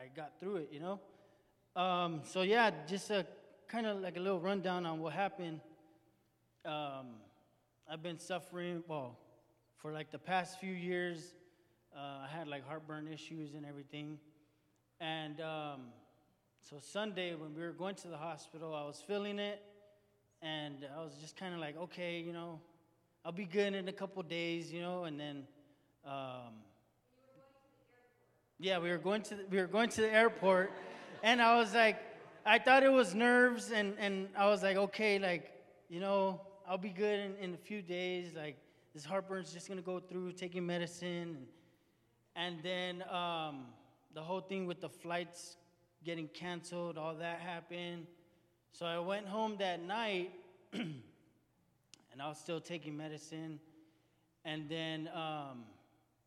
I 0.00 0.06
got 0.14 0.38
through 0.38 0.56
it, 0.56 0.68
you 0.70 0.78
know. 0.78 1.00
Um, 1.74 2.20
so 2.24 2.42
yeah, 2.42 2.70
just 2.86 3.10
a 3.10 3.26
kind 3.66 3.84
of 3.84 4.00
like 4.00 4.16
a 4.16 4.20
little 4.20 4.38
rundown 4.38 4.86
on 4.86 5.00
what 5.00 5.12
happened. 5.12 5.60
Um, 6.64 7.16
I've 7.90 8.02
been 8.02 8.18
suffering 8.18 8.84
well 8.86 9.18
for 9.76 9.92
like 9.92 10.12
the 10.12 10.18
past 10.18 10.60
few 10.60 10.72
years. 10.72 11.34
Uh, 11.96 12.26
I 12.26 12.28
had 12.30 12.46
like 12.46 12.64
heartburn 12.64 13.08
issues 13.12 13.54
and 13.54 13.66
everything, 13.66 14.18
and 15.00 15.40
um, 15.40 15.80
so 16.62 16.76
Sunday 16.80 17.34
when 17.34 17.52
we 17.52 17.62
were 17.62 17.72
going 17.72 17.96
to 17.96 18.08
the 18.08 18.18
hospital, 18.18 18.76
I 18.76 18.84
was 18.84 19.02
feeling 19.04 19.40
it, 19.40 19.60
and 20.42 20.86
I 20.96 21.02
was 21.02 21.14
just 21.20 21.36
kind 21.36 21.54
of 21.54 21.60
like, 21.60 21.76
okay, 21.76 22.20
you 22.20 22.32
know, 22.32 22.60
I'll 23.24 23.32
be 23.32 23.46
good 23.46 23.74
in 23.74 23.88
a 23.88 23.92
couple 23.92 24.22
days, 24.22 24.72
you 24.72 24.80
know, 24.80 25.04
and 25.04 25.18
then. 25.18 25.44
Um, 26.04 26.67
yeah, 28.60 28.78
we 28.78 28.90
were 28.90 28.98
going 28.98 29.22
to 29.22 29.36
the, 29.36 29.44
we 29.50 29.58
were 29.58 29.68
going 29.68 29.88
to 29.90 30.00
the 30.00 30.12
airport, 30.12 30.72
and 31.22 31.40
I 31.40 31.56
was 31.56 31.74
like, 31.74 31.96
I 32.44 32.58
thought 32.58 32.82
it 32.82 32.90
was 32.90 33.14
nerves, 33.14 33.70
and 33.70 33.94
and 33.98 34.28
I 34.36 34.48
was 34.48 34.62
like, 34.64 34.76
okay, 34.76 35.18
like 35.18 35.52
you 35.88 36.00
know, 36.00 36.40
I'll 36.68 36.76
be 36.76 36.90
good 36.90 37.20
in, 37.20 37.36
in 37.36 37.54
a 37.54 37.56
few 37.56 37.82
days. 37.82 38.34
Like 38.34 38.56
this 38.94 39.04
heartburn's 39.04 39.52
just 39.52 39.68
gonna 39.68 39.80
go 39.80 40.00
through, 40.00 40.32
taking 40.32 40.66
medicine, 40.66 41.46
and, 42.34 42.60
then 42.62 43.04
um, 43.10 43.66
the 44.12 44.22
whole 44.22 44.40
thing 44.40 44.66
with 44.66 44.80
the 44.80 44.88
flights 44.88 45.56
getting 46.04 46.26
canceled, 46.28 46.98
all 46.98 47.14
that 47.14 47.38
happened. 47.40 48.06
So 48.72 48.86
I 48.86 48.98
went 48.98 49.26
home 49.26 49.56
that 49.60 49.80
night, 49.80 50.32
and 50.72 51.00
I 52.20 52.28
was 52.28 52.38
still 52.38 52.60
taking 52.60 52.96
medicine, 52.96 53.60
and 54.44 54.68
then. 54.68 55.08
Um, 55.14 55.62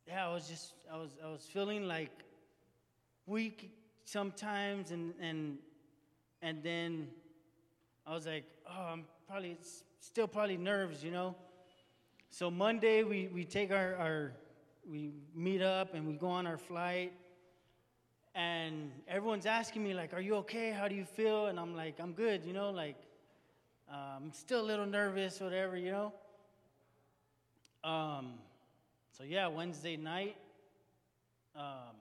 yeah, 0.07 0.27
I 0.27 0.33
was 0.33 0.47
just 0.47 0.73
I 0.91 0.97
was 0.97 1.11
I 1.23 1.29
was 1.29 1.43
feeling 1.43 1.87
like 1.87 2.11
weak 3.25 3.71
sometimes, 4.05 4.91
and 4.91 5.13
and 5.19 5.57
and 6.41 6.63
then 6.63 7.07
I 8.05 8.13
was 8.13 8.25
like, 8.25 8.45
oh, 8.69 8.93
I'm 8.93 9.05
probably 9.27 9.57
still 9.99 10.27
probably 10.27 10.57
nerves, 10.57 11.03
you 11.03 11.11
know. 11.11 11.35
So 12.29 12.49
Monday 12.49 13.03
we 13.03 13.27
we 13.27 13.45
take 13.45 13.71
our 13.71 13.95
our 13.95 14.31
we 14.89 15.11
meet 15.35 15.61
up 15.61 15.93
and 15.93 16.07
we 16.07 16.13
go 16.13 16.27
on 16.27 16.47
our 16.47 16.57
flight, 16.57 17.13
and 18.33 18.91
everyone's 19.07 19.45
asking 19.45 19.83
me 19.83 19.93
like, 19.93 20.13
"Are 20.13 20.21
you 20.21 20.35
okay? 20.35 20.71
How 20.71 20.87
do 20.87 20.95
you 20.95 21.05
feel?" 21.05 21.47
And 21.47 21.59
I'm 21.59 21.75
like, 21.75 21.99
"I'm 21.99 22.13
good," 22.13 22.43
you 22.45 22.53
know, 22.53 22.71
like 22.71 22.97
uh, 23.91 24.15
I'm 24.15 24.31
still 24.31 24.61
a 24.61 24.67
little 24.67 24.85
nervous, 24.85 25.39
whatever, 25.41 25.75
you 25.75 25.91
know. 25.91 26.13
Um, 27.83 28.35
so 29.17 29.23
yeah, 29.23 29.47
Wednesday 29.47 29.97
night, 29.97 30.37
um, 31.55 31.95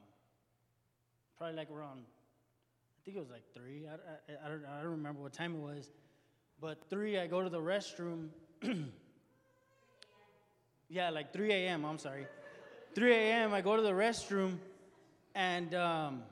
probably 1.37 1.57
like 1.57 1.71
around, 1.71 2.01
I 2.01 2.99
think 3.05 3.17
it 3.17 3.21
was 3.21 3.31
like 3.31 3.43
three. 3.53 3.87
I, 3.87 3.95
I, 3.95 4.47
I, 4.47 4.49
don't, 4.49 4.65
I 4.65 4.83
don't 4.83 4.93
remember 4.93 5.21
what 5.23 5.33
time 5.33 5.57
it 5.57 5.61
was, 5.61 5.91
but 6.61 6.79
three. 6.89 7.19
I 7.19 7.27
go 7.27 7.43
to 7.43 7.49
the 7.49 7.61
restroom. 7.61 8.29
yeah, 10.89 11.11
like 11.11 11.33
3 11.33 11.53
a.m. 11.53 11.85
I'm 11.85 11.99
sorry, 11.99 12.27
3 12.95 13.13
a.m. 13.13 13.55
I 13.55 13.61
go 13.61 13.75
to 13.77 13.83
the 13.83 13.91
restroom, 13.91 14.59
and 15.35 15.75
um, 15.75 16.23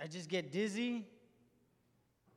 I 0.00 0.06
just 0.06 0.28
get 0.28 0.50
dizzy. 0.50 1.06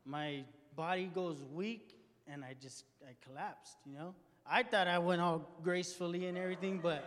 My 0.06 0.44
body 0.76 1.10
goes 1.14 1.38
weak, 1.54 1.96
and 2.28 2.44
I 2.44 2.56
just 2.62 2.84
I 3.04 3.14
collapsed. 3.26 3.78
You 3.86 3.94
know. 3.94 4.16
I 4.48 4.62
thought 4.62 4.88
I 4.88 5.00
went 5.00 5.22
all 5.22 5.50
gracefully 5.64 6.28
and 6.28 6.38
everything, 6.38 6.80
but 6.80 7.04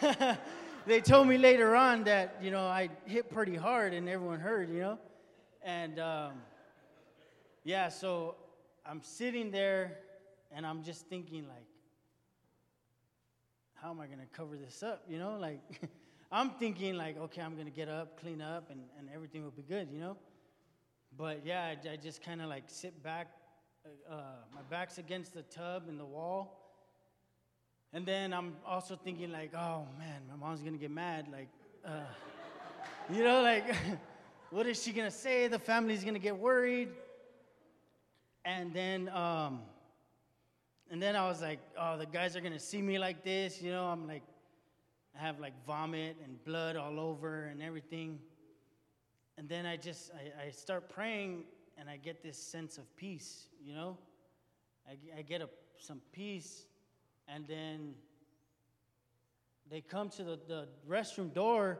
they 0.86 1.02
told 1.02 1.28
me 1.28 1.36
later 1.36 1.76
on 1.76 2.04
that, 2.04 2.36
you 2.40 2.50
know, 2.50 2.62
I 2.62 2.88
hit 3.04 3.30
pretty 3.30 3.56
hard 3.56 3.92
and 3.92 4.08
everyone 4.08 4.40
heard, 4.40 4.70
you 4.70 4.80
know? 4.80 4.98
And 5.62 5.98
um, 5.98 6.32
yeah, 7.62 7.90
so 7.90 8.36
I'm 8.86 9.02
sitting 9.02 9.50
there 9.50 9.98
and 10.50 10.66
I'm 10.66 10.82
just 10.82 11.06
thinking, 11.08 11.46
like, 11.46 11.66
how 13.74 13.90
am 13.90 14.00
I 14.00 14.06
going 14.06 14.20
to 14.20 14.26
cover 14.26 14.56
this 14.56 14.82
up, 14.82 15.04
you 15.10 15.18
know? 15.18 15.36
Like, 15.38 15.60
I'm 16.32 16.50
thinking, 16.52 16.94
like, 16.96 17.18
okay, 17.18 17.42
I'm 17.42 17.52
going 17.52 17.66
to 17.66 17.72
get 17.72 17.90
up, 17.90 18.18
clean 18.18 18.40
up, 18.40 18.70
and, 18.70 18.80
and 18.98 19.10
everything 19.14 19.44
will 19.44 19.50
be 19.50 19.62
good, 19.62 19.90
you 19.92 20.00
know? 20.00 20.16
But 21.14 21.44
yeah, 21.44 21.64
I, 21.64 21.90
I 21.92 21.96
just 21.96 22.22
kind 22.22 22.40
of 22.40 22.48
like 22.48 22.64
sit 22.66 23.02
back. 23.02 23.28
Uh, 24.10 24.22
my 24.54 24.62
back's 24.70 24.96
against 24.96 25.34
the 25.34 25.42
tub 25.42 25.84
and 25.88 26.00
the 26.00 26.06
wall 26.06 26.64
and 27.92 28.04
then 28.04 28.32
I'm 28.32 28.56
also 28.66 28.96
thinking, 28.96 29.32
like, 29.32 29.54
oh 29.54 29.86
man, 29.98 30.22
my 30.28 30.36
mom's 30.36 30.62
gonna 30.62 30.76
get 30.76 30.90
mad. 30.90 31.26
Like, 31.32 31.48
uh, 31.84 32.04
you 33.10 33.24
know, 33.24 33.42
like, 33.42 33.64
what 34.50 34.66
is 34.66 34.82
she 34.82 34.92
gonna 34.92 35.10
say? 35.10 35.48
The 35.48 35.58
family's 35.58 36.04
gonna 36.04 36.18
get 36.18 36.36
worried. 36.36 36.90
And 38.44 38.72
then, 38.72 39.08
um, 39.10 39.60
and 40.90 41.02
then 41.02 41.16
I 41.16 41.26
was 41.28 41.40
like, 41.40 41.60
oh, 41.78 41.98
the 41.98 42.06
guys 42.06 42.36
are 42.36 42.40
gonna 42.40 42.58
see 42.58 42.82
me 42.82 42.98
like 42.98 43.24
this. 43.24 43.62
You 43.62 43.72
know, 43.72 43.86
I'm 43.86 44.06
like, 44.06 44.22
I 45.18 45.22
have 45.22 45.40
like 45.40 45.54
vomit 45.66 46.16
and 46.22 46.42
blood 46.44 46.76
all 46.76 47.00
over 47.00 47.44
and 47.46 47.62
everything. 47.62 48.18
And 49.36 49.48
then 49.48 49.66
I 49.66 49.76
just, 49.76 50.10
I, 50.14 50.46
I 50.46 50.50
start 50.50 50.88
praying 50.88 51.44
and 51.78 51.88
I 51.88 51.96
get 51.96 52.22
this 52.22 52.36
sense 52.36 52.76
of 52.76 52.94
peace, 52.96 53.46
you 53.64 53.72
know? 53.72 53.96
I, 54.86 55.18
I 55.18 55.22
get 55.22 55.40
a, 55.40 55.48
some 55.78 56.00
peace 56.12 56.66
and 57.32 57.46
then 57.46 57.94
they 59.70 59.80
come 59.80 60.08
to 60.10 60.24
the, 60.24 60.38
the 60.48 60.68
restroom 60.88 61.32
door. 61.32 61.78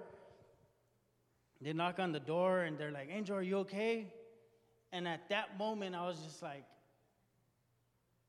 They 1.60 1.72
knock 1.72 1.98
on 1.98 2.12
the 2.12 2.20
door 2.20 2.60
and 2.60 2.78
they're 2.78 2.92
like, 2.92 3.08
Angel, 3.10 3.36
are 3.36 3.42
you 3.42 3.58
okay? 3.58 4.12
And 4.92 5.08
at 5.08 5.28
that 5.30 5.58
moment, 5.58 5.94
I 5.94 6.06
was 6.06 6.18
just 6.18 6.42
like, 6.42 6.64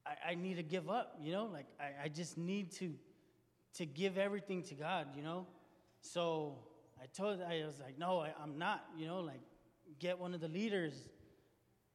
I, 0.06 0.32
I 0.32 0.36
need 0.36 0.56
to 0.56 0.64
give 0.64 0.90
up, 0.90 1.18
you 1.22 1.32
know? 1.32 1.46
Like, 1.52 1.68
I, 1.80 2.06
I 2.06 2.08
just 2.08 2.38
need 2.38 2.72
to, 2.74 2.94
to 3.76 3.86
give 3.86 4.18
everything 4.18 4.64
to 4.64 4.76
God, 4.76 5.08
you 5.16 5.22
know? 5.22 5.46
So 6.02 6.56
I 7.02 7.06
told, 7.16 7.42
I 7.42 7.64
was 7.66 7.80
like, 7.80 8.00
no, 8.00 8.20
I, 8.20 8.34
I'm 8.42 8.58
not, 8.58 8.86
you 8.98 9.08
know? 9.08 9.20
Like, 9.20 9.42
get 10.00 10.18
one 10.18 10.34
of 10.34 10.42
the 10.42 10.48
leaders. 10.48 10.94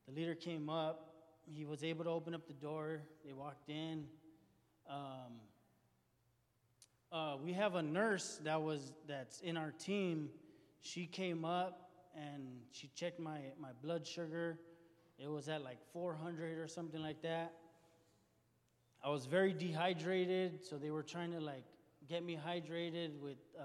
The 0.06 0.14
leader 0.14 0.34
came 0.34 0.68
up. 0.68 1.10
He 1.46 1.64
was 1.64 1.82
able 1.82 2.04
to 2.04 2.10
open 2.10 2.34
up 2.34 2.46
the 2.46 2.54
door. 2.54 3.00
They 3.24 3.32
walked 3.32 3.68
in. 3.68 4.04
Um, 4.88 5.40
uh, 7.10 7.36
we 7.42 7.52
have 7.52 7.74
a 7.74 7.82
nurse 7.82 8.40
that 8.44 8.60
was 8.60 8.92
that's 9.06 9.40
in 9.40 9.56
our 9.56 9.72
team. 9.78 10.30
She 10.80 11.06
came 11.06 11.44
up 11.44 11.90
and 12.14 12.42
she 12.72 12.88
checked 12.94 13.20
my, 13.20 13.38
my 13.60 13.70
blood 13.82 14.06
sugar. 14.06 14.58
It 15.18 15.28
was 15.28 15.48
at 15.48 15.62
like 15.62 15.78
400 15.92 16.58
or 16.58 16.66
something 16.66 17.00
like 17.00 17.22
that. 17.22 17.52
I 19.02 19.10
was 19.10 19.26
very 19.26 19.52
dehydrated, 19.52 20.64
so 20.64 20.76
they 20.76 20.90
were 20.90 21.02
trying 21.02 21.32
to 21.32 21.40
like 21.40 21.64
get 22.08 22.24
me 22.24 22.38
hydrated 22.42 23.18
with 23.20 23.38
uh, 23.58 23.62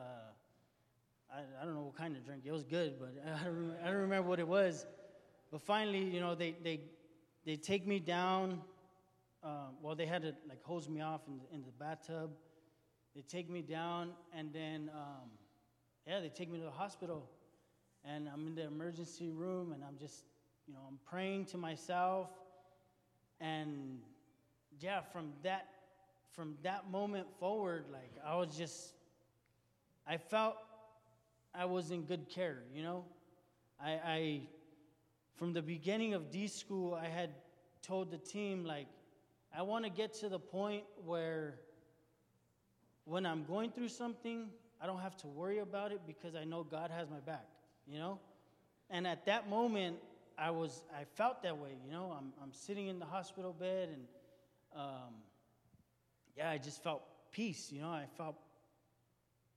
I, 1.34 1.40
I 1.62 1.66
don't 1.66 1.76
know 1.76 1.82
what 1.82 1.96
kind 1.96 2.16
of 2.16 2.26
drink. 2.26 2.44
It 2.46 2.52
was 2.52 2.64
good, 2.64 3.00
but 3.00 3.14
I 3.42 3.46
don't, 3.46 3.76
I 3.84 3.88
don't 3.88 4.02
remember 4.02 4.28
what 4.28 4.40
it 4.40 4.48
was. 4.48 4.86
But 5.52 5.62
finally, 5.62 6.04
you 6.04 6.20
know, 6.20 6.36
they 6.36 6.56
they 6.64 6.82
they 7.46 7.56
take 7.56 7.88
me 7.88 8.00
down 8.00 8.62
um, 9.44 9.78
well, 9.82 9.96
they 9.96 10.06
had 10.06 10.22
to 10.24 10.36
like 10.48 10.64
hose 10.64 10.90
me 10.90 11.02
off 11.02 11.22
in 11.28 11.38
the, 11.38 11.56
in 11.56 11.64
the 11.64 11.72
bathtub. 11.72 12.32
They 13.16 13.22
take 13.22 13.50
me 13.50 13.62
down, 13.62 14.12
and 14.36 14.54
then, 14.54 14.90
um, 14.94 15.30
yeah, 16.06 16.20
they 16.20 16.30
take 16.30 16.50
me 16.50 16.60
to 16.60 16.66
the 16.66 16.72
hospital. 16.72 17.30
And 18.06 18.30
I'm 18.30 18.48
in 18.48 18.56
the 18.56 18.66
emergency 18.66 19.30
room, 19.30 19.72
and 19.74 19.84
I'm 19.84 19.98
just, 19.98 20.24
you 20.68 20.74
know, 20.74 20.80
I'm 20.88 21.00
praying 21.10 21.46
to 21.46 21.58
myself. 21.58 22.30
And 23.42 24.00
yeah, 24.80 25.02
from 25.02 25.34
that, 25.44 25.68
from 26.32 26.56
that 26.64 26.90
moment 26.90 27.28
forward, 27.40 27.86
like 27.92 28.12
I 28.26 28.36
was 28.36 28.56
just, 28.56 28.94
I 30.08 30.18
felt 30.18 30.56
I 31.54 31.66
was 31.66 31.92
in 31.92 32.04
good 32.04 32.30
care, 32.30 32.64
you 32.74 32.84
know. 32.84 33.06
I, 33.82 33.92
I 33.92 34.42
from 35.36 35.54
the 35.54 35.62
beginning 35.62 36.14
of 36.14 36.32
D 36.32 36.48
school, 36.48 36.94
I 36.94 37.08
had 37.08 37.32
told 37.82 38.12
the 38.12 38.18
team 38.18 38.66
like 38.66 38.88
I 39.56 39.64
want 39.64 39.86
to 39.86 39.90
get 39.90 40.14
to 40.16 40.30
the 40.30 40.40
point 40.40 40.84
where 41.06 41.56
when 43.06 43.26
I'm 43.26 43.44
going 43.44 43.72
through 43.72 43.90
something, 43.90 44.50
I 44.82 44.86
don't 44.86 45.00
have 45.00 45.18
to 45.18 45.28
worry 45.28 45.60
about 45.60 45.92
it 45.92 46.02
because 46.06 46.36
I 46.36 46.44
know 46.44 46.64
God 46.64 46.92
has 46.92 47.10
my 47.10 47.20
back, 47.20 47.46
you 47.88 47.98
know? 47.98 48.20
And 48.90 49.08
at 49.08 49.26
that 49.26 49.50
moment, 49.50 49.98
I 50.38 50.52
was, 50.52 50.84
I 50.96 51.04
felt 51.16 51.42
that 51.44 51.58
way, 51.58 51.72
you 51.84 51.92
know? 51.92 52.16
I'm, 52.18 52.32
I'm 52.42 52.54
sitting 52.54 52.88
in 52.88 53.00
the 53.00 53.06
hospital 53.06 53.52
bed 53.52 53.90
and, 53.90 54.04
um, 54.76 55.14
yeah, 56.38 56.50
I 56.50 56.58
just 56.60 56.84
felt 56.84 57.02
peace, 57.32 57.72
you 57.72 57.82
know? 57.82 57.90
I 57.90 58.06
felt, 58.18 58.36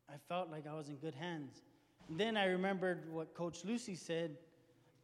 I 0.09 0.15
felt 0.29 0.51
like 0.51 0.67
I 0.67 0.75
was 0.75 0.89
in 0.89 0.97
good 0.97 1.15
hands. 1.15 1.63
And 2.09 2.19
then 2.19 2.37
I 2.37 2.47
remembered 2.47 3.13
what 3.13 3.35
Coach 3.35 3.65
Lucy 3.65 3.95
said 3.95 4.37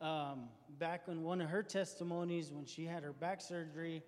um, 0.01 0.49
back 0.79 1.03
in 1.09 1.23
one 1.23 1.41
of 1.41 1.51
her 1.51 1.63
testimonies 1.63 2.51
when 2.51 2.65
she 2.65 2.85
had 2.85 3.03
her 3.03 3.13
back 3.13 3.41
surgery 3.41 4.03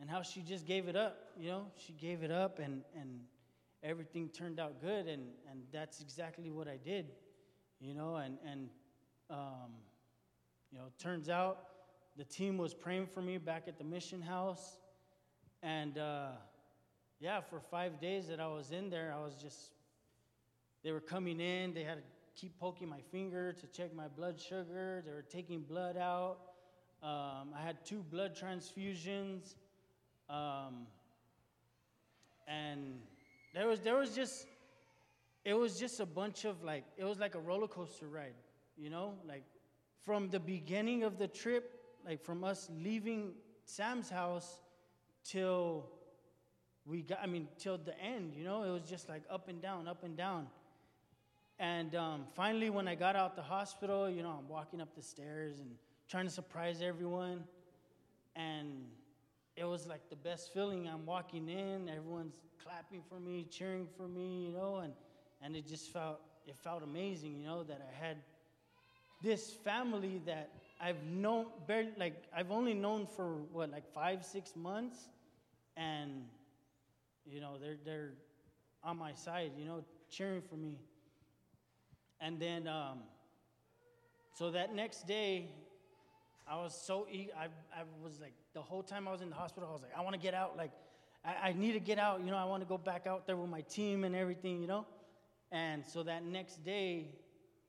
and 0.00 0.10
how 0.10 0.22
she 0.22 0.42
just 0.42 0.66
gave 0.66 0.88
it 0.88 0.96
up. 0.96 1.16
You 1.38 1.48
know, 1.48 1.66
she 1.76 1.92
gave 1.92 2.22
it 2.22 2.30
up 2.30 2.58
and, 2.58 2.82
and 2.98 3.20
everything 3.82 4.28
turned 4.28 4.60
out 4.60 4.80
good. 4.80 5.06
And, 5.06 5.28
and 5.50 5.62
that's 5.72 6.00
exactly 6.00 6.50
what 6.50 6.68
I 6.68 6.76
did, 6.76 7.06
you 7.80 7.94
know, 7.94 8.16
and, 8.16 8.38
and 8.46 8.68
um, 9.30 9.72
you 10.70 10.78
know, 10.78 10.86
turns 10.98 11.28
out 11.28 11.58
the 12.16 12.24
team 12.24 12.58
was 12.58 12.74
praying 12.74 13.06
for 13.06 13.22
me 13.22 13.38
back 13.38 13.64
at 13.68 13.78
the 13.78 13.84
mission 13.84 14.20
house. 14.20 14.78
And 15.62 15.98
uh, 15.98 16.28
yeah, 17.20 17.40
for 17.40 17.60
five 17.60 18.00
days 18.00 18.28
that 18.28 18.40
I 18.40 18.46
was 18.46 18.70
in 18.70 18.90
there, 18.90 19.14
I 19.16 19.22
was 19.22 19.34
just, 19.34 19.72
they 20.84 20.92
were 20.92 21.00
coming 21.00 21.40
in, 21.40 21.74
they 21.74 21.82
had 21.82 21.96
to 21.96 22.02
keep 22.34 22.58
poking 22.58 22.88
my 22.88 23.00
finger 23.10 23.52
to 23.52 23.66
check 23.68 23.94
my 23.94 24.08
blood 24.08 24.38
sugar, 24.38 25.02
they 25.06 25.12
were 25.12 25.22
taking 25.22 25.62
blood 25.62 25.96
out. 25.96 26.38
Um, 27.02 27.52
I 27.54 27.62
had 27.62 27.84
two 27.84 28.02
blood 28.10 28.36
transfusions. 28.36 29.54
Um, 30.28 30.86
and 32.48 33.00
there 33.54 33.66
was, 33.66 33.80
there 33.80 33.96
was 33.96 34.14
just, 34.14 34.46
it 35.44 35.54
was 35.54 35.78
just 35.78 36.00
a 36.00 36.06
bunch 36.06 36.44
of 36.44 36.62
like, 36.62 36.84
it 36.96 37.04
was 37.04 37.18
like 37.18 37.34
a 37.34 37.40
roller 37.40 37.68
coaster 37.68 38.06
ride, 38.06 38.34
you 38.76 38.90
know? 38.90 39.14
Like 39.26 39.44
from 40.04 40.28
the 40.28 40.40
beginning 40.40 41.04
of 41.04 41.18
the 41.18 41.28
trip, 41.28 41.80
like 42.04 42.24
from 42.24 42.44
us 42.44 42.68
leaving 42.82 43.32
Sam's 43.64 44.10
house 44.10 44.60
till 45.24 45.86
we 46.84 47.02
got, 47.02 47.18
I 47.22 47.26
mean, 47.26 47.48
till 47.58 47.78
the 47.78 47.98
end, 48.00 48.34
you 48.36 48.44
know? 48.44 48.62
It 48.62 48.70
was 48.70 48.88
just 48.88 49.08
like 49.08 49.22
up 49.30 49.48
and 49.48 49.60
down, 49.62 49.88
up 49.88 50.04
and 50.04 50.16
down. 50.16 50.48
And 51.58 51.94
um, 51.94 52.24
finally, 52.34 52.68
when 52.68 52.86
I 52.86 52.94
got 52.94 53.16
out 53.16 53.34
the 53.34 53.42
hospital, 53.42 54.10
you 54.10 54.22
know, 54.22 54.36
I'm 54.38 54.48
walking 54.48 54.80
up 54.80 54.94
the 54.94 55.02
stairs 55.02 55.58
and 55.58 55.70
trying 56.08 56.26
to 56.26 56.30
surprise 56.30 56.82
everyone. 56.82 57.44
And 58.34 58.84
it 59.56 59.64
was 59.64 59.86
like 59.86 60.08
the 60.10 60.16
best 60.16 60.52
feeling. 60.52 60.88
I'm 60.88 61.06
walking 61.06 61.48
in, 61.48 61.88
everyone's 61.88 62.34
clapping 62.62 63.02
for 63.08 63.18
me, 63.18 63.46
cheering 63.50 63.88
for 63.96 64.06
me, 64.06 64.46
you 64.46 64.52
know, 64.52 64.76
and, 64.76 64.92
and 65.42 65.56
it 65.56 65.66
just 65.66 65.92
felt, 65.92 66.20
it 66.46 66.56
felt 66.62 66.82
amazing, 66.82 67.36
you 67.40 67.46
know, 67.46 67.62
that 67.64 67.80
I 67.80 68.06
had 68.06 68.18
this 69.22 69.50
family 69.50 70.20
that 70.26 70.50
I've 70.80 71.02
known, 71.04 71.46
barely, 71.66 71.92
like, 71.98 72.24
I've 72.36 72.50
only 72.50 72.74
known 72.74 73.06
for 73.06 73.36
what, 73.52 73.70
like 73.70 73.90
five, 73.94 74.24
six 74.24 74.54
months, 74.54 75.08
and, 75.76 76.24
you 77.24 77.40
know, 77.40 77.56
they're, 77.58 77.78
they're 77.84 78.12
on 78.84 78.98
my 78.98 79.14
side, 79.14 79.52
you 79.58 79.64
know, 79.64 79.84
cheering 80.10 80.42
for 80.42 80.56
me. 80.56 80.78
And 82.20 82.38
then, 82.38 82.68
um, 82.68 82.98
so 84.34 84.50
that 84.50 84.74
next 84.74 85.06
day, 85.06 85.48
I 86.48 86.56
was 86.56 86.80
so 86.80 87.06
eager. 87.10 87.32
I, 87.38 87.46
I 87.74 87.82
was 88.02 88.20
like, 88.20 88.32
the 88.54 88.62
whole 88.62 88.82
time 88.82 89.08
I 89.08 89.12
was 89.12 89.20
in 89.20 89.30
the 89.30 89.34
hospital, 89.34 89.68
I 89.68 89.72
was 89.72 89.82
like, 89.82 89.96
I 89.96 90.02
want 90.02 90.14
to 90.14 90.20
get 90.20 90.32
out. 90.32 90.56
Like, 90.56 90.70
I, 91.24 91.48
I 91.48 91.52
need 91.52 91.72
to 91.72 91.80
get 91.80 91.98
out. 91.98 92.20
You 92.20 92.30
know, 92.30 92.36
I 92.36 92.44
want 92.44 92.62
to 92.62 92.68
go 92.68 92.78
back 92.78 93.06
out 93.06 93.26
there 93.26 93.36
with 93.36 93.50
my 93.50 93.62
team 93.62 94.04
and 94.04 94.14
everything, 94.14 94.60
you 94.60 94.68
know? 94.68 94.86
And 95.50 95.84
so 95.84 96.02
that 96.04 96.24
next 96.24 96.64
day, 96.64 97.08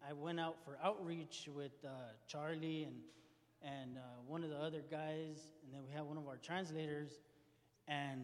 I 0.07 0.13
went 0.13 0.39
out 0.39 0.57
for 0.63 0.77
outreach 0.83 1.49
with 1.53 1.71
uh, 1.83 1.89
Charlie 2.27 2.83
and, 2.83 2.95
and 3.63 3.97
uh, 3.97 4.01
one 4.27 4.43
of 4.43 4.51
the 4.51 4.57
other 4.57 4.81
guys, 4.89 5.53
and 5.63 5.73
then 5.73 5.81
we 5.83 5.91
had 5.91 6.03
one 6.03 6.17
of 6.17 6.27
our 6.27 6.37
translators. 6.37 7.19
And 7.87 8.21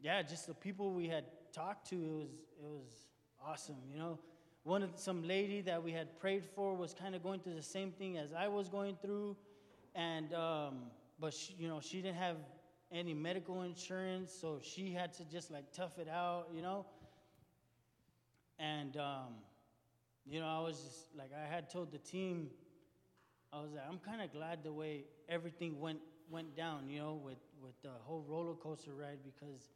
yeah, 0.00 0.20
just 0.22 0.46
the 0.46 0.54
people 0.54 0.92
we 0.92 1.08
had 1.08 1.24
talked 1.52 1.88
to, 1.90 1.96
it 1.96 2.14
was, 2.14 2.30
it 2.62 2.68
was 2.68 3.06
awesome, 3.44 3.76
you 3.90 3.98
know? 3.98 4.18
One 4.64 4.82
of 4.82 4.90
some 4.96 5.26
lady 5.26 5.60
that 5.62 5.82
we 5.82 5.92
had 5.92 6.20
prayed 6.20 6.44
for 6.54 6.74
was 6.74 6.94
kind 6.94 7.14
of 7.14 7.22
going 7.22 7.40
through 7.40 7.54
the 7.54 7.62
same 7.62 7.90
thing 7.90 8.16
as 8.18 8.32
I 8.32 8.48
was 8.48 8.68
going 8.68 8.96
through 9.02 9.36
and 9.94 10.32
um, 10.34 10.74
but 11.20 11.34
she, 11.34 11.54
you 11.58 11.68
know 11.68 11.80
she 11.80 12.02
didn't 12.02 12.16
have 12.16 12.36
any 12.90 13.14
medical 13.14 13.62
insurance, 13.62 14.32
so 14.38 14.60
she 14.62 14.92
had 14.92 15.14
to 15.14 15.24
just 15.24 15.50
like 15.50 15.72
tough 15.72 15.98
it 15.98 16.08
out, 16.08 16.48
you 16.54 16.62
know. 16.62 16.84
And 18.58 18.96
um, 18.96 19.34
you 20.26 20.40
know, 20.40 20.46
I 20.46 20.60
was 20.60 20.76
just 20.76 21.06
like 21.16 21.30
I 21.34 21.52
had 21.52 21.70
told 21.70 21.90
the 21.92 21.98
team, 21.98 22.48
I 23.52 23.60
was 23.60 23.70
like, 23.72 23.84
I'm 23.88 23.98
kind 23.98 24.22
of 24.22 24.32
glad 24.32 24.62
the 24.62 24.72
way 24.72 25.04
everything 25.28 25.80
went 25.80 26.00
went 26.30 26.56
down, 26.56 26.88
you 26.88 26.98
know, 26.98 27.20
with 27.22 27.38
with 27.62 27.80
the 27.82 27.90
whole 28.04 28.24
roller 28.28 28.54
coaster 28.54 28.92
ride 28.92 29.18
because 29.24 29.70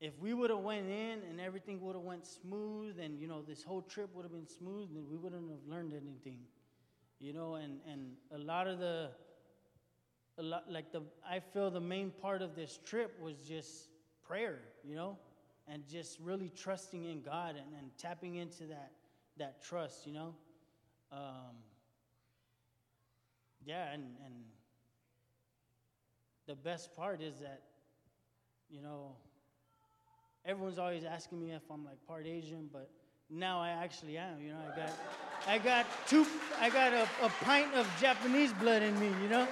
if 0.00 0.18
we 0.20 0.34
would 0.34 0.50
have 0.50 0.58
went 0.60 0.86
in 0.88 1.20
and 1.28 1.40
everything 1.40 1.80
would 1.80 1.94
have 1.94 2.04
went 2.04 2.26
smooth 2.26 2.98
and 3.00 3.18
you 3.18 3.26
know 3.26 3.42
this 3.42 3.62
whole 3.62 3.82
trip 3.82 4.10
would 4.14 4.24
have 4.24 4.32
been 4.32 4.46
smooth 4.46 4.88
then 4.92 5.04
we 5.08 5.16
wouldn't 5.16 5.48
have 5.48 5.58
learned 5.66 5.92
anything 5.92 6.38
you 7.20 7.32
know, 7.32 7.54
and, 7.54 7.78
and 7.90 8.12
a 8.32 8.38
lot 8.38 8.66
of 8.66 8.78
the, 8.78 9.10
a 10.38 10.42
lot, 10.42 10.64
like 10.70 10.92
the, 10.92 11.02
I 11.28 11.40
feel 11.40 11.70
the 11.70 11.80
main 11.80 12.10
part 12.10 12.42
of 12.42 12.54
this 12.54 12.78
trip 12.84 13.18
was 13.20 13.36
just 13.38 13.88
prayer, 14.26 14.60
you 14.84 14.94
know, 14.94 15.16
and 15.66 15.86
just 15.88 16.18
really 16.20 16.50
trusting 16.54 17.04
in 17.04 17.22
God 17.22 17.56
and, 17.56 17.74
and 17.78 17.90
tapping 17.98 18.36
into 18.36 18.64
that, 18.66 18.92
that 19.38 19.62
trust, 19.64 20.06
you 20.06 20.12
know. 20.12 20.34
Um, 21.10 21.56
yeah, 23.64 23.92
and, 23.92 24.04
and 24.24 24.34
the 26.46 26.54
best 26.54 26.94
part 26.94 27.20
is 27.20 27.40
that, 27.40 27.62
you 28.68 28.82
know, 28.82 29.16
everyone's 30.44 30.78
always 30.78 31.04
asking 31.04 31.40
me 31.40 31.52
if 31.52 31.62
I'm 31.70 31.84
like 31.84 31.98
part 32.06 32.26
Asian, 32.26 32.68
but 32.72 32.90
now 33.30 33.60
I 33.60 33.70
actually 33.70 34.16
am. 34.18 34.40
You 34.40 34.52
know, 34.52 34.58
I 34.72 34.76
got, 34.76 34.92
I 35.46 35.58
got 35.58 35.86
two, 36.06 36.26
I 36.60 36.70
got 36.70 36.92
a, 36.92 37.08
a 37.22 37.28
pint 37.42 37.74
of 37.74 37.88
Japanese 38.00 38.52
blood 38.52 38.82
in 38.82 38.98
me. 39.00 39.10
You 39.22 39.28
know, 39.28 39.48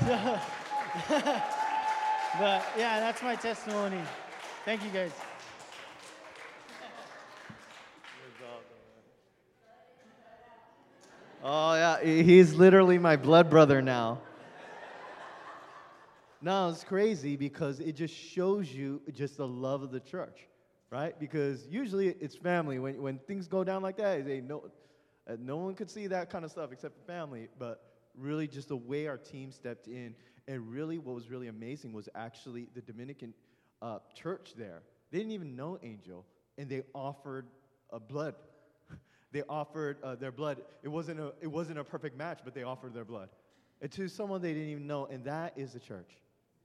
so, 0.00 0.06
but 1.08 2.64
yeah, 2.76 3.00
that's 3.00 3.22
my 3.22 3.36
testimony. 3.36 4.00
Thank 4.64 4.84
you 4.84 4.90
guys. 4.90 5.12
Oh 11.48 11.74
yeah, 11.74 12.02
he's 12.02 12.54
literally 12.54 12.98
my 12.98 13.14
blood 13.14 13.48
brother 13.48 13.80
now. 13.80 14.18
No, 16.42 16.70
it's 16.70 16.82
crazy 16.82 17.36
because 17.36 17.78
it 17.78 17.92
just 17.92 18.14
shows 18.14 18.68
you 18.68 19.00
just 19.12 19.36
the 19.36 19.46
love 19.46 19.82
of 19.82 19.92
the 19.92 20.00
church 20.00 20.48
right? 20.96 21.18
Because 21.20 21.66
usually 21.68 22.08
it's 22.08 22.34
family. 22.34 22.78
When, 22.78 23.02
when 23.02 23.18
things 23.18 23.48
go 23.48 23.64
down 23.64 23.82
like 23.82 23.98
that, 23.98 24.24
they 24.24 24.40
no, 24.40 24.70
uh, 25.28 25.36
no 25.38 25.58
one 25.58 25.74
could 25.74 25.90
see 25.90 26.06
that 26.06 26.30
kind 26.30 26.44
of 26.44 26.50
stuff 26.50 26.72
except 26.72 26.96
for 26.96 27.04
family. 27.04 27.48
But 27.58 27.82
really, 28.16 28.46
just 28.48 28.68
the 28.68 28.76
way 28.76 29.06
our 29.06 29.18
team 29.18 29.52
stepped 29.52 29.88
in, 29.88 30.14
and 30.48 30.70
really, 30.70 30.96
what 30.96 31.14
was 31.14 31.28
really 31.30 31.48
amazing 31.48 31.92
was 31.92 32.08
actually 32.14 32.68
the 32.74 32.80
Dominican 32.80 33.34
uh, 33.82 33.98
church 34.14 34.54
there. 34.56 34.82
They 35.10 35.18
didn't 35.18 35.32
even 35.32 35.54
know 35.54 35.78
Angel, 35.82 36.24
and 36.56 36.68
they 36.68 36.82
offered 36.94 37.46
a 37.90 38.00
blood. 38.00 38.34
they 39.32 39.42
offered 39.50 39.98
uh, 40.02 40.14
their 40.14 40.32
blood. 40.32 40.62
It 40.82 40.88
wasn't 40.88 41.20
a 41.20 41.34
it 41.42 41.48
wasn't 41.48 41.78
a 41.78 41.84
perfect 41.84 42.16
match, 42.16 42.40
but 42.42 42.54
they 42.54 42.62
offered 42.62 42.94
their 42.94 43.04
blood, 43.04 43.28
and 43.82 43.92
to 43.92 44.08
someone 44.08 44.40
they 44.40 44.54
didn't 44.54 44.70
even 44.70 44.86
know, 44.86 45.04
and 45.06 45.24
that 45.24 45.52
is 45.56 45.74
the 45.74 45.80
church. 45.80 46.12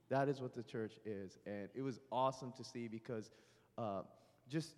That 0.08 0.28
is 0.28 0.40
what 0.40 0.54
the 0.54 0.62
church 0.62 0.94
is, 1.04 1.38
and 1.46 1.68
it 1.74 1.82
was 1.82 2.00
awesome 2.10 2.52
to 2.56 2.64
see 2.64 2.88
because 2.88 3.30
uh, 3.78 4.02
just, 4.52 4.74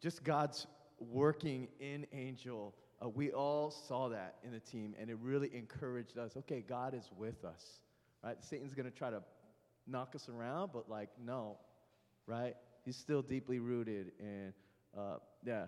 just 0.00 0.22
God's 0.22 0.66
working 1.00 1.68
in 1.80 2.06
Angel. 2.12 2.74
Uh, 3.02 3.08
we 3.08 3.32
all 3.32 3.70
saw 3.70 4.10
that 4.10 4.36
in 4.44 4.52
the 4.52 4.60
team, 4.60 4.94
and 5.00 5.08
it 5.08 5.16
really 5.22 5.50
encouraged 5.54 6.18
us. 6.18 6.36
Okay, 6.36 6.62
God 6.68 6.94
is 6.94 7.08
with 7.16 7.42
us, 7.44 7.80
right? 8.22 8.36
Satan's 8.44 8.74
going 8.74 8.90
to 8.90 8.96
try 8.96 9.08
to 9.08 9.22
knock 9.86 10.14
us 10.14 10.28
around, 10.28 10.70
but 10.74 10.90
like, 10.90 11.08
no, 11.24 11.56
right? 12.26 12.54
He's 12.84 12.96
still 12.96 13.22
deeply 13.22 13.58
rooted, 13.58 14.12
and 14.20 14.52
uh, 14.96 15.16
yeah, 15.44 15.66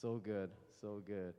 so 0.00 0.18
good, 0.18 0.50
so 0.80 1.02
good. 1.06 1.32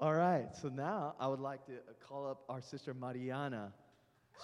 All 0.00 0.12
right, 0.12 0.48
so 0.60 0.68
now 0.68 1.14
I 1.18 1.28
would 1.28 1.40
like 1.40 1.64
to 1.66 1.72
call 2.06 2.26
up 2.26 2.42
our 2.48 2.60
sister 2.60 2.92
Mariana. 2.92 3.72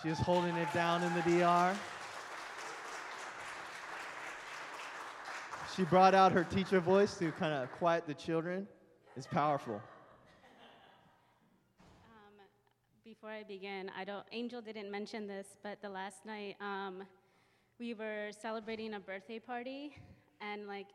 She 0.02 0.08
is 0.08 0.18
holding 0.18 0.56
it 0.56 0.72
down 0.72 1.02
in 1.02 1.12
the 1.14 1.22
DR. 1.22 1.76
She 5.76 5.84
brought 5.84 6.14
out 6.14 6.32
her 6.32 6.42
teacher 6.42 6.80
voice 6.80 7.14
to 7.18 7.30
kind 7.32 7.54
of 7.54 7.70
quiet 7.72 8.04
the 8.06 8.14
children. 8.14 8.66
It's 9.16 9.26
powerful. 9.26 9.80
Um, 12.06 12.34
before 13.04 13.30
I 13.30 13.44
begin, 13.44 13.88
I 13.96 14.02
don't. 14.04 14.24
Angel 14.32 14.60
didn't 14.60 14.90
mention 14.90 15.28
this, 15.28 15.46
but 15.62 15.80
the 15.80 15.88
last 15.88 16.26
night 16.26 16.56
um, 16.60 17.04
we 17.78 17.94
were 17.94 18.30
celebrating 18.32 18.94
a 18.94 19.00
birthday 19.00 19.38
party, 19.38 19.96
and 20.40 20.66
like 20.66 20.86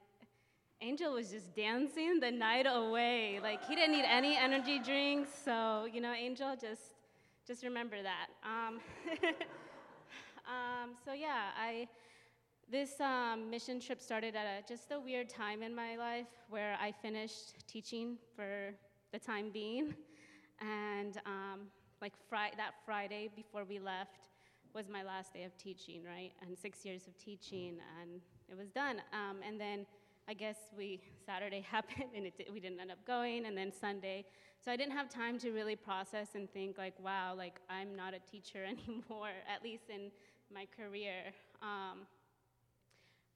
Angel 0.82 1.14
was 1.14 1.32
just 1.32 1.56
dancing 1.56 2.20
the 2.20 2.32
night 2.32 2.68
away. 2.70 3.40
Like 3.42 3.64
he 3.66 3.76
didn't 3.76 3.96
need 3.96 4.06
any 4.06 4.36
energy 4.36 4.80
drinks, 4.80 5.30
so 5.46 5.88
you 5.92 6.02
know, 6.02 6.12
Angel 6.12 6.54
just 6.60 6.96
just 7.48 7.64
remember 7.64 7.96
that. 8.04 8.28
Um, 8.44 8.82
um, 10.46 10.96
so 11.06 11.14
yeah, 11.14 11.52
I 11.58 11.88
this 12.70 13.00
um, 13.00 13.50
mission 13.50 13.80
trip 13.80 14.02
started 14.02 14.36
at 14.36 14.46
a, 14.46 14.68
just 14.68 14.92
a 14.92 15.00
weird 15.00 15.30
time 15.30 15.62
in 15.62 15.76
my 15.76 15.96
life 15.98 16.28
where 16.50 16.76
I 16.82 16.92
finished 16.92 17.68
teaching 17.68 18.18
for 18.36 18.74
the 19.12 19.20
time 19.20 19.52
being. 19.52 19.94
And 20.60 21.18
um, 21.26 21.68
like 22.02 22.14
that 22.30 22.72
Friday 22.86 23.30
before 23.36 23.66
we 23.66 23.78
left 23.78 24.30
was 24.74 24.90
my 24.90 25.04
last 25.04 25.34
day 25.34 25.44
of 25.44 25.56
teaching, 25.58 26.02
right? 26.04 26.32
And 26.42 26.58
six 26.58 26.84
years 26.86 27.08
of 27.08 27.18
teaching, 27.18 27.78
and 28.02 28.20
it 28.50 28.58
was 28.58 28.70
done. 28.70 29.02
Um, 29.14 29.38
and 29.48 29.60
then 29.60 29.86
I 30.28 30.34
guess 30.34 30.58
we 30.76 31.02
Saturday 31.26 31.62
happened 31.72 32.10
and 32.16 32.26
it, 32.26 32.34
we 32.52 32.60
didn't 32.60 32.80
end 32.80 32.92
up 32.92 33.06
going, 33.06 33.46
and 33.46 33.58
then 33.58 33.72
Sunday. 33.72 34.26
So 34.64 34.72
I 34.72 34.76
didn't 34.76 34.94
have 34.94 35.10
time 35.10 35.38
to 35.40 35.52
really 35.52 35.76
process 35.76 36.30
and 36.34 36.52
think 36.52 36.78
like, 36.78 36.94
wow, 37.00 37.36
like 37.38 37.60
I'm 37.70 37.96
not 37.96 38.14
a 38.14 38.20
teacher 38.20 38.64
anymore, 38.88 39.30
at 39.54 39.64
least 39.64 39.84
in 39.90 40.12
my 40.54 40.66
career. 40.76 41.34
Um, 41.62 42.08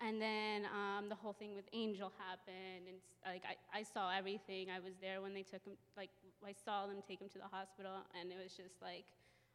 and 0.01 0.21
then 0.21 0.65
um, 0.65 1.09
the 1.09 1.15
whole 1.15 1.33
thing 1.33 1.55
with 1.55 1.65
Angel 1.73 2.11
happened, 2.17 2.87
and 2.87 2.97
like 3.25 3.43
I, 3.43 3.79
I 3.79 3.83
saw 3.83 4.11
everything. 4.15 4.67
I 4.69 4.79
was 4.79 4.93
there 5.01 5.21
when 5.21 5.33
they 5.33 5.43
took 5.43 5.63
him, 5.65 5.73
like 5.97 6.09
I 6.45 6.53
saw 6.53 6.87
them 6.87 6.97
take 7.07 7.19
him 7.19 7.27
to 7.29 7.37
the 7.37 7.51
hospital, 7.51 7.91
and 8.19 8.31
it 8.31 8.37
was 8.41 8.53
just 8.53 8.81
like, 8.81 9.05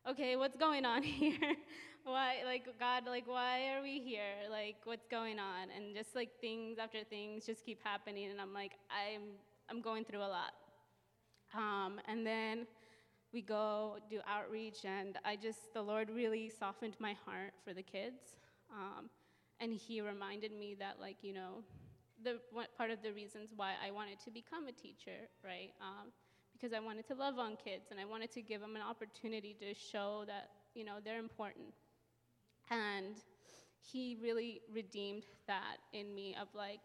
okay, 0.09 0.37
what's 0.37 0.57
going 0.57 0.85
on 0.85 1.03
here? 1.21 1.57
why, 2.05 2.43
like 2.45 2.67
God, 2.79 3.05
like 3.07 3.27
why 3.27 3.75
are 3.75 3.83
we 3.83 4.01
here? 4.01 4.49
Like 4.51 4.77
what's 4.85 5.07
going 5.07 5.39
on? 5.39 5.69
And 5.75 5.95
just 5.95 6.15
like 6.15 6.31
things 6.41 6.79
after 6.79 7.03
things 7.05 7.47
just 7.47 7.65
keep 7.65 7.83
happening, 7.83 8.31
and 8.31 8.41
I'm 8.41 8.53
like, 8.53 8.73
I'm 8.91 9.23
I'm 9.71 9.81
going 9.81 10.05
through 10.05 10.21
a 10.21 10.29
lot. 10.29 10.53
Um, 11.57 12.01
and 12.07 12.27
then 12.27 12.67
we 13.33 13.41
go 13.41 13.97
do 14.11 14.21
outreach, 14.29 14.85
and 14.85 15.17
I 15.25 15.37
just 15.37 15.73
the 15.73 15.83
Lord 15.83 16.11
really 16.11 16.51
softened 16.51 16.97
my 16.99 17.17
heart 17.25 17.53
for 17.65 17.73
the 17.73 17.83
kids. 17.83 18.37
Um, 18.71 19.09
and 19.61 19.73
he 19.73 20.01
reminded 20.01 20.53
me 20.53 20.75
that 20.79 20.97
like 21.01 21.17
you 21.23 21.33
know 21.33 21.63
the 22.23 22.39
part 22.77 22.91
of 22.91 23.03
the 23.03 23.13
reasons 23.13 23.51
why 23.57 23.73
i 23.85 23.91
wanted 23.91 24.19
to 24.19 24.31
become 24.31 24.67
a 24.69 24.73
teacher 24.73 25.29
right 25.45 25.73
um, 25.81 26.09
because 26.53 26.73
i 26.73 26.81
wanted 26.81 27.07
to 27.07 27.15
love 27.15 27.39
on 27.39 27.57
kids 27.63 27.87
and 27.91 27.99
i 28.01 28.05
wanted 28.05 28.31
to 28.31 28.41
give 28.43 28.61
them 28.61 28.77
an 28.77 28.83
opportunity 28.83 29.55
to 29.59 29.75
show 29.75 30.25
that 30.27 30.51
you 30.75 30.85
know 30.85 30.95
they're 31.05 31.19
important. 31.19 31.69
And 32.71 33.17
he 33.81 34.17
really 34.21 34.61
redeemed 34.73 35.25
that 35.47 35.77
in 35.93 36.15
me 36.15 36.35
of 36.41 36.49
like 36.55 36.81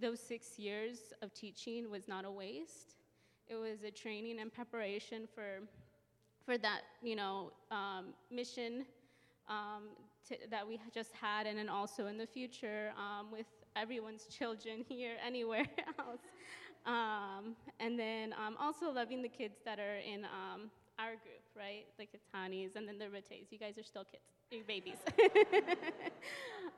those 0.00 0.18
six 0.20 0.58
years 0.58 1.12
of 1.22 1.32
teaching 1.32 1.90
was 1.90 2.08
not 2.08 2.24
a 2.24 2.30
waste. 2.30 2.96
It 3.46 3.56
was 3.56 3.82
a 3.86 3.90
training 3.90 4.40
and 4.40 4.52
preparation 4.52 5.28
for 5.34 5.60
for 6.44 6.58
that 6.58 6.80
you 7.02 7.14
know 7.14 7.52
um, 7.70 8.06
mission 8.30 8.84
um, 9.48 9.84
to, 10.28 10.36
that 10.50 10.66
we 10.66 10.80
just 10.94 11.12
had, 11.20 11.46
and 11.46 11.58
then 11.58 11.68
also 11.68 12.06
in 12.06 12.18
the 12.18 12.26
future 12.26 12.92
um, 12.98 13.30
with 13.30 13.46
everyone's 13.76 14.26
children 14.26 14.84
here, 14.88 15.12
anywhere 15.24 15.66
else. 15.98 16.20
Um, 16.86 17.56
and 17.80 17.98
then 17.98 18.34
um, 18.34 18.56
also 18.60 18.90
loving 18.90 19.22
the 19.22 19.28
kids 19.28 19.56
that 19.64 19.78
are 19.78 19.98
in 19.98 20.24
um, 20.24 20.70
our 20.98 21.12
group, 21.12 21.44
right? 21.56 21.84
The 21.98 22.06
Tanis 22.34 22.76
and 22.76 22.88
then 22.88 22.98
the 22.98 23.08
Rates. 23.10 23.50
You 23.50 23.58
guys 23.58 23.78
are 23.78 23.84
still 23.84 24.04
kids, 24.04 24.22
you're 24.50 24.64
babies. 24.64 24.98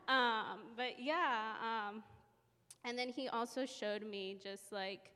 Um, 0.08 0.76
but 0.76 1.00
yeah, 1.00 1.90
and 2.84 2.98
then 2.98 3.08
he 3.08 3.28
also 3.28 3.64
showed 3.64 4.02
me 4.06 4.38
just 4.42 4.70
like 4.72 5.10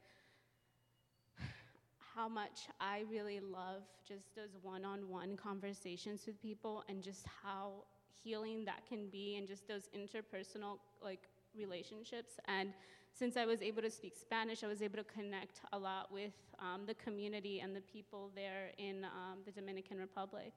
how 2.15 2.29
much 2.29 2.69
I 2.81 3.05
really 3.11 3.41
love 3.41 3.83
just 4.07 4.35
those 4.35 4.57
one 4.63 4.85
on 4.85 5.09
one 5.09 5.37
conversations 5.37 6.25
with 6.27 6.41
people 6.41 6.83
and 6.89 7.03
just 7.03 7.27
how 7.43 7.85
healing 8.23 8.65
that 8.65 8.87
can 8.89 9.09
be 9.09 9.37
and 9.37 9.47
just 9.47 9.67
those 9.69 9.89
interpersonal 9.97 10.79
like 11.03 11.29
relationships. 11.57 12.35
And 12.47 12.73
since 13.13 13.37
I 13.37 13.45
was 13.45 13.63
able 13.63 13.83
to 13.83 13.91
speak 13.91 14.15
Spanish, 14.21 14.63
I 14.63 14.67
was 14.67 14.83
able 14.83 14.99
to 14.99 15.05
connect 15.05 15.61
a 15.73 15.79
lot 15.79 16.13
with 16.13 16.33
um, 16.59 16.83
the 16.87 16.95
community 16.95 17.61
and 17.61 17.75
the 17.75 17.81
people 17.81 18.31
there 18.35 18.71
in 18.79 19.05
um, 19.05 19.39
the 19.45 19.53
Dominican 19.53 19.99
Republic. 19.99 20.53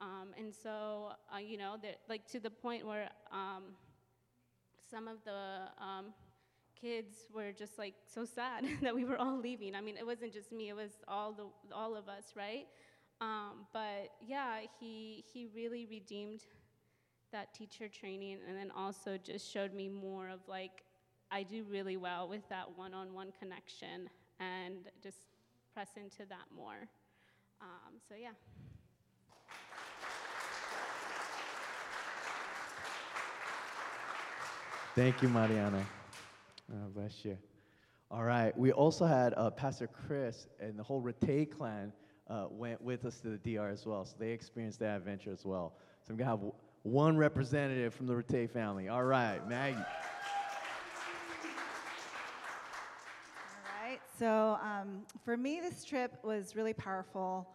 Um, 0.00 0.28
and 0.38 0.52
so, 0.52 1.12
uh, 1.32 1.38
you 1.38 1.56
know, 1.58 1.76
like 2.08 2.26
to 2.32 2.40
the 2.40 2.50
point 2.50 2.86
where 2.86 3.08
um, 3.30 3.74
some 4.90 5.06
of 5.06 5.18
the 5.24 5.68
um, 5.82 6.06
kids 6.80 7.28
were 7.32 7.52
just 7.52 7.78
like 7.78 7.94
so 8.12 8.24
sad 8.24 8.64
that 8.82 8.94
we 8.94 9.04
were 9.04 9.16
all 9.16 9.38
leaving. 9.38 9.74
I 9.74 9.80
mean, 9.80 9.96
it 9.96 10.06
wasn't 10.06 10.32
just 10.32 10.50
me; 10.50 10.70
it 10.70 10.76
was 10.76 10.90
all 11.06 11.32
the 11.32 11.46
all 11.74 11.96
of 11.96 12.08
us, 12.08 12.32
right? 12.36 12.66
Um, 13.20 13.66
but 13.72 14.10
yeah, 14.20 14.60
he 14.80 15.24
he 15.32 15.46
really 15.54 15.86
redeemed 15.86 16.40
that 17.32 17.52
teacher 17.54 17.88
training, 17.88 18.38
and 18.48 18.56
then 18.56 18.70
also 18.76 19.18
just 19.18 19.50
showed 19.50 19.74
me 19.74 19.88
more 19.88 20.28
of 20.28 20.40
like 20.46 20.84
I 21.30 21.42
do 21.42 21.64
really 21.64 21.96
well 21.96 22.28
with 22.28 22.46
that 22.50 22.66
one-on-one 22.76 23.32
connection, 23.38 24.08
and 24.38 24.90
just 25.02 25.18
press 25.74 25.88
into 25.96 26.28
that 26.28 26.46
more. 26.54 26.88
Um, 27.60 27.94
so 28.08 28.14
yeah. 28.14 28.30
Thank 34.94 35.22
you, 35.22 35.28
Mariana. 35.30 35.86
Oh, 36.70 36.88
bless 36.94 37.24
you. 37.24 37.38
All 38.10 38.24
right. 38.24 38.56
We 38.58 38.72
also 38.72 39.06
had 39.06 39.32
uh, 39.38 39.48
Pastor 39.48 39.88
Chris 39.88 40.48
and 40.60 40.78
the 40.78 40.82
whole 40.82 41.00
Rete 41.00 41.50
clan 41.50 41.94
uh, 42.28 42.46
went 42.50 42.82
with 42.82 43.06
us 43.06 43.20
to 43.20 43.38
the 43.38 43.56
DR 43.56 43.70
as 43.70 43.86
well. 43.86 44.04
So 44.04 44.16
they 44.18 44.32
experienced 44.32 44.80
that 44.80 44.98
adventure 44.98 45.32
as 45.32 45.46
well. 45.46 45.72
So 46.02 46.10
I'm 46.10 46.18
going 46.18 46.26
to 46.26 46.30
have 46.30 46.52
one 46.82 47.16
representative 47.16 47.94
from 47.94 48.06
the 48.06 48.16
Rete 48.16 48.50
family. 48.50 48.88
All 48.88 49.04
right, 49.04 49.46
Maggie. 49.48 49.76
All 49.76 49.84
right. 53.82 54.00
So 54.18 54.58
um, 54.62 55.02
for 55.24 55.36
me, 55.36 55.60
this 55.60 55.84
trip 55.84 56.18
was 56.22 56.56
really 56.56 56.74
powerful. 56.74 57.48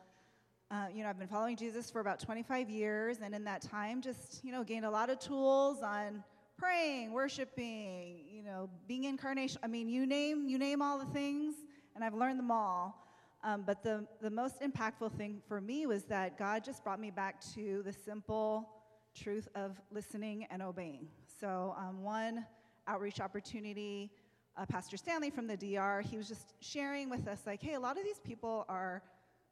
Uh, 0.70 0.88
you 0.94 1.04
know, 1.04 1.10
I've 1.10 1.20
been 1.20 1.28
following 1.28 1.56
Jesus 1.56 1.90
for 1.90 2.00
about 2.00 2.20
25 2.20 2.70
years, 2.70 3.20
and 3.22 3.34
in 3.34 3.44
that 3.46 3.62
time, 3.62 4.02
just, 4.02 4.44
you 4.44 4.52
know, 4.52 4.64
gained 4.64 4.86
a 4.86 4.90
lot 4.90 5.10
of 5.10 5.20
tools 5.20 5.82
on 5.82 6.24
praying, 6.58 7.12
worshiping, 7.14 8.26
you 8.30 8.44
know, 8.44 8.70
being 8.88 9.06
incarnation. 9.06 9.60
I 9.64 9.68
mean, 9.68 9.88
you 9.88 10.06
name 10.06 10.48
you 10.48 10.58
name 10.58 10.82
all 10.82 11.00
the 11.00 11.06
things, 11.06 11.56
and 11.96 12.04
I've 12.04 12.14
learned 12.14 12.40
them 12.40 12.52
all. 12.52 13.04
Um, 13.44 13.64
but 13.66 13.84
the 13.84 14.06
the 14.22 14.30
most 14.30 14.62
impactful 14.62 15.14
thing 15.18 15.42
for 15.48 15.62
me 15.62 15.86
was 15.86 16.04
that 16.06 16.38
God 16.38 16.64
just 16.64 16.84
brought 16.84 17.00
me 17.00 17.12
back 17.12 17.40
to 17.56 17.82
the 17.86 17.94
simple 17.94 18.77
truth 19.22 19.48
of 19.56 19.80
listening 19.92 20.48
and 20.52 20.62
obeying. 20.62 21.08
So 21.40 21.76
um, 21.78 22.04
one 22.04 22.46
outreach 22.88 23.20
opportunity, 23.20 24.12
uh, 24.56 24.66
Pastor 24.66 24.98
Stanley 24.98 25.30
from 25.30 25.48
the 25.48 25.58
DR, 25.58 26.02
he 26.02 26.18
was 26.18 26.28
just 26.28 26.54
sharing 26.60 27.10
with 27.10 27.28
us 27.28 27.42
like, 27.46 27.62
hey, 27.62 27.74
a 27.74 27.80
lot 27.80 27.98
of 27.98 28.04
these 28.04 28.20
people 28.20 28.66
are 28.70 29.02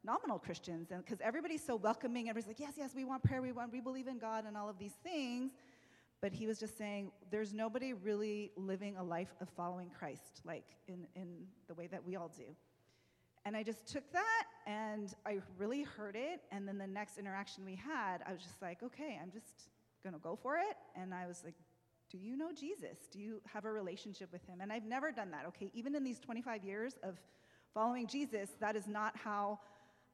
nominal 0.04 0.38
Christians, 0.38 0.90
and 0.90 1.04
because 1.04 1.20
everybody's 1.20 1.64
so 1.64 1.74
welcoming, 1.76 2.28
everybody's 2.28 2.46
like, 2.46 2.60
yes, 2.60 2.74
yes, 2.76 2.92
we 2.94 3.04
want 3.04 3.22
prayer, 3.22 3.42
we 3.42 3.52
want, 3.52 3.72
we 3.72 3.80
believe 3.80 4.06
in 4.06 4.18
God, 4.18 4.44
and 4.46 4.56
all 4.56 4.68
of 4.68 4.78
these 4.78 4.94
things 5.02 5.52
but 6.20 6.32
he 6.32 6.46
was 6.46 6.58
just 6.58 6.78
saying 6.78 7.10
there's 7.30 7.52
nobody 7.52 7.92
really 7.92 8.50
living 8.56 8.96
a 8.96 9.02
life 9.02 9.34
of 9.40 9.48
following 9.50 9.90
Christ, 9.90 10.40
like 10.44 10.64
in, 10.88 11.06
in 11.14 11.28
the 11.68 11.74
way 11.74 11.86
that 11.88 12.04
we 12.04 12.16
all 12.16 12.30
do. 12.34 12.44
And 13.46 13.56
I 13.56 13.62
just 13.62 13.86
took 13.86 14.02
that 14.12 14.44
and 14.66 15.14
I 15.24 15.38
really 15.56 15.84
heard 15.84 16.16
it. 16.16 16.40
And 16.50 16.66
then 16.66 16.78
the 16.78 16.86
next 16.86 17.16
interaction 17.16 17.64
we 17.64 17.76
had, 17.76 18.18
I 18.26 18.32
was 18.32 18.42
just 18.42 18.60
like, 18.60 18.82
okay, 18.82 19.20
I'm 19.22 19.30
just 19.30 19.68
gonna 20.02 20.18
go 20.18 20.34
for 20.34 20.56
it. 20.56 20.76
And 21.00 21.14
I 21.14 21.28
was 21.28 21.42
like, 21.44 21.54
do 22.10 22.18
you 22.18 22.36
know 22.36 22.50
Jesus? 22.52 22.98
Do 23.12 23.20
you 23.20 23.40
have 23.46 23.64
a 23.64 23.70
relationship 23.70 24.32
with 24.32 24.44
him? 24.46 24.60
And 24.60 24.72
I've 24.72 24.84
never 24.84 25.12
done 25.12 25.30
that, 25.30 25.46
okay? 25.46 25.70
Even 25.74 25.94
in 25.94 26.02
these 26.02 26.18
25 26.18 26.64
years 26.64 26.94
of 27.04 27.20
following 27.72 28.08
Jesus, 28.08 28.50
that 28.58 28.74
is 28.74 28.88
not 28.88 29.16
how 29.16 29.60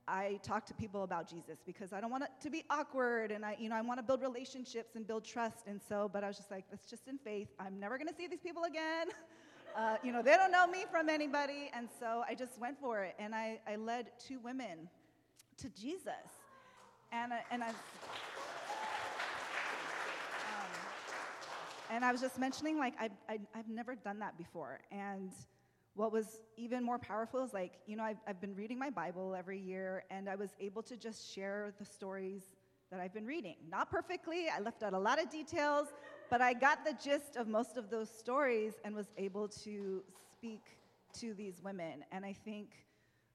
I 0.06 0.38
talk 0.42 0.66
to 0.66 0.74
people 0.74 1.02
about 1.02 1.26
Jesus 1.26 1.60
because 1.64 1.94
I 1.94 2.02
don't 2.02 2.10
want 2.10 2.24
it 2.24 2.30
to 2.42 2.50
be 2.50 2.64
awkward 2.68 3.30
and 3.30 3.46
I, 3.46 3.56
you 3.58 3.70
know, 3.70 3.76
I 3.76 3.80
want 3.80 3.98
to 3.98 4.02
build 4.02 4.20
relationships 4.20 4.94
and 4.94 5.06
build 5.06 5.24
trust. 5.24 5.66
And 5.66 5.80
so, 5.88 6.10
but 6.12 6.22
I 6.22 6.28
was 6.28 6.36
just 6.36 6.50
like, 6.50 6.66
that's 6.70 6.84
just 6.84 7.08
in 7.08 7.16
faith. 7.16 7.48
I'm 7.58 7.80
never 7.80 7.96
going 7.96 8.08
to 8.08 8.14
see 8.14 8.26
these 8.26 8.40
people 8.40 8.64
again. 8.64 9.08
Uh, 9.76 9.96
you 10.02 10.12
know, 10.12 10.22
they 10.22 10.36
don't 10.36 10.52
know 10.52 10.66
me 10.66 10.84
from 10.90 11.08
anybody. 11.08 11.70
And 11.74 11.88
so 11.98 12.22
I 12.28 12.34
just 12.34 12.58
went 12.58 12.78
for 12.78 13.02
it. 13.04 13.14
And 13.18 13.34
I, 13.34 13.60
I 13.66 13.76
led 13.76 14.10
two 14.18 14.38
women 14.38 14.88
to 15.58 15.68
Jesus. 15.70 16.12
And, 17.12 17.32
I, 17.32 17.40
and 17.50 17.62
I, 17.62 17.68
um, 17.68 17.74
and 21.90 22.04
I 22.04 22.12
was 22.12 22.20
just 22.20 22.38
mentioning, 22.38 22.78
like, 22.78 22.94
I, 22.98 23.10
I, 23.28 23.38
I've 23.54 23.68
never 23.68 23.94
done 23.94 24.18
that 24.20 24.36
before. 24.38 24.80
And 24.90 25.30
what 25.94 26.10
was 26.12 26.40
even 26.56 26.82
more 26.84 26.98
powerful 26.98 27.44
is 27.44 27.52
like, 27.52 27.72
you 27.86 27.96
know, 27.96 28.04
I've, 28.04 28.16
I've 28.26 28.40
been 28.40 28.54
reading 28.54 28.78
my 28.78 28.88
Bible 28.88 29.34
every 29.34 29.58
year, 29.58 30.04
and 30.10 30.28
I 30.28 30.36
was 30.36 30.50
able 30.58 30.82
to 30.84 30.96
just 30.96 31.34
share 31.34 31.74
the 31.78 31.84
stories 31.84 32.44
that 32.90 32.98
I've 33.00 33.12
been 33.12 33.26
reading. 33.26 33.56
Not 33.70 33.90
perfectly, 33.90 34.46
I 34.54 34.60
left 34.60 34.82
out 34.82 34.94
a 34.94 34.98
lot 34.98 35.22
of 35.22 35.30
details, 35.30 35.88
but 36.32 36.40
I 36.40 36.54
got 36.54 36.82
the 36.82 36.94
gist 36.94 37.36
of 37.36 37.46
most 37.46 37.76
of 37.76 37.90
those 37.90 38.08
stories 38.08 38.72
and 38.86 38.94
was 38.94 39.08
able 39.18 39.48
to 39.64 40.02
speak 40.32 40.62
to 41.20 41.34
these 41.34 41.60
women. 41.62 42.06
And 42.10 42.24
I 42.24 42.32
think 42.32 42.70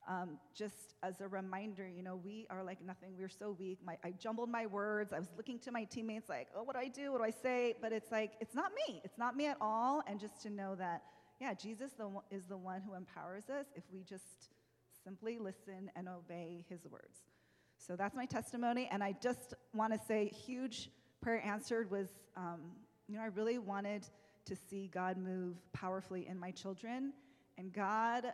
um, 0.09 0.39
just 0.55 0.95
as 1.03 1.21
a 1.21 1.27
reminder, 1.27 1.87
you 1.87 2.01
know, 2.01 2.15
we 2.15 2.47
are 2.49 2.63
like 2.63 2.83
nothing. 2.83 3.11
We're 3.15 3.29
so 3.29 3.55
weak. 3.59 3.77
My, 3.85 3.97
I 4.03 4.15
jumbled 4.17 4.49
my 4.49 4.65
words. 4.65 5.13
I 5.13 5.19
was 5.19 5.27
looking 5.37 5.59
to 5.59 5.71
my 5.71 5.83
teammates 5.83 6.27
like, 6.27 6.47
oh, 6.55 6.63
what 6.63 6.73
do 6.73 6.79
I 6.79 6.87
do? 6.87 7.11
What 7.11 7.19
do 7.19 7.25
I 7.25 7.33
say? 7.43 7.75
But 7.83 7.91
it's 7.91 8.11
like, 8.11 8.31
it's 8.41 8.55
not 8.55 8.71
me. 8.87 8.99
It's 9.03 9.19
not 9.19 9.37
me 9.37 9.45
at 9.45 9.57
all. 9.61 10.01
And 10.07 10.19
just 10.19 10.41
to 10.41 10.49
know 10.49 10.73
that 10.79 11.03
yeah, 11.39 11.53
Jesus 11.53 11.91
is 12.31 12.45
the 12.45 12.57
one 12.57 12.81
who 12.81 12.95
empowers 12.95 13.43
us 13.47 13.67
if 13.75 13.83
we 13.93 14.01
just 14.01 14.49
simply 15.03 15.37
listen 15.37 15.91
and 15.95 16.09
obey 16.09 16.65
his 16.67 16.79
words. 16.89 17.19
So 17.77 17.95
that's 17.95 18.15
my 18.15 18.25
testimony. 18.25 18.89
And 18.91 19.03
I 19.03 19.13
just 19.21 19.53
want 19.71 19.93
to 19.93 19.99
say, 20.07 20.29
huge 20.29 20.89
prayer 21.21 21.45
answered 21.45 21.91
was, 21.91 22.07
um, 22.35 22.71
you 23.07 23.15
know, 23.15 23.21
I 23.21 23.27
really 23.27 23.57
wanted 23.57 24.05
to 24.45 24.55
see 24.55 24.89
God 24.93 25.17
move 25.17 25.55
powerfully 25.73 26.27
in 26.27 26.39
my 26.39 26.51
children. 26.51 27.13
And 27.57 27.73
God 27.73 28.25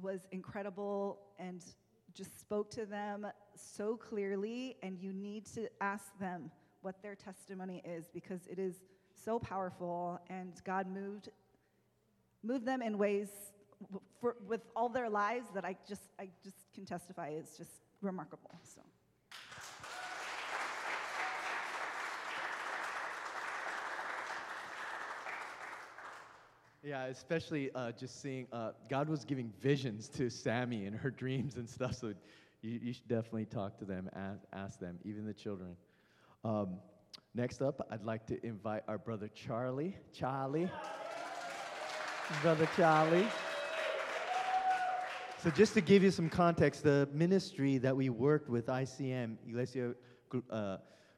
was 0.00 0.20
incredible 0.32 1.18
and 1.38 1.64
just 2.14 2.40
spoke 2.40 2.70
to 2.72 2.86
them 2.86 3.26
so 3.54 3.96
clearly. 3.96 4.76
And 4.82 4.98
you 4.98 5.12
need 5.12 5.46
to 5.54 5.68
ask 5.80 6.06
them 6.18 6.50
what 6.82 7.02
their 7.02 7.14
testimony 7.14 7.82
is 7.84 8.08
because 8.12 8.40
it 8.50 8.58
is 8.58 8.76
so 9.24 9.38
powerful. 9.38 10.20
And 10.28 10.52
God 10.64 10.86
moved, 10.92 11.28
moved 12.42 12.66
them 12.66 12.82
in 12.82 12.98
ways 12.98 13.28
for, 14.20 14.36
with 14.48 14.62
all 14.74 14.88
their 14.88 15.08
lives 15.08 15.46
that 15.54 15.64
I 15.64 15.76
just, 15.88 16.02
I 16.18 16.28
just 16.42 16.72
can 16.74 16.84
testify 16.84 17.30
is 17.30 17.56
just 17.56 17.70
remarkable. 18.00 18.50
So. 18.62 18.80
Yeah, 26.82 27.06
especially 27.06 27.70
uh, 27.74 27.90
just 27.92 28.22
seeing 28.22 28.46
uh, 28.52 28.70
God 28.88 29.08
was 29.08 29.24
giving 29.24 29.52
visions 29.60 30.08
to 30.10 30.30
Sammy 30.30 30.86
in 30.86 30.92
her 30.92 31.10
dreams 31.10 31.56
and 31.56 31.68
stuff. 31.68 31.94
So 31.94 32.14
you, 32.62 32.78
you 32.82 32.92
should 32.92 33.08
definitely 33.08 33.46
talk 33.46 33.78
to 33.78 33.84
them, 33.84 34.08
ask, 34.14 34.40
ask 34.52 34.78
them, 34.78 34.98
even 35.04 35.26
the 35.26 35.34
children. 35.34 35.76
Um, 36.44 36.76
next 37.34 37.62
up, 37.62 37.86
I'd 37.90 38.04
like 38.04 38.26
to 38.28 38.46
invite 38.46 38.84
our 38.86 38.96
brother 38.96 39.28
Charlie. 39.34 39.96
Charlie. 40.12 40.70
brother 42.42 42.68
Charlie. 42.76 43.26
So 45.42 45.50
just 45.50 45.74
to 45.74 45.80
give 45.80 46.04
you 46.04 46.12
some 46.12 46.28
context, 46.28 46.84
the 46.84 47.08
ministry 47.12 47.78
that 47.78 47.96
we 47.96 48.08
worked 48.08 48.48
with 48.48 48.66
ICM, 48.66 49.36
Iglesia 49.46 49.94
uh, 50.50 50.76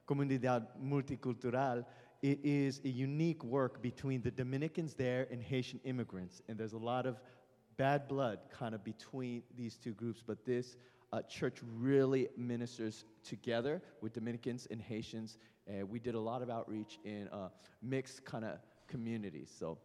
Comunidad 0.08 0.66
Multicultural, 0.82 1.84
it 2.22 2.38
is 2.44 2.80
a 2.84 2.88
unique 2.88 3.42
work 3.42 3.82
between 3.82 4.20
the 4.22 4.30
Dominicans 4.30 4.94
there 4.94 5.26
and 5.30 5.42
Haitian 5.42 5.80
immigrants. 5.84 6.42
And 6.48 6.58
there's 6.58 6.74
a 6.74 6.78
lot 6.78 7.06
of 7.06 7.18
bad 7.76 8.08
blood 8.08 8.40
kind 8.50 8.74
of 8.74 8.84
between 8.84 9.42
these 9.56 9.76
two 9.76 9.92
groups. 9.92 10.22
But 10.26 10.44
this 10.44 10.76
uh, 11.12 11.22
church 11.22 11.58
really 11.78 12.28
ministers 12.36 13.04
together 13.24 13.80
with 14.02 14.12
Dominicans 14.12 14.68
and 14.70 14.82
Haitians. 14.82 15.38
And 15.66 15.88
we 15.88 15.98
did 15.98 16.14
a 16.14 16.20
lot 16.20 16.42
of 16.42 16.50
outreach 16.50 16.98
in 17.04 17.28
uh, 17.28 17.48
mixed 17.80 18.24
kind 18.24 18.44
of 18.44 18.58
communities. 18.86 19.50
So, 19.58 19.78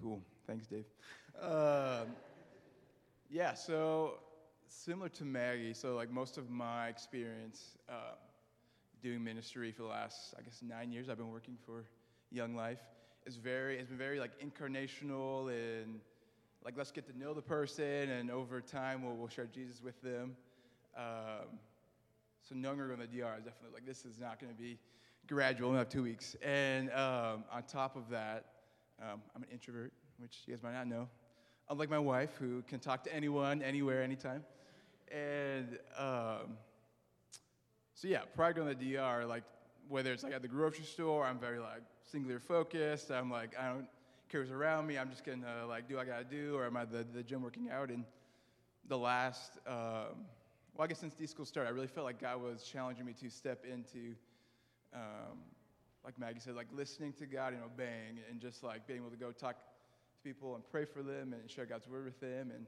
cool. 0.00 0.22
Thanks, 0.46 0.66
Dave. 0.66 0.84
Um, 1.40 2.08
yeah, 3.30 3.54
so 3.54 4.18
similar 4.68 5.08
to 5.10 5.24
Maggie, 5.24 5.72
so 5.72 5.94
like 5.94 6.10
most 6.10 6.36
of 6.36 6.50
my 6.50 6.88
experience. 6.88 7.78
Doing 9.02 9.24
ministry 9.24 9.72
for 9.72 9.82
the 9.82 9.88
last, 9.88 10.34
I 10.38 10.42
guess, 10.42 10.60
nine 10.60 10.92
years. 10.92 11.08
I've 11.08 11.16
been 11.16 11.30
working 11.30 11.56
for 11.64 11.84
Young 12.30 12.54
Life. 12.54 12.80
It's 13.24 13.36
very, 13.36 13.78
it's 13.78 13.88
been 13.88 13.96
very 13.96 14.20
like 14.20 14.32
incarnational 14.40 15.48
and 15.48 16.00
like 16.62 16.74
let's 16.76 16.90
get 16.90 17.06
to 17.06 17.18
know 17.18 17.32
the 17.32 17.40
person, 17.40 18.10
and 18.10 18.30
over 18.30 18.60
time 18.60 19.02
we'll, 19.02 19.16
we'll 19.16 19.28
share 19.28 19.46
Jesus 19.46 19.82
with 19.82 19.98
them. 20.02 20.36
Um, 20.94 21.58
so 22.46 22.54
younger 22.54 22.92
on 22.92 22.98
the 22.98 23.06
DR 23.06 23.38
is 23.38 23.44
definitely 23.44 23.72
like 23.72 23.86
this 23.86 24.04
is 24.04 24.18
not 24.20 24.38
going 24.38 24.52
to 24.52 24.60
be 24.60 24.78
gradual. 25.26 25.70
We 25.70 25.78
have 25.78 25.88
two 25.88 26.02
weeks, 26.02 26.36
and 26.42 26.90
um, 26.90 27.44
on 27.50 27.62
top 27.66 27.96
of 27.96 28.10
that, 28.10 28.44
um, 29.00 29.22
I'm 29.34 29.42
an 29.42 29.48
introvert, 29.50 29.94
which 30.18 30.40
you 30.46 30.52
guys 30.52 30.62
might 30.62 30.74
not 30.74 30.86
know. 30.86 31.08
Unlike 31.70 31.88
my 31.88 31.98
wife, 31.98 32.36
who 32.38 32.60
can 32.68 32.80
talk 32.80 33.02
to 33.04 33.14
anyone, 33.14 33.62
anywhere, 33.62 34.02
anytime, 34.02 34.44
and 35.10 35.78
um, 35.96 36.58
so 38.00 38.08
yeah, 38.08 38.20
prior 38.34 38.54
to 38.54 38.62
the 38.62 38.74
DR, 38.74 39.26
like 39.26 39.42
whether 39.90 40.10
it's 40.10 40.22
like 40.22 40.32
at 40.32 40.40
the 40.40 40.48
grocery 40.48 40.86
store, 40.86 41.26
I'm 41.26 41.38
very 41.38 41.58
like 41.58 41.82
singular 42.10 42.40
focused. 42.40 43.10
I'm 43.10 43.30
like 43.30 43.54
I 43.60 43.68
don't 43.68 43.86
care 44.30 44.40
who's 44.40 44.50
around 44.50 44.86
me. 44.86 44.96
I'm 44.96 45.10
just 45.10 45.22
gonna 45.22 45.66
like 45.68 45.86
do 45.86 45.96
what 45.96 46.06
I 46.06 46.10
gotta 46.10 46.24
do, 46.24 46.56
or 46.56 46.64
am 46.64 46.78
I 46.78 46.86
the 46.86 47.04
the 47.12 47.22
gym 47.22 47.42
working 47.42 47.68
out? 47.70 47.90
And 47.90 48.04
the 48.88 48.96
last, 48.96 49.58
um, 49.66 50.24
well, 50.74 50.84
I 50.84 50.86
guess 50.86 50.98
since 50.98 51.12
D 51.12 51.26
school 51.26 51.44
started, 51.44 51.68
I 51.68 51.72
really 51.74 51.88
felt 51.88 52.06
like 52.06 52.18
God 52.18 52.40
was 52.40 52.62
challenging 52.62 53.04
me 53.04 53.12
to 53.20 53.28
step 53.28 53.66
into, 53.70 54.14
um, 54.94 55.36
like 56.02 56.18
Maggie 56.18 56.40
said, 56.40 56.54
like 56.54 56.68
listening 56.72 57.12
to 57.18 57.26
God 57.26 57.52
and 57.52 57.62
obeying, 57.62 58.20
and 58.30 58.40
just 58.40 58.62
like 58.62 58.86
being 58.86 59.00
able 59.00 59.10
to 59.10 59.16
go 59.16 59.30
talk 59.30 59.56
to 59.56 59.62
people 60.24 60.54
and 60.54 60.64
pray 60.70 60.86
for 60.86 61.02
them 61.02 61.34
and 61.34 61.50
share 61.50 61.66
God's 61.66 61.86
word 61.86 62.06
with 62.06 62.18
them. 62.18 62.50
And 62.50 62.64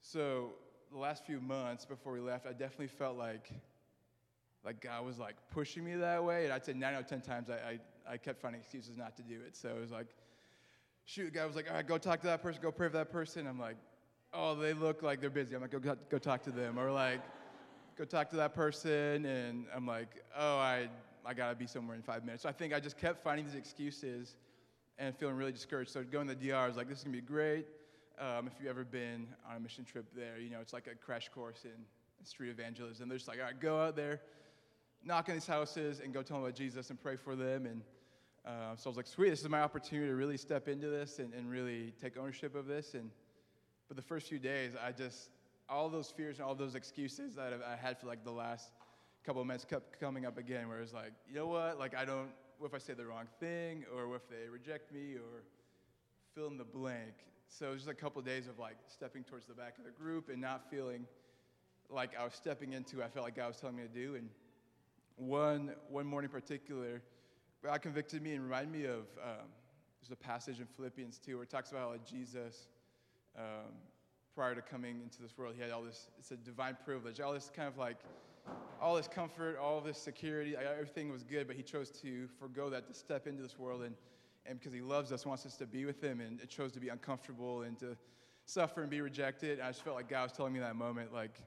so 0.00 0.52
the 0.92 0.98
last 0.98 1.26
few 1.26 1.40
months 1.40 1.84
before 1.84 2.12
we 2.12 2.20
left, 2.20 2.46
I 2.46 2.52
definitely 2.52 2.86
felt 2.86 3.18
like 3.18 3.50
like 4.64 4.80
God 4.80 5.04
was 5.04 5.18
like 5.18 5.36
pushing 5.52 5.84
me 5.84 5.94
that 5.96 6.22
way. 6.22 6.44
And 6.44 6.52
I'd 6.52 6.64
say 6.64 6.72
nine 6.72 6.94
out 6.94 7.02
of 7.02 7.06
10 7.06 7.20
times 7.20 7.48
I, 7.50 7.54
I, 8.08 8.14
I 8.14 8.16
kept 8.16 8.40
finding 8.40 8.60
excuses 8.60 8.96
not 8.96 9.16
to 9.16 9.22
do 9.22 9.36
it. 9.46 9.56
So 9.56 9.68
it 9.68 9.80
was 9.80 9.90
like, 9.90 10.08
shoot, 11.04 11.32
God 11.32 11.46
was 11.46 11.56
like, 11.56 11.68
all 11.68 11.76
right, 11.76 11.86
go 11.86 11.98
talk 11.98 12.20
to 12.20 12.26
that 12.26 12.42
person, 12.42 12.60
go 12.62 12.70
pray 12.70 12.88
for 12.88 12.96
that 12.98 13.10
person. 13.10 13.46
I'm 13.46 13.58
like, 13.58 13.76
oh, 14.34 14.54
they 14.54 14.74
look 14.74 15.02
like 15.02 15.20
they're 15.20 15.30
busy. 15.30 15.54
I'm 15.54 15.62
like, 15.62 15.70
go, 15.70 15.96
go 16.10 16.18
talk 16.18 16.42
to 16.44 16.50
them. 16.50 16.78
Or 16.78 16.90
like, 16.90 17.20
go 17.96 18.04
talk 18.04 18.30
to 18.30 18.36
that 18.36 18.54
person. 18.54 19.24
And 19.24 19.66
I'm 19.74 19.86
like, 19.86 20.22
oh, 20.36 20.58
I, 20.58 20.88
I 21.24 21.34
got 21.34 21.50
to 21.50 21.56
be 21.56 21.66
somewhere 21.66 21.96
in 21.96 22.02
five 22.02 22.24
minutes. 22.24 22.42
So 22.42 22.48
I 22.48 22.52
think 22.52 22.74
I 22.74 22.80
just 22.80 22.98
kept 22.98 23.22
finding 23.22 23.46
these 23.46 23.54
excuses 23.54 24.36
and 24.98 25.16
feeling 25.16 25.36
really 25.36 25.52
discouraged. 25.52 25.90
So 25.90 26.02
going 26.02 26.28
to 26.28 26.34
the 26.34 26.48
DR, 26.48 26.56
I 26.56 26.66
was 26.66 26.76
like, 26.76 26.88
this 26.88 26.98
is 26.98 27.04
going 27.04 27.16
to 27.16 27.22
be 27.22 27.26
great. 27.26 27.66
Um, 28.20 28.48
if 28.48 28.54
you've 28.58 28.68
ever 28.68 28.84
been 28.84 29.28
on 29.48 29.56
a 29.56 29.60
mission 29.60 29.84
trip 29.84 30.06
there, 30.14 30.38
you 30.38 30.50
know, 30.50 30.60
it's 30.60 30.72
like 30.72 30.88
a 30.88 30.94
crash 30.94 31.28
course 31.28 31.64
in 31.64 31.70
street 32.24 32.50
evangelism. 32.50 33.08
They're 33.08 33.18
just 33.18 33.28
like, 33.28 33.38
all 33.38 33.44
right, 33.44 33.60
go 33.60 33.80
out 33.80 33.94
there, 33.94 34.20
knock 35.04 35.28
on 35.28 35.34
these 35.34 35.46
houses 35.46 36.00
and 36.00 36.12
go 36.12 36.22
tell 36.22 36.38
them 36.38 36.44
about 36.44 36.56
Jesus 36.56 36.90
and 36.90 37.00
pray 37.00 37.16
for 37.16 37.36
them. 37.36 37.66
And 37.66 37.82
uh, 38.46 38.76
so 38.76 38.88
I 38.88 38.90
was 38.90 38.96
like, 38.96 39.06
sweet, 39.06 39.30
this 39.30 39.40
is 39.40 39.48
my 39.48 39.60
opportunity 39.60 40.08
to 40.08 40.14
really 40.14 40.36
step 40.36 40.68
into 40.68 40.88
this 40.88 41.18
and, 41.18 41.32
and 41.34 41.50
really 41.50 41.92
take 42.00 42.16
ownership 42.16 42.54
of 42.54 42.66
this. 42.66 42.94
And 42.94 43.10
but 43.88 43.96
the 43.96 44.02
first 44.02 44.28
few 44.28 44.38
days, 44.38 44.72
I 44.82 44.92
just 44.92 45.30
all 45.68 45.88
those 45.88 46.10
fears 46.10 46.38
and 46.38 46.46
all 46.46 46.54
those 46.54 46.74
excuses 46.74 47.34
that 47.34 47.52
I 47.66 47.76
had 47.76 47.98
for 47.98 48.06
like 48.06 48.24
the 48.24 48.30
last 48.30 48.70
couple 49.24 49.42
of 49.42 49.48
months 49.48 49.64
kept 49.64 49.98
coming 50.00 50.24
up 50.24 50.38
again. 50.38 50.68
Where 50.68 50.78
it 50.78 50.82
was 50.82 50.92
like, 50.92 51.12
you 51.28 51.34
know 51.34 51.46
what? 51.46 51.78
Like 51.78 51.96
I 51.96 52.04
don't. 52.04 52.28
What 52.58 52.68
if 52.68 52.74
I 52.74 52.78
say 52.78 52.94
the 52.94 53.06
wrong 53.06 53.26
thing, 53.38 53.84
or 53.94 54.08
what 54.08 54.16
if 54.16 54.28
they 54.28 54.48
reject 54.48 54.92
me, 54.92 55.14
or 55.14 55.44
fill 56.34 56.48
in 56.48 56.58
the 56.58 56.64
blank? 56.64 57.14
So 57.48 57.68
it 57.68 57.70
was 57.70 57.80
just 57.82 57.90
a 57.90 57.94
couple 57.94 58.18
of 58.18 58.26
days 58.26 58.48
of 58.48 58.58
like 58.58 58.76
stepping 58.88 59.24
towards 59.24 59.46
the 59.46 59.54
back 59.54 59.78
of 59.78 59.84
the 59.84 59.90
group 59.90 60.28
and 60.28 60.40
not 60.40 60.68
feeling 60.70 61.06
like 61.88 62.10
I 62.18 62.24
was 62.24 62.34
stepping 62.34 62.72
into. 62.72 63.02
I 63.02 63.08
felt 63.08 63.24
like 63.24 63.36
God 63.36 63.48
was 63.48 63.56
telling 63.56 63.76
me 63.76 63.82
to 63.82 63.88
do 63.88 64.16
and 64.16 64.28
one, 65.18 65.72
one 65.90 66.06
morning 66.06 66.30
in 66.32 66.40
particular, 66.40 67.02
God 67.64 67.82
convicted 67.82 68.22
me 68.22 68.34
and 68.34 68.44
reminded 68.44 68.72
me 68.72 68.84
of 68.84 69.00
um, 69.22 69.48
there's 70.00 70.12
a 70.12 70.16
passage 70.16 70.60
in 70.60 70.66
Philippians 70.66 71.18
2 71.18 71.34
where 71.34 71.42
it 71.42 71.50
talks 71.50 71.70
about 71.70 71.90
how 71.90 71.96
Jesus, 72.08 72.68
um, 73.36 73.72
prior 74.34 74.54
to 74.54 74.62
coming 74.62 75.00
into 75.02 75.20
this 75.20 75.36
world, 75.36 75.54
he 75.56 75.62
had 75.62 75.70
all 75.70 75.82
this, 75.82 76.08
it's 76.18 76.30
a 76.30 76.36
divine 76.36 76.76
privilege, 76.84 77.20
all 77.20 77.32
this 77.32 77.50
kind 77.54 77.68
of 77.68 77.76
like, 77.76 77.98
all 78.80 78.94
this 78.94 79.08
comfort, 79.08 79.58
all 79.58 79.80
this 79.80 79.98
security, 79.98 80.56
everything 80.56 81.10
was 81.10 81.24
good, 81.24 81.46
but 81.46 81.56
he 81.56 81.62
chose 81.62 81.90
to 81.90 82.28
forego 82.38 82.70
that 82.70 82.86
to 82.86 82.94
step 82.94 83.26
into 83.26 83.42
this 83.42 83.58
world 83.58 83.82
and, 83.82 83.94
and 84.46 84.58
because 84.58 84.72
he 84.72 84.80
loves 84.80 85.12
us, 85.12 85.26
wants 85.26 85.44
us 85.44 85.56
to 85.56 85.66
be 85.66 85.84
with 85.84 86.02
him, 86.02 86.20
and 86.20 86.40
it 86.40 86.48
chose 86.48 86.72
to 86.72 86.80
be 86.80 86.88
uncomfortable 86.88 87.62
and 87.62 87.78
to 87.80 87.96
suffer 88.46 88.80
and 88.80 88.88
be 88.88 89.00
rejected. 89.00 89.58
And 89.58 89.62
I 89.62 89.70
just 89.70 89.82
felt 89.82 89.96
like 89.96 90.08
God 90.08 90.22
was 90.22 90.32
telling 90.32 90.54
me 90.54 90.60
that 90.60 90.76
moment, 90.76 91.12
like, 91.12 91.38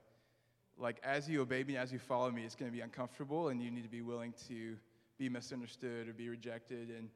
like 0.77 0.99
as 1.03 1.29
you 1.29 1.41
obey 1.41 1.63
me, 1.63 1.77
as 1.77 1.91
you 1.91 1.99
follow 1.99 2.31
me, 2.31 2.43
it's 2.43 2.55
going 2.55 2.71
to 2.71 2.75
be 2.75 2.81
uncomfortable, 2.81 3.49
and 3.49 3.61
you 3.61 3.71
need 3.71 3.83
to 3.83 3.89
be 3.89 4.01
willing 4.01 4.33
to 4.47 4.75
be 5.17 5.29
misunderstood 5.29 6.07
or 6.07 6.13
be 6.13 6.29
rejected, 6.29 6.89
and 6.89 7.09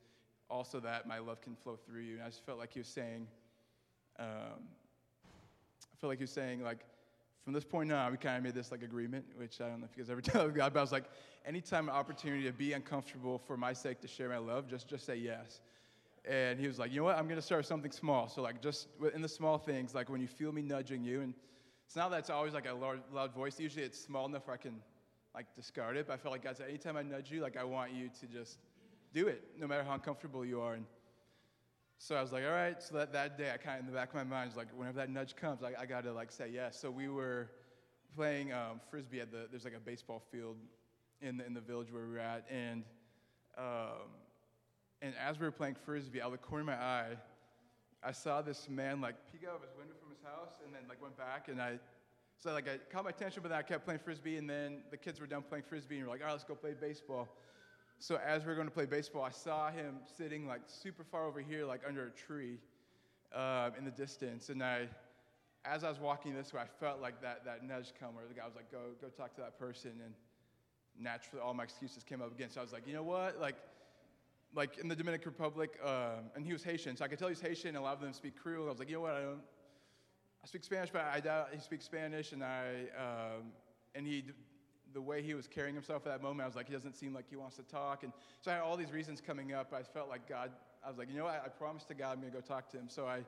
also 0.50 0.80
that 0.80 1.08
my 1.08 1.20
love 1.20 1.42
can 1.42 1.56
flow 1.56 1.76
through 1.76 2.02
you. 2.02 2.14
And 2.16 2.24
I 2.24 2.28
just 2.28 2.46
felt 2.46 2.60
like 2.60 2.74
he 2.74 2.80
was 2.80 2.88
saying, 2.88 3.28
um, 4.20 4.28
I 5.26 5.96
felt 6.00 6.10
like 6.10 6.20
he 6.20 6.24
was 6.24 6.32
saying, 6.32 6.62
like, 6.62 6.80
from 7.44 7.54
this 7.54 7.64
point 7.64 7.92
on, 7.92 8.12
we 8.12 8.18
kind 8.18 8.38
of 8.38 8.44
made 8.44 8.56
this 8.56 8.72
like 8.72 8.82
agreement, 8.82 9.24
which 9.38 9.62
I 9.62 9.70
don't 9.70 9.80
know 9.80 9.88
if 9.90 9.96
you 9.96 10.04
guys 10.04 10.10
ever 10.10 10.22
tell 10.22 10.50
God, 10.50 10.74
but 10.74 10.80
I 10.80 10.84
was 10.84 10.92
like, 10.92 11.06
anytime 11.46 11.88
an 11.88 11.96
opportunity 11.96 12.44
to 12.44 12.52
be 12.52 12.74
uncomfortable 12.74 13.38
for 13.38 13.56
my 13.56 13.72
sake 13.72 14.02
to 14.02 14.08
share 14.08 14.30
my 14.30 14.38
love, 14.38 14.68
just 14.68 14.88
just 14.88 15.06
say 15.06 15.16
yes. 15.16 15.62
And 16.28 16.60
he 16.60 16.68
was 16.68 16.80
like, 16.80 16.92
you 16.92 16.98
know 16.98 17.04
what? 17.04 17.18
I'm 17.20 17.26
going 17.26 17.40
to 17.40 17.46
start 17.46 17.68
something 17.68 17.92
small. 17.92 18.28
So 18.28 18.42
like, 18.42 18.60
just 18.60 18.88
in 19.14 19.22
the 19.22 19.30
small 19.30 19.60
things, 19.60 19.94
like 19.94 20.10
when 20.10 20.22
you 20.22 20.28
feel 20.28 20.52
me 20.52 20.64
nudging 20.64 21.04
you, 21.04 21.22
and 21.22 21.36
it's 21.86 21.96
not 21.96 22.12
that 22.12 22.20
it's 22.20 22.30
always 22.30 22.54
like 22.54 22.68
a 22.68 22.74
loud, 22.74 23.00
loud 23.14 23.34
voice. 23.34 23.60
Usually 23.60 23.84
it's 23.84 24.00
small 24.00 24.26
enough 24.26 24.48
where 24.48 24.56
I 24.56 24.58
can 24.58 24.76
like 25.34 25.54
discard 25.56 25.98
it. 25.98 26.08
But 26.08 26.14
I 26.14 26.18
felt 26.18 26.32
like 26.32 26.44
God 26.44 26.58
said, 26.58 26.70
anytime 26.70 26.98
I 26.98 27.04
nudge 27.04 27.32
you, 27.32 27.42
like 27.42 27.58
I 27.58 27.64
want 27.64 27.92
you 27.94 28.10
to 28.20 28.28
just 28.28 28.58
do 29.14 29.28
it, 29.28 29.44
no 29.60 29.68
matter 29.68 29.84
how 29.84 29.94
uncomfortable 29.94 30.46
you 30.46 30.62
are. 30.62 30.74
And 30.74 30.86
so 31.98 32.16
I 32.16 32.22
was 32.22 32.32
like, 32.32 32.44
all 32.44 32.52
right. 32.52 32.82
So 32.82 32.96
that, 32.96 33.14
that 33.14 33.38
day, 33.38 33.52
I 33.54 33.58
kind 33.58 33.80
of 33.80 33.86
in 33.86 33.92
the 33.92 33.98
back 33.98 34.10
of 34.10 34.16
my 34.16 34.24
mind 34.24 34.50
was 34.50 34.58
like, 34.58 34.68
whenever 34.76 34.98
that 34.98 35.10
nudge 35.10 35.36
comes, 35.36 35.62
I, 35.64 35.82
I 35.82 35.86
got 35.86 36.04
to 36.04 36.14
like 36.14 36.32
say 36.32 36.50
yes. 36.52 36.80
So 36.80 36.90
we 36.92 37.08
were 37.08 37.50
playing 38.16 38.54
um, 38.54 38.80
frisbee 38.90 39.20
at 39.20 39.32
the 39.32 39.48
there's 39.52 39.66
like 39.66 39.76
a 39.76 39.80
baseball 39.80 40.22
field 40.32 40.56
in 41.22 41.38
the, 41.38 41.46
in 41.46 41.54
the 41.54 41.62
village 41.62 41.92
where 41.92 42.04
we 42.04 42.12
were 42.12 42.20
at, 42.20 42.46
and 42.50 42.84
um, 43.58 44.10
and 45.02 45.14
as 45.24 45.40
we 45.40 45.46
were 45.46 45.52
playing 45.52 45.76
frisbee, 45.86 46.22
out 46.22 46.28
of 46.28 46.32
the 46.34 46.38
corner 46.38 46.62
of 46.62 46.68
my 46.68 46.84
eye, 46.84 47.16
I 48.04 48.12
saw 48.12 48.42
this 48.42 48.70
man 48.70 49.02
like 49.02 49.16
peek 49.32 49.48
out 49.48 49.56
of 49.56 49.62
his 49.62 49.72
window 49.78 49.96
house 50.26 50.60
and 50.66 50.74
then 50.74 50.82
like 50.90 51.02
went 51.02 51.18
back 51.18 51.48
and 51.48 51.62
I 51.62 51.80
so 52.38 52.52
like 52.52 52.68
I 52.68 52.78
caught 52.92 53.06
my 53.06 53.12
attention, 53.12 53.42
but 53.42 53.50
then 53.50 53.58
I 53.58 53.62
kept 53.62 53.86
playing 53.86 54.02
frisbee 54.04 54.38
and 54.38 54.50
then 54.50 54.80
the 54.92 54.98
kids 54.98 55.20
were 55.20 55.28
done 55.28 55.44
playing 55.48 55.64
frisbee 55.68 55.98
and 55.98 56.06
we're 56.06 56.12
like, 56.12 56.22
all 56.22 56.28
right, 56.28 56.34
let's 56.34 56.44
go 56.44 56.56
play 56.56 56.74
baseball. 56.80 57.28
so 58.00 58.20
as 58.26 58.46
we 58.46 58.52
are 58.52 58.56
going 58.56 58.68
to 58.68 58.74
play 58.74 58.86
baseball, 58.86 59.24
I 59.24 59.32
saw 59.32 59.72
him 59.72 59.98
sitting 60.18 60.48
like 60.48 60.62
super 60.66 61.04
far 61.04 61.26
over 61.26 61.40
here, 61.40 61.66
like 61.66 61.82
under 61.88 62.08
a 62.08 62.12
tree 62.12 62.58
uh, 63.34 63.70
in 63.78 63.86
the 63.86 63.92
distance. 63.92 64.50
And 64.50 64.62
I, 64.64 64.88
as 65.64 65.84
I 65.84 65.90
was 65.90 66.00
walking 66.00 66.34
this 66.36 66.54
way, 66.54 66.62
I 66.62 66.68
felt 66.80 67.02
like 67.02 67.22
that, 67.22 67.46
that 67.46 67.64
nudge 67.64 67.94
come 68.00 68.16
where 68.16 68.26
the 68.28 68.34
guy 68.34 68.46
was 68.46 68.56
like, 68.56 68.72
go, 68.72 68.80
go 69.02 69.08
talk 69.08 69.34
to 69.36 69.42
that 69.42 69.58
person. 69.58 69.92
And 70.04 70.14
naturally, 71.00 71.42
all 71.42 71.54
my 71.54 71.64
excuses 71.64 72.04
came 72.04 72.22
up 72.22 72.32
again. 72.32 72.50
So 72.50 72.60
I 72.60 72.64
was 72.64 72.74
like, 72.74 72.88
you 72.88 72.94
know 72.94 73.04
what? 73.04 73.40
Like, 73.40 73.56
like 74.54 74.78
in 74.78 74.88
the 74.88 74.96
Dominican 74.96 75.32
Republic, 75.32 75.78
um, 75.84 76.30
and 76.36 76.46
he 76.46 76.54
was 76.54 76.64
Haitian, 76.64 76.96
so 76.96 77.04
I 77.04 77.08
could 77.10 77.20
tell 77.20 77.28
he's 77.28 77.42
Haitian. 77.42 77.76
A 77.76 77.82
lot 77.82 77.94
of 77.94 78.02
them 78.02 78.14
speak 78.14 78.36
Creole. 78.42 78.68
I 78.68 78.70
was 78.70 78.80
like, 78.80 78.88
you 78.88 78.96
know 78.96 79.02
what? 79.02 79.14
I 79.14 79.22
don't. 79.22 79.42
I 80.46 80.48
speak 80.48 80.64
Spanish, 80.64 80.92
but 80.92 81.02
I 81.12 81.20
doubt 81.22 81.50
he 81.52 81.60
speaks 81.60 81.86
Spanish. 81.86 82.32
And 82.32 82.44
I, 82.44 82.84
um, 82.96 83.46
and 83.96 84.06
he, 84.06 84.26
the 84.94 85.02
way 85.02 85.24
he 85.24 85.34
was 85.34 85.48
carrying 85.48 85.74
himself 85.74 86.06
at 86.06 86.12
that 86.12 86.22
moment, 86.22 86.44
I 86.44 86.46
was 86.46 86.56
like, 86.56 86.68
he 86.68 86.74
doesn't 86.74 86.96
seem 86.96 87.16
like 87.16 87.26
he 87.28 87.36
wants 87.36 87.56
to 87.56 87.64
talk. 87.64 88.04
And 88.04 88.14
so 88.42 88.52
I 88.52 88.54
had 88.54 88.62
all 88.62 88.78
these 88.78 88.92
reasons 88.92 89.20
coming 89.26 89.54
up. 89.54 89.74
I 89.74 89.82
felt 89.82 90.08
like 90.08 90.30
God. 90.30 90.52
I 90.86 90.90
was 90.90 91.00
like, 91.00 91.10
you 91.10 91.18
know 91.18 91.24
what? 91.24 91.42
I, 91.44 91.48
I 91.48 91.50
promised 91.50 91.88
to 91.88 91.96
God 91.96 92.12
I'm 92.12 92.20
gonna 92.20 92.32
go 92.32 92.42
talk 92.42 92.70
to 92.70 92.78
him. 92.78 92.88
So 92.90 93.08
I 93.08 93.22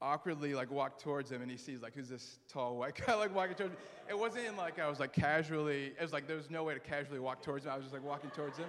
awkwardly 0.00 0.54
like 0.54 0.70
walked 0.70 1.02
towards 1.02 1.32
him, 1.32 1.42
and 1.42 1.50
he 1.50 1.56
sees 1.56 1.82
like, 1.82 1.96
who's 1.96 2.10
this 2.10 2.38
tall 2.48 2.76
white 2.76 2.94
guy 3.06 3.14
like 3.14 3.34
walking 3.34 3.56
towards 3.56 3.72
me? 3.72 3.78
It 4.08 4.16
wasn't 4.16 4.46
in, 4.46 4.56
like 4.56 4.78
I 4.78 4.88
was 4.88 5.00
like 5.00 5.12
casually. 5.12 5.86
It 5.98 6.00
was 6.00 6.12
like 6.12 6.28
there 6.28 6.36
was 6.36 6.48
no 6.48 6.62
way 6.62 6.74
to 6.74 6.80
casually 6.80 7.18
walk 7.18 7.42
towards 7.42 7.66
him. 7.66 7.72
I 7.72 7.74
was 7.74 7.86
just 7.86 7.92
like 7.92 8.04
walking 8.04 8.30
towards 8.30 8.56
him 8.56 8.68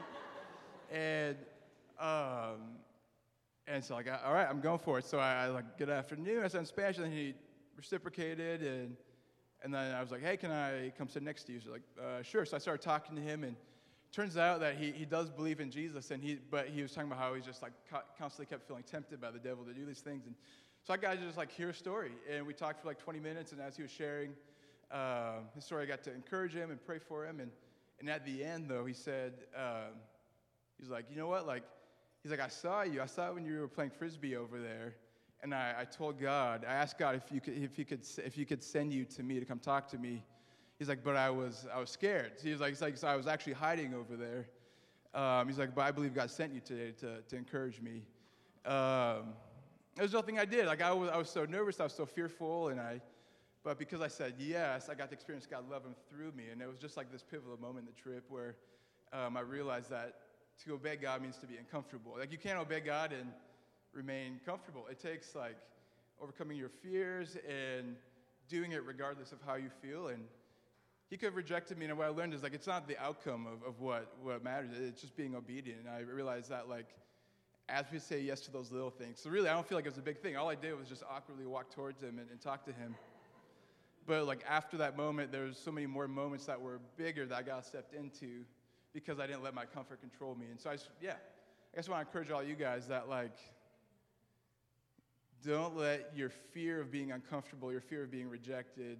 and 0.91 1.37
um, 1.99 2.79
and 3.67 3.83
so 3.83 3.95
like, 3.95 4.07
all 4.25 4.33
right, 4.33 4.47
I'm 4.49 4.61
going 4.61 4.79
for 4.79 4.99
it. 4.99 5.05
So 5.05 5.17
I, 5.19 5.45
I 5.45 5.47
like, 5.47 5.77
good 5.77 5.89
afternoon. 5.89 6.43
I 6.43 6.47
said 6.47 6.59
in 6.59 6.65
Spanish, 6.65 6.97
and 6.97 7.05
then 7.05 7.11
he 7.11 7.33
reciprocated, 7.75 8.61
and 8.61 8.95
and 9.63 9.73
then 9.73 9.95
I 9.95 10.01
was 10.01 10.11
like, 10.11 10.21
hey, 10.21 10.37
can 10.37 10.51
I 10.51 10.91
come 10.97 11.09
sit 11.09 11.23
next 11.23 11.45
to 11.45 11.53
you? 11.53 11.59
He's 11.59 11.67
like, 11.67 11.81
uh, 11.99 12.21
sure. 12.21 12.45
So 12.45 12.55
I 12.55 12.59
started 12.59 12.83
talking 12.83 13.15
to 13.15 13.21
him, 13.21 13.43
and 13.43 13.55
turns 14.11 14.37
out 14.37 14.59
that 14.59 14.75
he, 14.75 14.91
he 14.91 15.05
does 15.05 15.29
believe 15.29 15.59
in 15.59 15.71
Jesus, 15.71 16.11
and 16.11 16.21
he 16.21 16.37
but 16.49 16.67
he 16.67 16.81
was 16.81 16.91
talking 16.91 17.11
about 17.11 17.21
how 17.21 17.33
he's 17.33 17.45
just 17.45 17.61
like 17.61 17.73
constantly 18.17 18.45
kept 18.45 18.67
feeling 18.67 18.83
tempted 18.83 19.19
by 19.19 19.31
the 19.31 19.39
devil 19.39 19.63
to 19.65 19.73
do 19.73 19.85
these 19.85 20.01
things, 20.01 20.25
and 20.25 20.35
so 20.83 20.93
I 20.93 20.97
got 20.97 21.13
to 21.13 21.17
just 21.17 21.37
like 21.37 21.51
hear 21.51 21.69
a 21.69 21.73
story, 21.73 22.11
and 22.31 22.45
we 22.45 22.53
talked 22.53 22.81
for 22.81 22.87
like 22.87 22.99
20 22.99 23.19
minutes, 23.19 23.51
and 23.51 23.61
as 23.61 23.75
he 23.75 23.81
was 23.81 23.91
sharing 23.91 24.33
uh, 24.91 25.39
his 25.55 25.65
story, 25.65 25.83
I 25.83 25.85
got 25.87 26.03
to 26.03 26.13
encourage 26.13 26.53
him 26.53 26.69
and 26.69 26.83
pray 26.85 26.99
for 26.99 27.25
him, 27.25 27.39
and 27.39 27.49
and 27.99 28.09
at 28.09 28.25
the 28.25 28.43
end 28.43 28.69
though, 28.69 28.85
he 28.85 28.93
said. 28.93 29.33
Um, 29.55 29.95
He's 30.79 30.89
like, 30.89 31.05
you 31.09 31.17
know 31.17 31.27
what? 31.27 31.47
Like, 31.47 31.63
he's 32.25 32.31
like, 32.31 32.41
I 32.41 32.47
saw 32.47 32.81
you. 32.81 33.03
I 33.03 33.05
saw 33.05 33.31
when 33.31 33.45
you 33.45 33.59
were 33.59 33.67
playing 33.67 33.91
frisbee 33.91 34.35
over 34.35 34.59
there, 34.59 34.95
and 35.43 35.53
I, 35.53 35.75
I 35.81 35.85
told 35.85 36.19
God, 36.19 36.65
I 36.67 36.73
asked 36.73 36.97
God 36.97 37.13
if 37.13 37.31
you 37.31 37.39
could, 37.39 37.55
if 37.55 37.77
you 37.77 37.85
could, 37.85 38.01
if 38.25 38.35
you 38.35 38.47
could 38.47 38.63
send 38.63 38.91
you 38.91 39.05
to 39.05 39.21
me 39.21 39.39
to 39.39 39.45
come 39.45 39.59
talk 39.59 39.87
to 39.89 39.99
me. 39.99 40.23
He's 40.79 40.89
like, 40.89 41.03
but 41.03 41.15
I 41.15 41.29
was, 41.29 41.67
I 41.71 41.79
was 41.79 41.91
scared. 41.91 42.31
So 42.37 42.47
he's 42.47 42.59
like, 42.59 42.69
he's 42.69 42.81
like, 42.81 42.97
so 42.97 43.07
I 43.07 43.15
was 43.15 43.27
actually 43.27 43.53
hiding 43.53 43.93
over 43.93 44.15
there. 44.15 44.47
Um, 45.13 45.47
he's 45.47 45.59
like, 45.59 45.75
but 45.75 45.83
I 45.83 45.91
believe 45.91 46.15
God 46.15 46.31
sent 46.31 46.51
you 46.51 46.61
today 46.61 46.93
to, 46.99 47.21
to 47.21 47.35
encourage 47.35 47.79
me. 47.79 48.01
Um, 48.65 49.35
there's 49.95 50.13
nothing 50.13 50.39
I 50.39 50.45
did. 50.45 50.65
Like 50.65 50.81
I 50.81 50.91
was, 50.93 51.11
I 51.11 51.17
was 51.17 51.29
so 51.29 51.45
nervous, 51.45 51.79
I 51.79 51.83
was 51.83 51.93
so 51.93 52.07
fearful, 52.07 52.69
and 52.69 52.81
I, 52.81 53.01
but 53.63 53.77
because 53.77 54.01
I 54.01 54.07
said 54.07 54.33
yes, 54.39 54.89
I 54.89 54.95
got 54.95 55.09
to 55.09 55.13
experience 55.13 55.45
God 55.45 55.69
love 55.69 55.85
him 55.85 55.93
through 56.09 56.31
me, 56.31 56.45
and 56.51 56.59
it 56.59 56.67
was 56.67 56.79
just 56.79 56.97
like 56.97 57.11
this 57.11 57.23
pivotal 57.23 57.57
moment 57.61 57.87
in 57.87 57.93
the 57.93 58.01
trip 58.01 58.25
where 58.29 58.55
um, 59.13 59.37
I 59.37 59.41
realized 59.41 59.91
that 59.91 60.15
to 60.63 60.73
obey 60.73 60.95
God 60.95 61.21
means 61.21 61.37
to 61.37 61.47
be 61.47 61.57
uncomfortable. 61.57 62.15
Like 62.17 62.31
you 62.31 62.37
can't 62.37 62.57
obey 62.57 62.79
God 62.79 63.11
and 63.11 63.31
remain 63.93 64.39
comfortable. 64.45 64.85
It 64.89 64.99
takes 64.99 65.35
like 65.35 65.57
overcoming 66.21 66.57
your 66.57 66.69
fears 66.69 67.37
and 67.47 67.95
doing 68.47 68.71
it 68.71 68.85
regardless 68.85 69.31
of 69.31 69.39
how 69.45 69.55
you 69.55 69.69
feel. 69.81 70.07
And 70.07 70.23
he 71.09 71.17
could 71.17 71.27
have 71.27 71.35
rejected 71.35 71.77
me, 71.77 71.85
and 71.85 71.97
what 71.97 72.07
I 72.07 72.09
learned 72.09 72.33
is 72.33 72.41
like 72.41 72.53
it's 72.53 72.67
not 72.67 72.87
the 72.87 72.97
outcome 72.97 73.47
of, 73.47 73.67
of 73.67 73.79
what, 73.79 74.13
what 74.21 74.43
matters. 74.43 74.71
It's 74.79 75.01
just 75.01 75.15
being 75.15 75.35
obedient. 75.35 75.81
And 75.81 75.89
I 75.89 75.99
realized 75.99 76.49
that 76.49 76.69
like 76.69 76.87
as 77.67 77.85
we 77.91 77.99
say 77.99 78.19
yes 78.19 78.41
to 78.41 78.51
those 78.51 78.71
little 78.71 78.91
things. 78.91 79.19
So 79.19 79.29
really 79.29 79.49
I 79.49 79.53
don't 79.53 79.67
feel 79.67 79.77
like 79.77 79.85
it 79.85 79.89
was 79.89 79.97
a 79.97 80.03
big 80.03 80.19
thing. 80.19 80.37
All 80.37 80.49
I 80.49 80.55
did 80.55 80.77
was 80.77 80.87
just 80.87 81.03
awkwardly 81.09 81.45
walk 81.45 81.73
towards 81.73 82.01
him 82.01 82.19
and, 82.19 82.29
and 82.29 82.39
talk 82.39 82.63
to 82.65 82.71
him. 82.71 82.95
But 84.05 84.27
like 84.27 84.43
after 84.47 84.77
that 84.77 84.95
moment, 84.95 85.31
there 85.31 85.45
was 85.45 85.57
so 85.57 85.71
many 85.71 85.87
more 85.87 86.07
moments 86.07 86.45
that 86.45 86.61
were 86.61 86.79
bigger 86.95 87.25
that 87.25 87.35
I 87.35 87.41
got 87.41 87.65
stepped 87.65 87.93
into 87.93 88.45
because 88.95 89.19
I 89.19 89.27
didn't 89.27 89.43
let 89.43 89.53
my 89.53 89.65
comfort 89.65 89.99
control 89.99 90.35
me. 90.35 90.45
And 90.49 90.59
so 90.59 90.69
I, 90.69 90.73
just, 90.77 90.89
yeah, 91.01 91.15
I 91.73 91.77
just 91.77 91.89
want 91.89 92.01
to 92.01 92.07
encourage 92.07 92.31
all 92.31 92.41
you 92.41 92.55
guys 92.55 92.87
that 92.87 93.09
like, 93.09 93.37
don't 95.45 95.75
let 95.75 96.11
your 96.15 96.29
fear 96.29 96.79
of 96.79 96.91
being 96.91 97.11
uncomfortable, 97.11 97.71
your 97.71 97.81
fear 97.81 98.03
of 98.03 98.09
being 98.09 98.29
rejected, 98.29 98.97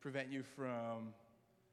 prevent 0.00 0.30
you 0.30 0.42
from 0.42 1.14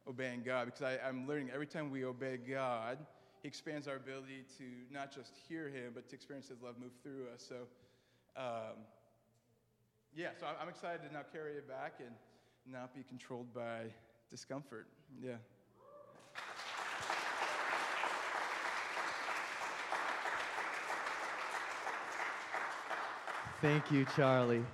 obeying 0.07 0.43
God. 0.43 0.65
Because 0.65 0.83
I, 0.83 0.99
I'm 1.05 1.27
learning 1.27 1.49
every 1.51 1.65
time 1.65 1.89
we 1.89 2.05
obey 2.05 2.37
God, 2.37 2.99
He 3.41 3.47
expands 3.47 3.87
our 3.87 3.95
ability 3.95 4.45
to 4.59 4.63
not 4.93 5.11
just 5.11 5.33
hear 5.49 5.67
Him, 5.67 5.93
but 5.95 6.07
to 6.09 6.15
experience 6.15 6.47
His 6.49 6.61
love 6.61 6.75
move 6.79 6.93
through 7.01 7.25
us. 7.33 7.43
So, 7.49 7.55
um, 8.37 8.77
yeah, 10.15 10.29
so 10.39 10.45
I'm 10.61 10.69
excited 10.69 11.01
to 11.07 11.11
now 11.11 11.23
carry 11.33 11.53
it 11.53 11.67
back 11.67 11.95
and 11.99 12.11
not 12.71 12.93
be 12.93 13.01
controlled 13.01 13.51
by 13.51 13.85
discomfort. 14.29 14.87
Yeah. 15.21 15.33
Thank 23.63 23.93
you, 23.93 24.05
Charlie. 24.17 24.65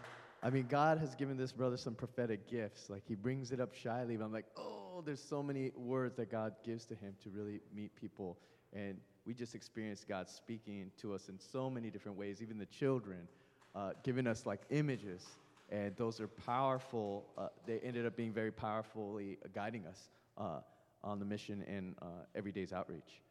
I 0.42 0.50
mean, 0.50 0.66
God 0.68 0.98
has 0.98 1.14
given 1.14 1.38
this 1.38 1.52
brother 1.52 1.78
some 1.78 1.94
prophetic 1.94 2.50
gifts. 2.50 2.90
Like, 2.90 3.04
he 3.08 3.14
brings 3.14 3.52
it 3.52 3.60
up 3.60 3.76
shyly, 3.76 4.18
but 4.18 4.26
I'm 4.26 4.34
like, 4.34 4.48
oh, 4.58 5.04
there's 5.06 5.22
so 5.22 5.44
many 5.44 5.72
words 5.76 6.16
that 6.16 6.32
God 6.32 6.56
gives 6.66 6.86
to 6.86 6.96
him 6.96 7.14
to 7.22 7.30
really 7.30 7.60
meet 7.72 7.96
people. 7.96 8.40
And 8.74 8.98
we 9.28 9.36
just 9.36 9.54
experienced 9.54 10.08
God 10.08 10.28
speaking 10.28 10.90
to 11.02 11.14
us 11.14 11.30
in 11.30 11.38
so 11.38 11.70
many 11.70 11.92
different 11.92 12.18
ways, 12.18 12.42
even 12.42 12.58
the 12.58 12.66
children, 12.66 13.28
uh, 13.76 13.92
giving 14.02 14.26
us 14.26 14.48
like 14.48 14.62
images. 14.72 15.24
And 15.70 15.96
those 15.96 16.20
are 16.20 16.28
powerful. 16.28 17.28
Uh, 17.38 17.50
they 17.68 17.78
ended 17.82 18.08
up 18.08 18.16
being 18.16 18.34
very 18.34 18.52
powerfully 18.52 19.38
guiding 19.54 19.86
us 19.86 20.10
uh, 20.36 20.62
on 21.04 21.20
the 21.20 21.26
mission 21.26 21.64
and 21.68 21.94
uh, 22.02 22.06
everyday's 22.34 22.74
outreach. 22.74 23.22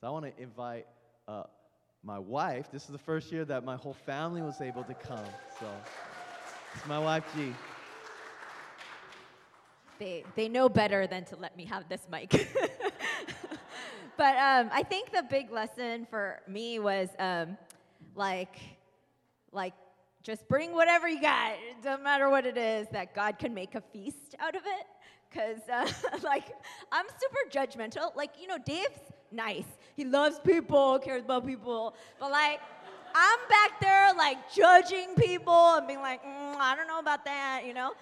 So 0.00 0.08
I 0.08 0.10
want 0.10 0.24
to 0.24 0.42
invite 0.42 0.88
uh, 1.28 1.44
my 2.06 2.18
wife. 2.20 2.70
This 2.70 2.84
is 2.84 2.90
the 2.90 2.98
first 2.98 3.32
year 3.32 3.44
that 3.46 3.64
my 3.64 3.74
whole 3.74 3.92
family 3.92 4.40
was 4.40 4.60
able 4.60 4.84
to 4.84 4.94
come. 4.94 5.26
So 5.58 5.66
it's 6.72 6.86
my 6.86 7.00
wife, 7.00 7.24
G. 7.36 7.52
They, 9.98 10.24
they 10.36 10.48
know 10.48 10.68
better 10.68 11.08
than 11.08 11.24
to 11.26 11.36
let 11.36 11.56
me 11.56 11.64
have 11.64 11.88
this 11.88 12.06
mic. 12.08 12.30
but 14.16 14.36
um, 14.36 14.70
I 14.72 14.84
think 14.88 15.10
the 15.10 15.24
big 15.28 15.50
lesson 15.50 16.06
for 16.08 16.40
me 16.46 16.78
was 16.78 17.08
um, 17.18 17.58
like, 18.14 18.56
like 19.50 19.74
just 20.22 20.46
bring 20.46 20.72
whatever 20.72 21.08
you 21.08 21.20
got. 21.20 21.54
It 21.54 21.82
doesn't 21.82 22.04
matter 22.04 22.30
what 22.30 22.46
it 22.46 22.56
is, 22.56 22.86
that 22.92 23.16
God 23.16 23.36
can 23.36 23.52
make 23.52 23.74
a 23.74 23.80
feast 23.80 24.36
out 24.38 24.54
of 24.54 24.62
it. 24.64 24.86
Because, 25.28 25.58
uh, 25.68 26.18
like, 26.22 26.52
I'm 26.92 27.06
super 27.18 27.50
judgmental. 27.50 28.14
Like, 28.14 28.30
you 28.40 28.46
know, 28.46 28.58
Dave's 28.64 29.00
nice. 29.32 29.64
He 29.96 30.04
loves 30.04 30.38
people, 30.38 30.98
cares 30.98 31.22
about 31.22 31.46
people. 31.46 31.94
But 32.20 32.30
like, 32.30 32.60
I'm 33.14 33.38
back 33.48 33.80
there 33.80 34.12
like 34.14 34.52
judging 34.52 35.14
people 35.16 35.74
and 35.74 35.86
being 35.86 36.00
like, 36.00 36.22
mm, 36.22 36.56
I 36.56 36.76
don't 36.76 36.86
know 36.86 36.98
about 36.98 37.24
that, 37.24 37.62
you 37.66 37.72
know. 37.72 37.92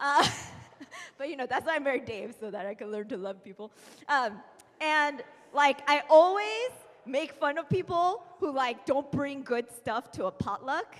Uh, 0.00 0.28
but 1.18 1.28
you 1.28 1.36
know, 1.36 1.46
that's 1.46 1.64
why 1.64 1.76
I 1.76 1.78
married 1.78 2.06
Dave 2.06 2.34
so 2.38 2.50
that 2.50 2.66
I 2.66 2.74
can 2.74 2.90
learn 2.90 3.06
to 3.08 3.16
love 3.16 3.42
people. 3.44 3.70
Um, 4.08 4.40
and 4.80 5.22
like, 5.52 5.78
I 5.88 6.02
always 6.10 6.70
make 7.06 7.32
fun 7.34 7.58
of 7.58 7.68
people 7.68 8.24
who 8.40 8.52
like 8.52 8.84
don't 8.84 9.10
bring 9.12 9.42
good 9.42 9.70
stuff 9.70 10.10
to 10.12 10.26
a 10.26 10.32
potluck. 10.32 10.96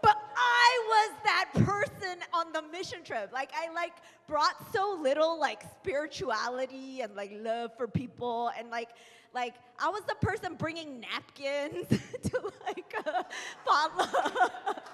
But 0.00 0.18
I 0.36 0.80
was 0.86 1.16
that 1.24 1.50
person 1.54 2.18
on 2.32 2.52
the 2.52 2.62
mission 2.70 3.02
trip. 3.04 3.30
Like 3.32 3.50
I 3.54 3.72
like 3.72 3.92
brought 4.26 4.54
so 4.72 4.98
little 5.00 5.38
like 5.38 5.62
spirituality 5.80 7.00
and 7.00 7.14
like 7.14 7.32
love 7.34 7.70
for 7.76 7.88
people 7.88 8.50
and 8.58 8.70
like 8.70 8.90
like 9.34 9.54
I 9.78 9.88
was 9.88 10.02
the 10.08 10.14
person 10.20 10.54
bringing 10.54 11.00
napkins 11.00 11.88
to 12.30 12.52
like 12.66 12.94
a 13.06 13.24
potluck. 13.66 14.88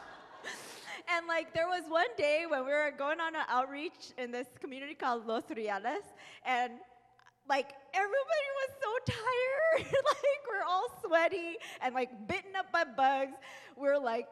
and 1.15 1.27
like 1.27 1.53
there 1.53 1.67
was 1.67 1.83
one 1.89 2.09
day 2.17 2.45
when 2.49 2.65
we 2.65 2.73
were 2.73 2.93
going 2.97 3.21
on 3.21 3.37
an 3.37 3.43
outreach 3.49 4.13
in 4.19 4.31
this 4.31 4.47
community 4.61 4.95
called 4.95 5.27
Los 5.27 5.45
Reales 5.55 6.03
and 6.47 6.73
like 7.49 7.73
everybody 7.93 8.49
was 8.61 8.71
so 8.81 9.13
tired 9.13 9.93
like 10.07 10.43
we're 10.49 10.67
all 10.67 10.87
sweaty 11.05 11.57
and 11.83 11.95
like 11.95 12.11
bitten 12.27 12.57
up 12.57 12.73
by 12.73 12.85
bugs 12.85 13.37
we're 13.77 13.99
like 13.99 14.29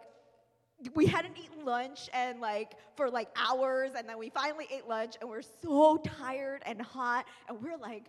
we 0.95 1.07
hadn't 1.07 1.37
eaten 1.37 1.65
lunch 1.65 2.09
and 2.15 2.41
like 2.41 2.75
for 2.97 3.11
like 3.11 3.29
hours 3.37 3.91
and 3.97 4.09
then 4.09 4.17
we 4.17 4.31
finally 4.31 4.67
ate 4.73 4.87
lunch 4.87 5.17
and 5.21 5.29
we're 5.29 5.43
so 5.43 5.99
tired 5.99 6.63
and 6.65 6.81
hot 6.81 7.27
and 7.49 7.61
we're 7.61 7.77
like 7.77 8.05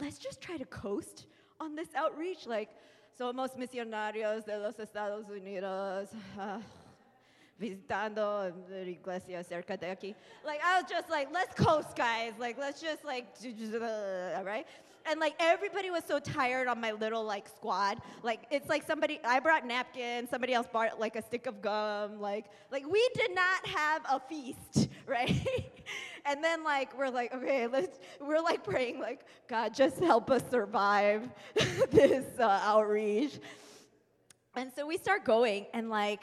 let's 0.00 0.18
just 0.18 0.40
try 0.40 0.56
to 0.56 0.64
coast 0.66 1.26
on 1.60 1.74
this 1.74 1.88
outreach 1.94 2.46
like 2.46 2.70
somos 3.18 3.56
misionarios 3.56 4.44
de 4.44 4.58
los 4.58 4.78
estados 4.78 5.28
unidos 5.28 6.08
uh, 6.38 6.58
visitando 7.58 8.52
la 8.68 8.80
iglesia 8.82 9.42
cerca 9.42 9.76
de 9.76 9.90
aquí. 9.90 10.14
Like, 10.44 10.60
I 10.62 10.80
was 10.80 10.90
just 10.90 11.08
like, 11.08 11.28
let's 11.32 11.54
coast, 11.54 11.96
guys. 11.96 12.34
Like, 12.38 12.58
let's 12.58 12.80
just 12.80 13.04
like, 13.04 13.26
right? 14.44 14.66
And 15.08 15.20
like 15.20 15.34
everybody 15.38 15.90
was 15.90 16.04
so 16.04 16.18
tired 16.18 16.66
on 16.66 16.80
my 16.80 16.92
little 16.92 17.24
like 17.24 17.48
squad. 17.48 18.00
Like 18.22 18.46
it's 18.50 18.68
like 18.68 18.86
somebody 18.86 19.20
I 19.24 19.40
brought 19.40 19.66
napkins, 19.66 20.30
somebody 20.30 20.52
else 20.52 20.66
brought 20.70 20.98
like 20.98 21.16
a 21.16 21.22
stick 21.22 21.46
of 21.46 21.62
gum. 21.62 22.20
Like 22.20 22.46
like 22.72 22.86
we 22.86 23.08
did 23.14 23.34
not 23.34 23.66
have 23.66 24.02
a 24.10 24.20
feast, 24.20 24.88
right? 25.06 25.72
and 26.24 26.42
then 26.42 26.64
like 26.64 26.96
we're 26.98 27.10
like 27.10 27.32
okay, 27.34 27.66
let's 27.66 27.98
we're 28.20 28.40
like 28.40 28.64
praying 28.64 28.98
like 29.00 29.20
God 29.48 29.74
just 29.74 29.98
help 29.98 30.30
us 30.30 30.42
survive 30.50 31.28
this 31.90 32.24
uh, 32.38 32.60
outreach. 32.64 33.38
And 34.56 34.72
so 34.74 34.86
we 34.86 34.96
start 34.96 35.24
going 35.24 35.66
and 35.72 35.90
like 35.90 36.22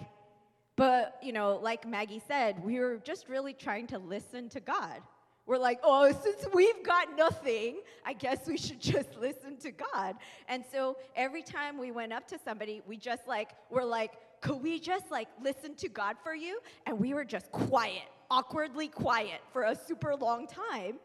but 0.75 1.19
you 1.21 1.33
know, 1.33 1.59
like 1.61 1.87
Maggie 1.87 2.21
said, 2.27 2.63
we 2.63 2.79
were 2.79 2.97
just 2.97 3.29
really 3.29 3.53
trying 3.53 3.87
to 3.87 3.99
listen 3.99 4.49
to 4.49 4.59
God. 4.59 5.01
We're 5.45 5.57
like, 5.57 5.79
oh, 5.83 6.09
since 6.23 6.47
we've 6.53 6.83
got 6.83 7.17
nothing, 7.17 7.81
I 8.05 8.13
guess 8.13 8.47
we 8.47 8.57
should 8.57 8.79
just 8.79 9.09
listen 9.19 9.57
to 9.57 9.71
God. 9.71 10.15
And 10.47 10.63
so 10.71 10.97
every 11.15 11.41
time 11.43 11.77
we 11.77 11.91
went 11.91 12.13
up 12.13 12.27
to 12.29 12.39
somebody, 12.43 12.81
we 12.87 12.97
just 12.97 13.27
like, 13.27 13.49
we're 13.69 13.83
like, 13.83 14.13
could 14.41 14.61
we 14.61 14.79
just 14.79 15.11
like 15.11 15.27
listen 15.41 15.75
to 15.75 15.89
God 15.89 16.15
for 16.23 16.33
you? 16.33 16.59
And 16.85 16.99
we 16.99 17.13
were 17.13 17.25
just 17.25 17.51
quiet, 17.51 18.03
awkwardly 18.31 18.87
quiet 18.87 19.41
for 19.51 19.63
a 19.63 19.75
super 19.75 20.15
long 20.15 20.47
time. 20.47 20.99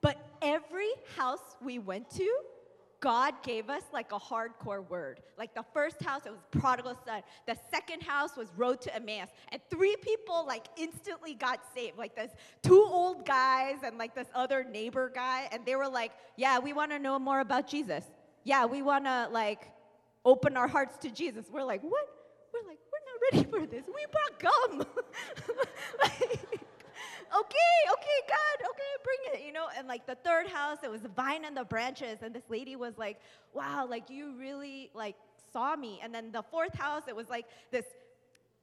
But 0.00 0.18
every 0.42 0.90
house 1.16 1.56
we 1.62 1.78
went 1.78 2.10
to, 2.10 2.38
God 3.06 3.34
gave 3.44 3.70
us 3.70 3.84
like 3.92 4.10
a 4.10 4.18
hardcore 4.18 4.84
word. 4.90 5.20
Like 5.38 5.54
the 5.54 5.64
first 5.72 6.02
house, 6.02 6.22
it 6.26 6.30
was 6.30 6.40
prodigal 6.50 6.98
son. 7.06 7.22
The 7.46 7.56
second 7.70 8.02
house 8.02 8.36
was 8.36 8.48
road 8.56 8.80
to 8.80 8.92
Emmaus. 8.92 9.28
And 9.52 9.62
three 9.70 9.94
people 10.02 10.44
like 10.44 10.66
instantly 10.76 11.34
got 11.34 11.60
saved. 11.72 11.96
Like 11.96 12.16
this 12.16 12.32
two 12.64 12.82
old 12.82 13.24
guys 13.24 13.76
and 13.84 13.96
like 13.96 14.16
this 14.16 14.26
other 14.34 14.64
neighbor 14.64 15.08
guy. 15.14 15.48
And 15.52 15.64
they 15.64 15.76
were 15.76 15.86
like, 15.86 16.10
yeah, 16.36 16.58
we 16.58 16.72
want 16.72 16.90
to 16.90 16.98
know 16.98 17.16
more 17.16 17.38
about 17.38 17.68
Jesus. 17.68 18.04
Yeah, 18.42 18.66
we 18.66 18.82
want 18.82 19.04
to 19.04 19.28
like 19.30 19.70
open 20.24 20.56
our 20.56 20.66
hearts 20.66 20.96
to 21.02 21.08
Jesus. 21.08 21.44
We're 21.48 21.62
like, 21.62 21.82
what? 21.82 22.08
We're 22.52 22.68
like, 22.68 22.80
we're 22.90 23.06
not 23.06 23.18
ready 23.30 23.48
for 23.48 23.72
this. 23.72 23.84
We 23.86 24.04
brought 24.10 24.40
gum. 24.40 24.78
like, 26.02 26.12
okay, 27.38 27.76
okay, 27.92 28.18
God, 28.28 28.68
okay, 28.68 28.92
bring 29.04 29.34
it, 29.34 29.46
you 29.46 29.52
And 29.76 29.88
like 29.88 30.06
the 30.06 30.16
third 30.16 30.46
house, 30.48 30.78
it 30.82 30.90
was 30.90 31.02
vine 31.14 31.44
and 31.44 31.56
the 31.56 31.64
branches. 31.64 32.18
And 32.22 32.34
this 32.34 32.44
lady 32.48 32.76
was 32.76 32.98
like, 32.98 33.20
wow, 33.54 33.86
like 33.88 34.10
you 34.10 34.34
really 34.38 34.90
like 34.94 35.16
saw 35.52 35.76
me. 35.76 36.00
And 36.02 36.14
then 36.14 36.32
the 36.32 36.42
fourth 36.42 36.74
house, 36.74 37.02
it 37.08 37.16
was 37.16 37.28
like 37.28 37.46
this, 37.70 37.84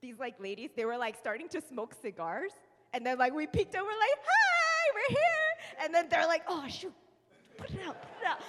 these 0.02 0.20
like 0.20 0.40
ladies, 0.40 0.72
they 0.76 0.86
were 0.86 0.98
like 0.98 1.18
starting 1.18 1.48
to 1.50 1.62
smoke 1.62 1.96
cigars. 2.02 2.52
And 2.94 3.06
then 3.06 3.18
like 3.18 3.34
we 3.34 3.48
peeked 3.48 3.76
over, 3.76 3.86
like, 3.88 4.20
hi, 4.26 4.92
we're 4.94 5.16
here. 5.16 5.84
And 5.84 5.94
then 5.94 6.08
they're 6.10 6.28
like, 6.28 6.44
oh, 6.48 6.66
shoot, 6.68 6.94
put 7.58 7.70
it 7.72 7.80
out, 7.88 8.02
put 8.02 8.22
it 8.22 8.28
out. 8.28 8.40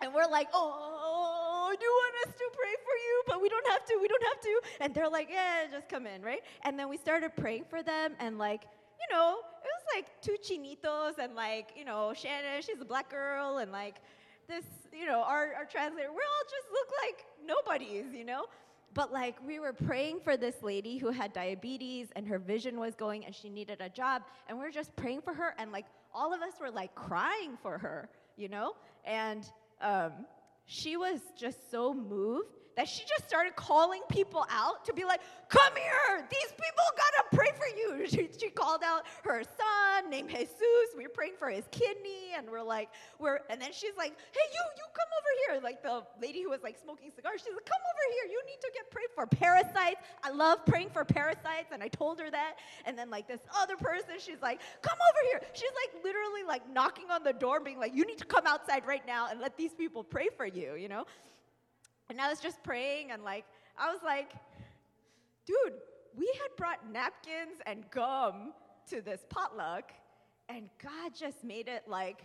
And 0.00 0.14
we're 0.14 0.28
like, 0.30 0.48
oh, 0.54 1.74
do 1.78 1.84
you 1.84 1.90
want 1.90 2.28
us 2.28 2.34
to 2.34 2.44
pray 2.52 2.74
for 2.84 2.96
you, 2.96 3.22
but 3.26 3.42
we 3.42 3.48
don't 3.48 3.66
have 3.68 3.84
to, 3.84 3.98
we 4.00 4.08
don't 4.08 4.22
have 4.24 4.40
to. 4.40 4.60
And 4.80 4.94
they're 4.94 5.08
like, 5.08 5.28
yeah, 5.30 5.66
just 5.70 5.88
come 5.88 6.06
in, 6.06 6.22
right? 6.22 6.40
And 6.62 6.78
then 6.78 6.88
we 6.88 6.96
started 6.96 7.34
praying 7.36 7.64
for 7.68 7.82
them, 7.82 8.12
and 8.20 8.38
like, 8.38 8.62
you 9.00 9.16
know, 9.16 9.38
it 9.64 9.70
was 9.76 9.84
like 9.94 10.06
two 10.20 10.36
chinitos 10.42 11.18
and 11.18 11.34
like, 11.34 11.70
you 11.76 11.84
know, 11.84 12.12
Shannon, 12.14 12.62
she's 12.62 12.80
a 12.80 12.84
black 12.84 13.10
girl, 13.10 13.58
and 13.58 13.72
like 13.72 13.96
this, 14.48 14.64
you 14.92 15.06
know, 15.06 15.22
our, 15.22 15.54
our 15.54 15.64
translator, 15.64 16.08
we 16.10 16.16
all 16.16 16.44
just 16.44 16.66
look 16.72 16.88
like 17.04 17.26
nobodies, 17.46 18.14
you 18.14 18.24
know? 18.24 18.46
But 18.94 19.12
like 19.12 19.36
we 19.46 19.60
were 19.60 19.72
praying 19.72 20.20
for 20.24 20.36
this 20.36 20.56
lady 20.62 20.96
who 20.96 21.10
had 21.10 21.32
diabetes 21.32 22.08
and 22.16 22.26
her 22.26 22.38
vision 22.38 22.80
was 22.80 22.94
going 22.94 23.26
and 23.26 23.34
she 23.34 23.48
needed 23.48 23.80
a 23.80 23.88
job, 23.88 24.22
and 24.48 24.58
we 24.58 24.64
are 24.64 24.70
just 24.70 24.94
praying 24.96 25.22
for 25.22 25.34
her, 25.34 25.54
and 25.58 25.72
like 25.72 25.86
all 26.14 26.32
of 26.34 26.40
us 26.40 26.54
were 26.60 26.70
like 26.70 26.94
crying 26.94 27.56
for 27.62 27.78
her, 27.78 28.08
you 28.36 28.48
know? 28.48 28.72
And 29.04 29.44
um, 29.80 30.12
she 30.66 30.96
was 30.96 31.20
just 31.36 31.70
so 31.70 31.94
moved 31.94 32.57
that 32.78 32.86
she 32.88 33.02
just 33.08 33.26
started 33.26 33.56
calling 33.56 34.00
people 34.08 34.46
out 34.48 34.84
to 34.84 34.92
be 34.92 35.04
like, 35.04 35.20
come 35.48 35.72
here, 35.74 36.24
these 36.30 36.52
people 36.52 36.84
gotta 36.96 37.24
pray 37.34 37.50
for 37.58 37.66
you. 37.76 38.06
She, 38.08 38.28
she 38.38 38.48
called 38.48 38.82
out 38.84 39.04
her 39.24 39.42
son 39.42 40.08
named 40.08 40.30
Jesus. 40.30 40.94
We 40.96 41.04
are 41.04 41.10
praying 41.10 41.34
for 41.38 41.50
his 41.50 41.64
kidney, 41.72 42.32
and 42.36 42.48
we're 42.48 42.62
like, 42.62 42.88
we're, 43.18 43.40
and 43.50 43.60
then 43.60 43.72
she's 43.72 43.96
like, 43.98 44.12
hey, 44.30 44.46
you, 44.54 44.62
you 44.76 44.84
come 44.94 45.10
over 45.18 45.32
here. 45.46 45.62
Like 45.62 45.82
the 45.82 46.04
lady 46.22 46.42
who 46.42 46.50
was 46.50 46.62
like 46.62 46.76
smoking 46.80 47.10
cigars, 47.14 47.42
she's 47.44 47.52
like, 47.52 47.66
come 47.66 47.80
over 47.82 48.14
here. 48.14 48.32
You 48.32 48.40
need 48.46 48.60
to 48.60 48.70
get 48.72 48.90
prayed 48.92 49.10
for 49.14 49.26
parasites. 49.26 50.00
I 50.22 50.30
love 50.30 50.64
praying 50.64 50.90
for 50.90 51.04
parasites, 51.04 51.72
and 51.72 51.82
I 51.82 51.88
told 51.88 52.20
her 52.20 52.30
that. 52.30 52.54
And 52.86 52.96
then 52.96 53.10
like 53.10 53.26
this 53.26 53.40
other 53.60 53.76
person, 53.76 54.14
she's 54.20 54.40
like, 54.40 54.60
come 54.82 54.96
over 55.10 55.28
here. 55.32 55.40
She's 55.52 55.74
like 55.74 56.04
literally 56.04 56.44
like 56.46 56.62
knocking 56.72 57.10
on 57.10 57.24
the 57.24 57.32
door, 57.32 57.58
being 57.58 57.78
like, 57.78 57.94
you 57.94 58.06
need 58.06 58.18
to 58.18 58.26
come 58.26 58.46
outside 58.46 58.86
right 58.86 59.04
now 59.06 59.26
and 59.28 59.40
let 59.40 59.56
these 59.56 59.74
people 59.74 60.04
pray 60.04 60.28
for 60.36 60.46
you, 60.46 60.76
you 60.76 60.88
know? 60.88 61.04
And 62.10 62.20
I 62.20 62.28
was 62.30 62.40
just 62.40 62.62
praying, 62.62 63.10
and 63.10 63.22
like, 63.22 63.44
I 63.78 63.92
was 63.92 64.00
like, 64.02 64.32
dude, 65.46 65.74
we 66.16 66.26
had 66.40 66.56
brought 66.56 66.90
napkins 66.90 67.60
and 67.66 67.84
gum 67.90 68.52
to 68.90 69.02
this 69.02 69.26
potluck, 69.28 69.92
and 70.48 70.68
God 70.82 71.12
just 71.14 71.44
made 71.44 71.68
it 71.68 71.84
like 71.86 72.22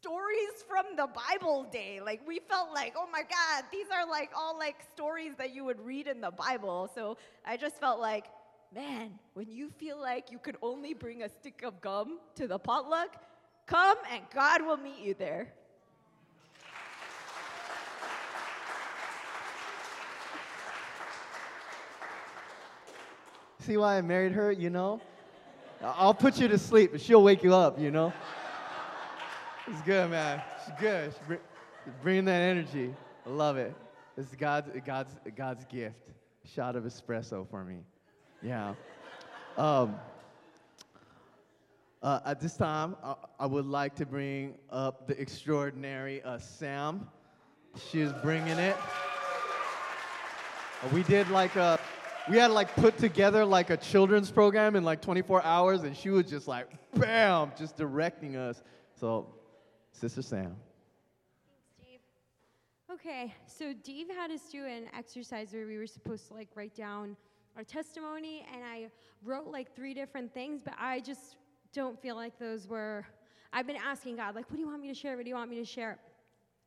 stories 0.00 0.64
from 0.68 0.96
the 0.96 1.06
Bible 1.06 1.66
day. 1.70 2.00
Like, 2.04 2.26
we 2.26 2.40
felt 2.48 2.72
like, 2.74 2.94
oh 2.96 3.06
my 3.12 3.22
God, 3.22 3.64
these 3.70 3.86
are 3.92 4.08
like 4.08 4.30
all 4.36 4.58
like 4.58 4.76
stories 4.92 5.32
that 5.38 5.54
you 5.54 5.64
would 5.64 5.80
read 5.80 6.06
in 6.06 6.20
the 6.20 6.30
Bible. 6.30 6.90
So 6.94 7.16
I 7.46 7.56
just 7.56 7.78
felt 7.78 8.00
like, 8.00 8.26
man, 8.74 9.18
when 9.34 9.50
you 9.50 9.70
feel 9.70 10.00
like 10.00 10.30
you 10.30 10.38
could 10.38 10.56
only 10.62 10.94
bring 10.94 11.22
a 11.22 11.28
stick 11.28 11.62
of 11.64 11.80
gum 11.80 12.18
to 12.36 12.48
the 12.48 12.58
potluck, 12.58 13.16
come 13.66 13.98
and 14.12 14.22
God 14.34 14.62
will 14.62 14.76
meet 14.76 14.98
you 14.98 15.14
there. 15.14 15.52
See 23.60 23.76
why 23.76 23.98
I 23.98 24.00
married 24.00 24.32
her, 24.32 24.50
you 24.50 24.70
know? 24.70 25.02
I'll 25.82 26.14
put 26.14 26.38
you 26.38 26.48
to 26.48 26.58
sleep, 26.58 26.92
but 26.92 27.00
she'll 27.00 27.22
wake 27.22 27.42
you 27.42 27.54
up, 27.54 27.78
you 27.78 27.90
know? 27.90 28.12
It's 29.66 29.82
good, 29.82 30.10
man. 30.10 30.42
She's 30.64 30.74
good. 30.80 31.12
She's 31.28 31.94
bringing 32.02 32.24
that 32.24 32.40
energy. 32.40 32.94
I 33.26 33.28
love 33.28 33.58
it. 33.58 33.74
It's 34.16 34.34
God's, 34.34 34.70
God's, 34.84 35.10
God's 35.36 35.64
gift. 35.66 35.96
Shot 36.54 36.74
of 36.74 36.84
espresso 36.84 37.46
for 37.48 37.62
me. 37.62 37.80
Yeah. 38.42 38.74
Um, 39.58 39.96
uh, 42.02 42.20
at 42.24 42.40
this 42.40 42.56
time, 42.56 42.96
I, 43.04 43.14
I, 43.40 43.46
would 43.46 43.66
like 43.66 43.94
to 43.96 44.06
bring 44.06 44.54
up 44.70 45.06
the 45.06 45.20
extraordinary 45.20 46.22
uh, 46.22 46.38
Sam. 46.38 47.06
She 47.90 48.00
is 48.00 48.12
bringing 48.22 48.58
it. 48.58 48.76
We 50.94 51.02
did 51.02 51.28
like 51.28 51.56
a 51.56 51.78
we 52.28 52.36
had 52.36 52.50
like 52.50 52.74
put 52.76 52.98
together 52.98 53.44
like 53.44 53.70
a 53.70 53.76
children's 53.76 54.30
program 54.30 54.76
in 54.76 54.84
like 54.84 55.00
24 55.00 55.42
hours, 55.44 55.82
and 55.82 55.96
she 55.96 56.10
was 56.10 56.26
just 56.26 56.46
like, 56.48 56.68
bam, 56.94 57.52
just 57.56 57.76
directing 57.76 58.36
us. 58.36 58.62
So, 58.98 59.26
Sister 59.92 60.22
Sam. 60.22 60.56
Thanks, 61.46 61.68
Dave. 61.80 62.00
Okay, 62.92 63.34
so 63.46 63.72
Dave 63.82 64.08
had 64.08 64.30
us 64.30 64.42
do 64.50 64.64
an 64.64 64.84
exercise 64.96 65.52
where 65.52 65.66
we 65.66 65.78
were 65.78 65.86
supposed 65.86 66.28
to 66.28 66.34
like 66.34 66.48
write 66.54 66.74
down 66.74 67.16
our 67.56 67.64
testimony, 67.64 68.46
and 68.52 68.62
I 68.64 68.88
wrote 69.24 69.48
like 69.48 69.74
three 69.74 69.94
different 69.94 70.32
things, 70.32 70.60
but 70.64 70.74
I 70.78 71.00
just 71.00 71.36
don't 71.72 72.00
feel 72.00 72.16
like 72.16 72.38
those 72.38 72.66
were. 72.66 73.06
I've 73.52 73.66
been 73.66 73.76
asking 73.76 74.16
God, 74.16 74.36
like, 74.36 74.48
what 74.48 74.56
do 74.56 74.62
you 74.62 74.68
want 74.68 74.80
me 74.80 74.88
to 74.88 74.94
share? 74.94 75.16
What 75.16 75.24
do 75.24 75.28
you 75.28 75.34
want 75.34 75.50
me 75.50 75.56
to 75.56 75.64
share? 75.64 75.98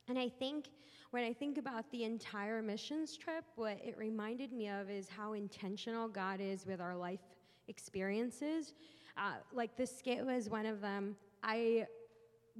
And 0.07 0.19
I 0.19 0.29
think 0.29 0.69
when 1.11 1.23
I 1.23 1.31
think 1.31 1.57
about 1.57 1.89
the 1.91 2.03
entire 2.03 2.61
missions 2.61 3.15
trip, 3.15 3.43
what 3.55 3.77
it 3.83 3.95
reminded 3.97 4.51
me 4.51 4.67
of 4.67 4.89
is 4.89 5.07
how 5.07 5.33
intentional 5.33 6.07
God 6.07 6.41
is 6.41 6.65
with 6.65 6.81
our 6.81 6.95
life 6.95 7.19
experiences. 7.67 8.73
Uh, 9.17 9.33
like 9.53 9.77
the 9.77 9.85
skit 9.85 10.25
was 10.25 10.49
one 10.49 10.65
of 10.65 10.81
them. 10.81 11.15
I 11.43 11.85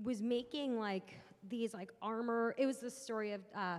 was 0.03 0.21
making 0.21 0.79
like 0.79 1.19
these 1.49 1.73
like 1.73 1.91
armor. 2.01 2.56
It 2.58 2.65
was 2.65 2.77
the 2.77 2.91
story 2.91 3.32
of 3.34 3.41
uh, 3.56 3.77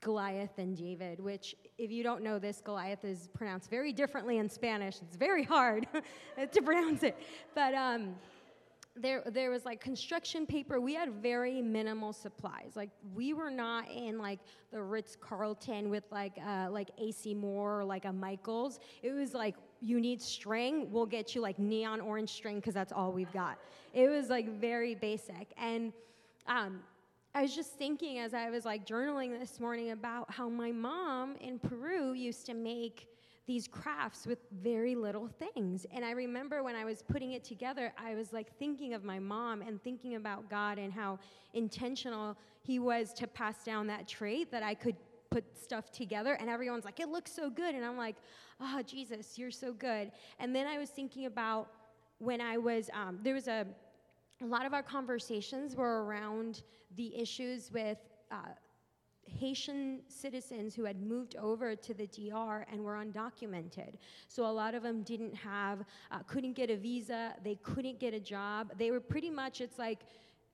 Goliath 0.00 0.58
and 0.58 0.76
David, 0.76 1.20
which, 1.20 1.54
if 1.78 1.90
you 1.90 2.02
don't 2.02 2.22
know 2.22 2.38
this, 2.38 2.60
Goliath 2.60 3.04
is 3.04 3.28
pronounced 3.28 3.70
very 3.70 3.92
differently 3.92 4.38
in 4.38 4.48
Spanish. 4.48 4.96
It's 5.00 5.16
very 5.16 5.44
hard 5.44 5.86
to 6.52 6.62
pronounce 6.62 7.04
it. 7.04 7.16
But 7.54 7.74
um, 7.74 8.16
there, 8.94 9.22
there 9.26 9.50
was 9.50 9.64
like 9.64 9.80
construction 9.80 10.46
paper. 10.46 10.80
We 10.80 10.94
had 10.94 11.14
very 11.14 11.62
minimal 11.62 12.12
supplies. 12.12 12.72
Like 12.74 12.90
we 13.14 13.32
were 13.32 13.50
not 13.50 13.90
in 13.90 14.18
like 14.18 14.40
the 14.70 14.82
Ritz 14.82 15.16
Carlton 15.18 15.88
with 15.88 16.04
like 16.10 16.34
uh, 16.46 16.68
like 16.70 16.90
AC 16.98 17.34
Moore 17.34 17.80
or 17.80 17.84
like 17.84 18.04
a 18.04 18.12
Michaels. 18.12 18.80
It 19.02 19.12
was 19.12 19.32
like 19.32 19.56
you 19.80 19.98
need 19.98 20.20
string. 20.20 20.90
We'll 20.92 21.06
get 21.06 21.34
you 21.34 21.40
like 21.40 21.58
neon 21.58 22.00
orange 22.00 22.30
string 22.30 22.56
because 22.56 22.74
that's 22.74 22.92
all 22.92 23.12
we've 23.12 23.32
got. 23.32 23.58
It 23.94 24.08
was 24.08 24.28
like 24.28 24.60
very 24.60 24.94
basic. 24.94 25.52
And 25.56 25.92
um, 26.46 26.80
I 27.34 27.42
was 27.42 27.54
just 27.54 27.72
thinking 27.78 28.18
as 28.18 28.34
I 28.34 28.50
was 28.50 28.66
like 28.66 28.86
journaling 28.86 29.38
this 29.38 29.58
morning 29.58 29.92
about 29.92 30.30
how 30.30 30.50
my 30.50 30.70
mom 30.70 31.36
in 31.40 31.58
Peru 31.58 32.12
used 32.12 32.44
to 32.46 32.54
make 32.54 33.08
these 33.46 33.66
crafts 33.66 34.26
with 34.26 34.38
very 34.62 34.94
little 34.94 35.28
things. 35.28 35.84
And 35.92 36.04
I 36.04 36.12
remember 36.12 36.62
when 36.62 36.76
I 36.76 36.84
was 36.84 37.02
putting 37.02 37.32
it 37.32 37.42
together, 37.42 37.92
I 37.98 38.14
was 38.14 38.32
like 38.32 38.56
thinking 38.58 38.94
of 38.94 39.02
my 39.02 39.18
mom 39.18 39.62
and 39.62 39.82
thinking 39.82 40.14
about 40.14 40.48
God 40.48 40.78
and 40.78 40.92
how 40.92 41.18
intentional 41.52 42.36
He 42.62 42.78
was 42.78 43.12
to 43.14 43.26
pass 43.26 43.64
down 43.64 43.88
that 43.88 44.06
trait 44.06 44.52
that 44.52 44.62
I 44.62 44.74
could 44.74 44.96
put 45.30 45.44
stuff 45.60 45.90
together. 45.90 46.34
And 46.34 46.48
everyone's 46.48 46.84
like, 46.84 47.00
it 47.00 47.08
looks 47.08 47.32
so 47.32 47.50
good. 47.50 47.74
And 47.74 47.84
I'm 47.84 47.96
like, 47.96 48.16
oh, 48.60 48.80
Jesus, 48.86 49.36
you're 49.38 49.50
so 49.50 49.72
good. 49.72 50.12
And 50.38 50.54
then 50.54 50.66
I 50.66 50.78
was 50.78 50.90
thinking 50.90 51.26
about 51.26 51.68
when 52.18 52.40
I 52.40 52.58
was, 52.58 52.90
um, 52.94 53.18
there 53.22 53.34
was 53.34 53.48
a, 53.48 53.66
a 54.40 54.46
lot 54.46 54.66
of 54.66 54.72
our 54.72 54.82
conversations 54.82 55.74
were 55.74 56.04
around 56.04 56.62
the 56.96 57.16
issues 57.16 57.72
with. 57.72 57.98
Uh, 58.30 58.36
Haitian 59.26 60.00
citizens 60.08 60.74
who 60.74 60.84
had 60.84 61.00
moved 61.00 61.36
over 61.36 61.74
to 61.76 61.94
the 61.94 62.06
DR 62.06 62.66
and 62.70 62.82
were 62.82 62.94
undocumented. 62.94 63.94
So 64.28 64.46
a 64.46 64.52
lot 64.52 64.74
of 64.74 64.82
them 64.82 65.02
didn't 65.02 65.34
have, 65.34 65.84
uh, 66.10 66.20
couldn't 66.26 66.54
get 66.54 66.70
a 66.70 66.76
visa, 66.76 67.34
they 67.42 67.56
couldn't 67.56 67.98
get 67.98 68.14
a 68.14 68.20
job. 68.20 68.72
They 68.78 68.90
were 68.90 69.00
pretty 69.00 69.30
much, 69.30 69.60
it's 69.60 69.78
like 69.78 70.00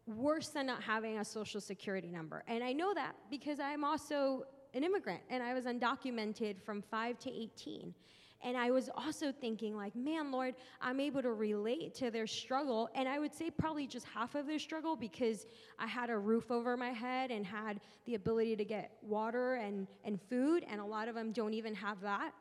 worse 0.06 0.48
than 0.48 0.66
not 0.66 0.82
having 0.82 1.18
a 1.18 1.24
social 1.24 1.60
security 1.60 2.08
number. 2.08 2.42
And 2.46 2.64
I 2.64 2.72
know 2.72 2.94
that 2.94 3.14
because 3.30 3.60
I'm 3.60 3.84
also 3.84 4.44
an 4.74 4.84
immigrant 4.84 5.20
and 5.30 5.42
I 5.42 5.54
was 5.54 5.64
undocumented 5.64 6.60
from 6.62 6.82
5 6.82 7.18
to 7.20 7.30
18. 7.30 7.94
And 8.42 8.56
I 8.56 8.70
was 8.70 8.88
also 8.94 9.32
thinking, 9.32 9.76
like, 9.76 9.96
man, 9.96 10.30
Lord, 10.30 10.54
I'm 10.80 11.00
able 11.00 11.22
to 11.22 11.32
relate 11.32 11.94
to 11.96 12.10
their 12.10 12.26
struggle. 12.26 12.88
And 12.94 13.08
I 13.08 13.18
would 13.18 13.34
say 13.34 13.50
probably 13.50 13.86
just 13.86 14.06
half 14.06 14.34
of 14.36 14.46
their 14.46 14.60
struggle 14.60 14.94
because 14.94 15.46
I 15.78 15.86
had 15.86 16.08
a 16.08 16.16
roof 16.16 16.50
over 16.50 16.76
my 16.76 16.90
head 16.90 17.30
and 17.30 17.44
had 17.44 17.80
the 18.04 18.14
ability 18.14 18.54
to 18.56 18.64
get 18.64 18.92
water 19.02 19.54
and, 19.54 19.88
and 20.04 20.20
food. 20.30 20.64
And 20.70 20.80
a 20.80 20.84
lot 20.84 21.08
of 21.08 21.16
them 21.16 21.32
don't 21.32 21.54
even 21.54 21.74
have 21.74 22.00
that. 22.02 22.32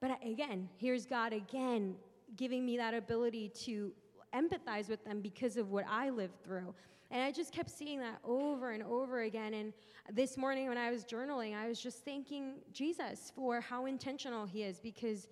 But 0.00 0.18
again, 0.24 0.68
here's 0.76 1.04
God 1.04 1.32
again 1.32 1.96
giving 2.36 2.64
me 2.64 2.76
that 2.76 2.94
ability 2.94 3.48
to 3.48 3.92
empathize 4.32 4.88
with 4.88 5.04
them 5.04 5.20
because 5.20 5.56
of 5.56 5.70
what 5.70 5.84
I 5.88 6.10
lived 6.10 6.42
through. 6.44 6.72
And 7.10 7.22
I 7.22 7.32
just 7.32 7.52
kept 7.52 7.70
seeing 7.70 7.98
that 8.00 8.18
over 8.24 8.70
and 8.70 8.82
over 8.82 9.22
again. 9.22 9.54
And 9.54 9.72
this 10.12 10.36
morning 10.36 10.68
when 10.68 10.78
I 10.78 10.90
was 10.90 11.04
journaling, 11.04 11.56
I 11.56 11.66
was 11.66 11.80
just 11.80 12.04
thanking 12.04 12.54
Jesus 12.72 13.32
for 13.34 13.60
how 13.60 13.86
intentional 13.86 14.46
he 14.46 14.62
is 14.62 14.78
because 14.78 15.26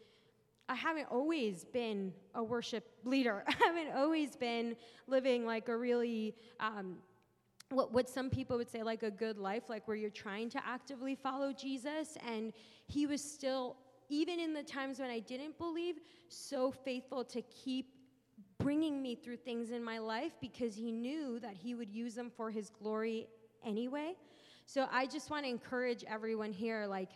I 0.68 0.74
haven't 0.74 1.06
always 1.10 1.64
been 1.64 2.12
a 2.34 2.42
worship 2.42 2.90
leader. 3.04 3.44
I 3.48 3.54
haven't 3.64 3.96
always 3.96 4.36
been 4.36 4.76
living 5.06 5.46
like 5.46 5.68
a 5.68 5.76
really, 5.76 6.34
um, 6.60 6.96
what, 7.70 7.92
what 7.92 8.08
some 8.08 8.28
people 8.28 8.56
would 8.58 8.70
say, 8.70 8.82
like 8.82 9.02
a 9.02 9.10
good 9.10 9.38
life, 9.38 9.64
like 9.68 9.86
where 9.86 9.96
you're 9.96 10.10
trying 10.10 10.50
to 10.50 10.66
actively 10.66 11.14
follow 11.14 11.52
Jesus. 11.52 12.18
And 12.26 12.52
he 12.86 13.06
was 13.06 13.22
still, 13.22 13.76
even 14.08 14.40
in 14.40 14.52
the 14.52 14.62
times 14.62 14.98
when 14.98 15.10
I 15.10 15.20
didn't 15.20 15.56
believe, 15.58 15.96
so 16.28 16.70
faithful 16.70 17.24
to 17.24 17.40
keep 17.42 17.94
bringing 18.58 19.00
me 19.00 19.14
through 19.14 19.36
things 19.36 19.70
in 19.70 19.82
my 19.82 19.98
life 19.98 20.32
because 20.40 20.74
he 20.74 20.90
knew 20.90 21.38
that 21.40 21.54
he 21.54 21.74
would 21.74 21.90
use 21.90 22.14
them 22.14 22.30
for 22.36 22.50
his 22.50 22.70
glory 22.70 23.28
anyway. 23.64 24.14
So 24.66 24.86
I 24.92 25.06
just 25.06 25.30
want 25.30 25.44
to 25.44 25.50
encourage 25.50 26.04
everyone 26.04 26.52
here, 26.52 26.86
like, 26.86 27.10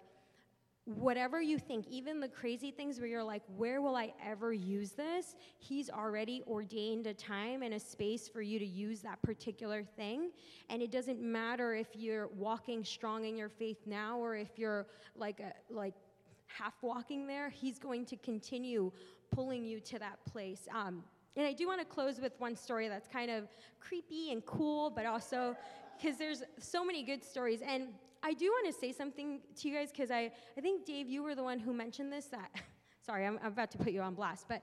whatever 0.85 1.41
you 1.41 1.59
think, 1.59 1.87
even 1.89 2.19
the 2.19 2.29
crazy 2.29 2.73
things 2.73 2.99
where 2.99 3.07
you're 3.07 3.23
like, 3.23 3.43
where 3.57 3.81
will 3.81 3.95
I 3.95 4.13
ever 4.25 4.53
use 4.53 4.93
this? 4.93 5.37
He's 5.59 5.89
already 5.89 6.43
ordained 6.49 7.07
a 7.07 7.15
time 7.15 7.63
and 7.63 7.75
a 7.75 7.79
space 7.79 8.29
for 8.29 8.43
you 8.43 8.59
to 8.59 8.65
use 8.65 9.01
that 9.03 9.23
particular 9.23 9.85
thing. 9.85 10.31
And 10.71 10.83
it 10.83 10.91
doesn't 10.91 11.23
matter 11.23 11.75
if 11.75 11.89
you're 11.95 12.29
walking 12.29 12.85
strong 12.85 13.27
in 13.27 13.37
your 13.37 13.49
faith 13.49 13.79
now 13.87 14.19
or 14.19 14.35
if 14.35 14.59
you're 14.59 14.87
like 15.15 15.39
a, 15.39 15.53
like 15.73 15.95
half 16.49 16.75
walking 16.83 17.27
there, 17.27 17.49
he's 17.49 17.79
going 17.79 18.05
to 18.07 18.17
continue 18.17 18.91
pulling 19.31 19.65
you 19.65 19.79
to 19.81 19.99
that 20.01 20.19
place. 20.25 20.67
Um, 20.75 21.05
and 21.37 21.47
I 21.47 21.53
do 21.53 21.67
want 21.67 21.81
to 21.81 21.87
close 21.87 22.21
with 22.21 22.39
one 22.39 22.57
story 22.57 22.89
that's 22.89 23.09
kind 23.09 23.31
of 23.31 23.49
creepy 23.81 24.33
and 24.33 24.45
cool, 24.45 24.91
but 24.91 25.07
also 25.07 25.57
because 26.01 26.19
there's 26.19 26.43
so 26.59 26.85
many 26.85 27.03
good 27.03 27.25
stories. 27.25 27.61
And 27.67 27.89
I 28.23 28.35
do 28.35 28.47
want 28.47 28.73
to 28.73 28.79
say 28.79 28.93
something 28.93 29.41
to 29.57 29.69
you 29.69 29.75
guys 29.75 29.91
because 29.91 30.11
I, 30.11 30.31
I 30.57 30.61
think, 30.61 30.85
Dave, 30.85 31.09
you 31.09 31.23
were 31.23 31.35
the 31.35 31.43
one 31.43 31.59
who 31.59 31.73
mentioned 31.73 32.13
this. 32.13 32.27
That, 32.27 32.51
sorry, 33.07 33.27
I'm, 33.27 33.39
I'm 33.43 33.53
about 33.53 33.71
to 33.73 33.79
put 33.79 33.93
you 33.93 34.03
on 34.03 34.15
blast, 34.15 34.47
but 34.49 34.63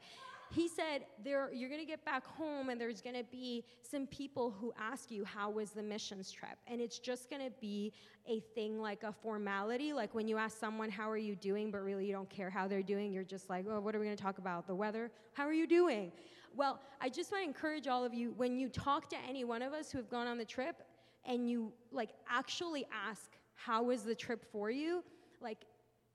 he 0.51 0.67
said 0.67 1.05
there, 1.23 1.51
you're 1.53 1.69
going 1.69 1.81
to 1.81 1.87
get 1.87 2.03
back 2.03 2.25
home 2.25 2.69
and 2.69 2.81
there's 2.81 3.01
going 3.01 3.15
to 3.15 3.23
be 3.23 3.63
some 3.83 4.07
people 4.07 4.51
who 4.59 4.73
ask 4.79 5.11
you 5.11 5.23
how 5.23 5.49
was 5.49 5.71
the 5.71 5.83
missions 5.83 6.31
trip 6.31 6.57
and 6.67 6.81
it's 6.81 6.97
just 6.97 7.29
going 7.29 7.43
to 7.43 7.51
be 7.61 7.93
a 8.27 8.39
thing 8.55 8.79
like 8.79 9.03
a 9.03 9.11
formality 9.11 9.93
like 9.93 10.13
when 10.15 10.27
you 10.27 10.37
ask 10.37 10.59
someone 10.59 10.89
how 10.89 11.09
are 11.09 11.17
you 11.17 11.35
doing 11.35 11.69
but 11.69 11.83
really 11.83 12.05
you 12.05 12.11
don't 12.11 12.29
care 12.29 12.49
how 12.49 12.67
they're 12.67 12.81
doing 12.81 13.13
you're 13.13 13.23
just 13.23 13.49
like 13.49 13.65
oh 13.69 13.79
what 13.79 13.95
are 13.95 13.99
we 13.99 14.05
going 14.05 14.17
to 14.17 14.23
talk 14.23 14.39
about 14.39 14.65
the 14.65 14.73
weather 14.73 15.11
how 15.33 15.43
are 15.43 15.53
you 15.53 15.67
doing 15.67 16.11
well 16.55 16.81
i 17.01 17.09
just 17.09 17.31
want 17.31 17.43
to 17.43 17.47
encourage 17.47 17.87
all 17.87 18.03
of 18.03 18.13
you 18.13 18.33
when 18.37 18.57
you 18.57 18.69
talk 18.69 19.09
to 19.09 19.15
any 19.27 19.43
one 19.43 19.61
of 19.61 19.73
us 19.73 19.91
who 19.91 19.97
have 19.97 20.09
gone 20.09 20.27
on 20.27 20.37
the 20.37 20.45
trip 20.45 20.83
and 21.25 21.49
you 21.49 21.71
like 21.91 22.09
actually 22.29 22.85
ask 22.91 23.31
how 23.59 23.83
was 23.83 24.03
the 24.03 24.15
trip 24.15 24.45
for 24.53 24.71
you? 24.71 25.03
Like, 25.41 25.65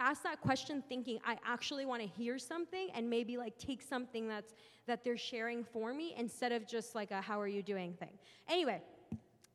ask 0.00 0.24
that 0.24 0.40
question 0.40 0.82
thinking 0.88 1.20
i 1.24 1.38
actually 1.46 1.86
want 1.86 2.02
to 2.02 2.08
hear 2.08 2.36
something 2.36 2.88
and 2.96 3.08
maybe 3.08 3.36
like 3.36 3.56
take 3.58 3.80
something 3.80 4.26
that's 4.26 4.52
that 4.88 5.04
they're 5.04 5.16
sharing 5.16 5.62
for 5.62 5.94
me 5.94 6.12
instead 6.18 6.50
of 6.50 6.66
just 6.66 6.96
like 6.96 7.12
a 7.12 7.20
how 7.20 7.40
are 7.40 7.46
you 7.46 7.62
doing 7.62 7.92
thing 7.92 8.10
anyway 8.48 8.82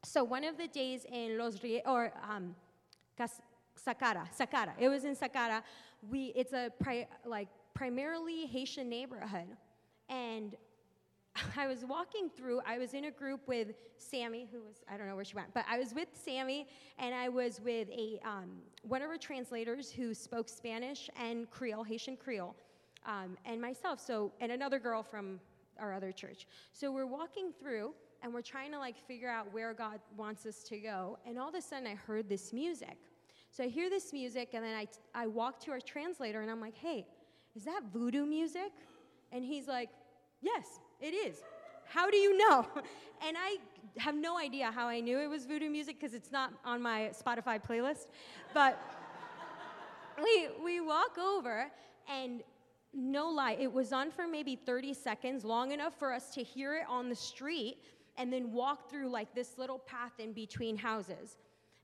so 0.06 0.24
one 0.24 0.46
of 0.46 0.58
the 0.58 0.66
days 0.70 1.06
in 1.12 1.38
los 1.38 1.62
Rie- 1.62 1.82
or 1.86 2.14
um, 2.26 2.56
Sacara, 3.20 4.28
Sacara. 4.38 4.72
It 4.80 4.88
was 4.88 5.04
in 5.04 5.14
Sacara. 5.16 5.62
We, 6.10 6.32
it's 6.36 6.54
a 6.54 6.72
pri- 6.80 7.08
like 7.26 7.50
primarily 7.74 8.46
Haitian 8.46 8.90
neighborhood, 8.90 9.48
and 10.08 10.56
I 11.58 11.68
was 11.68 11.86
walking 11.86 12.30
through, 12.36 12.62
I 12.66 12.78
was 12.78 12.94
in 12.94 13.06
a 13.06 13.12
group 13.12 13.48
with 13.48 13.74
Sammy, 13.98 14.48
who 14.52 14.60
was, 14.62 14.84
I 14.92 14.98
don't 14.98 15.08
know 15.08 15.16
where 15.16 15.26
she 15.26 15.36
went, 15.36 15.54
but 15.54 15.66
I 15.70 15.78
was 15.78 15.94
with 15.94 16.10
Sammy 16.14 16.68
and 16.98 17.14
I 17.14 17.30
was 17.30 17.60
with 17.64 17.90
a, 17.90 18.20
um, 18.26 18.50
one 18.84 19.02
of 19.02 19.10
our 19.10 19.18
translators 19.18 19.92
who 19.92 20.14
spoke 20.14 20.50
Spanish 20.50 21.10
and 21.20 21.50
Creole, 21.50 21.84
Haitian 21.84 22.18
Creole, 22.18 22.56
um, 23.06 23.38
and 23.46 23.62
myself, 23.62 24.00
so, 24.00 24.32
and 24.42 24.52
another 24.52 24.80
girl 24.80 25.04
from 25.04 25.40
our 25.80 25.94
other 25.94 26.12
church. 26.12 26.48
So 26.74 26.92
we're 26.92 27.06
walking 27.06 27.52
through 27.60 27.94
and 28.22 28.34
we're 28.34 28.42
trying 28.42 28.72
to 28.72 28.80
like 28.80 28.98
figure 28.98 29.30
out 29.30 29.54
where 29.54 29.74
God 29.74 30.00
wants 30.18 30.46
us 30.46 30.64
to 30.64 30.78
go. 30.78 31.18
And 31.26 31.40
all 31.40 31.50
of 31.50 31.56
a 31.56 31.62
sudden 31.62 31.88
I 31.88 31.96
heard 31.96 32.28
this 32.28 32.52
music. 32.52 32.98
So 33.52 33.64
I 33.64 33.68
hear 33.68 33.90
this 33.90 34.14
music 34.14 34.50
and 34.54 34.64
then 34.64 34.76
I, 34.76 34.88
I 35.16 35.28
walk 35.28 35.60
to 35.62 35.72
our 35.72 35.80
translator 35.80 36.42
and 36.42 36.52
I'm 36.52 36.62
like, 36.62 36.76
hey, 36.76 37.08
is 37.56 37.64
that 37.64 37.82
voodoo 37.92 38.26
music? 38.26 38.72
And 39.32 39.44
he's 39.44 39.68
like, 39.68 39.90
yes. 40.42 40.80
It 41.00 41.14
is. 41.14 41.42
How 41.88 42.10
do 42.10 42.18
you 42.18 42.38
know? 42.38 42.68
And 43.28 43.36
I 43.38 43.58
have 43.98 44.16
no 44.16 44.38
idea 44.38 44.72
how 44.72 44.88
I 44.88 45.02
knew 45.02 45.20
it 45.20 45.28
was 45.28 45.46
voodoo 45.46 45.70
music 45.70 46.00
because 46.00 46.14
it's 46.14 46.32
not 46.32 46.54
on 46.64 46.82
my 46.82 47.12
Spotify 47.12 47.62
playlist. 47.62 48.06
But 48.54 48.82
we, 50.24 50.48
we 50.64 50.80
walk 50.80 51.18
over, 51.18 51.70
and 52.10 52.42
no 52.94 53.28
lie, 53.28 53.58
it 53.60 53.74
was 53.74 53.92
on 53.92 54.10
for 54.10 54.26
maybe 54.26 54.56
30 54.56 54.94
seconds, 54.94 55.44
long 55.44 55.74
enough 55.74 56.00
for 56.00 56.14
us 56.14 56.34
to 56.36 56.44
hear 56.44 56.76
it 56.76 56.86
on 56.88 57.10
the 57.10 57.16
street 57.16 57.80
and 58.18 58.32
then 58.32 58.54
walk 58.54 58.90
through 58.90 59.10
like 59.10 59.36
this 59.36 59.58
little 59.58 59.80
path 59.80 60.14
in 60.20 60.32
between 60.32 60.78
houses. 60.78 61.38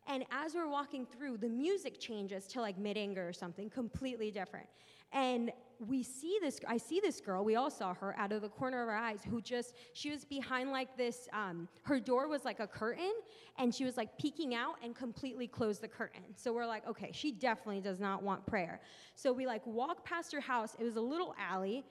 And 0.07 0.23
as 0.31 0.53
we're 0.53 0.69
walking 0.69 1.05
through, 1.05 1.37
the 1.37 1.49
music 1.49 1.99
changes 1.99 2.45
to 2.47 2.61
like 2.61 2.79
merengue 2.79 3.17
or 3.17 3.33
something 3.33 3.69
completely 3.69 4.31
different. 4.31 4.67
And 5.11 5.51
we 5.79 6.03
see 6.03 6.37
this, 6.41 6.59
I 6.67 6.77
see 6.77 6.99
this 6.99 7.19
girl, 7.19 7.43
we 7.43 7.55
all 7.55 7.69
saw 7.69 7.93
her 7.95 8.15
out 8.17 8.31
of 8.31 8.41
the 8.41 8.49
corner 8.49 8.81
of 8.81 8.89
our 8.89 8.95
eyes, 8.95 9.21
who 9.29 9.41
just, 9.41 9.75
she 9.93 10.11
was 10.11 10.23
behind 10.25 10.71
like 10.71 10.95
this, 10.97 11.27
um, 11.33 11.67
her 11.83 11.99
door 11.99 12.27
was 12.27 12.45
like 12.45 12.59
a 12.59 12.67
curtain, 12.67 13.11
and 13.57 13.73
she 13.73 13.83
was 13.83 13.97
like 13.97 14.17
peeking 14.17 14.55
out 14.55 14.75
and 14.83 14.95
completely 14.95 15.47
closed 15.47 15.81
the 15.81 15.87
curtain. 15.87 16.23
So 16.35 16.53
we're 16.53 16.65
like, 16.65 16.87
okay, 16.87 17.11
she 17.13 17.31
definitely 17.31 17.81
does 17.81 17.99
not 17.99 18.23
want 18.23 18.45
prayer. 18.45 18.79
So 19.15 19.31
we 19.33 19.45
like 19.45 19.65
walk 19.65 20.05
past 20.05 20.31
her 20.33 20.41
house, 20.41 20.75
it 20.79 20.83
was 20.83 20.95
a 20.95 21.01
little 21.01 21.35
alley, 21.39 21.83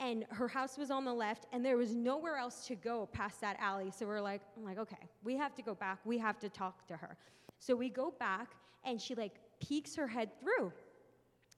and 0.00 0.24
her 0.30 0.46
house 0.46 0.78
was 0.78 0.90
on 0.90 1.04
the 1.04 1.12
left, 1.12 1.46
and 1.52 1.64
there 1.64 1.76
was 1.76 1.94
nowhere 1.94 2.36
else 2.36 2.66
to 2.68 2.76
go 2.76 3.08
past 3.12 3.40
that 3.40 3.56
alley. 3.60 3.90
So 3.96 4.06
we're 4.06 4.20
like, 4.20 4.42
I'm 4.56 4.64
like, 4.64 4.78
okay, 4.78 5.08
we 5.24 5.36
have 5.36 5.54
to 5.56 5.62
go 5.62 5.74
back, 5.74 5.98
we 6.04 6.18
have 6.18 6.38
to 6.40 6.48
talk 6.48 6.86
to 6.86 6.96
her. 6.96 7.16
So 7.58 7.74
we 7.74 7.88
go 7.88 8.12
back, 8.18 8.52
and 8.84 9.00
she 9.00 9.14
like 9.14 9.34
peeks 9.60 9.96
her 9.96 10.06
head 10.06 10.30
through 10.40 10.72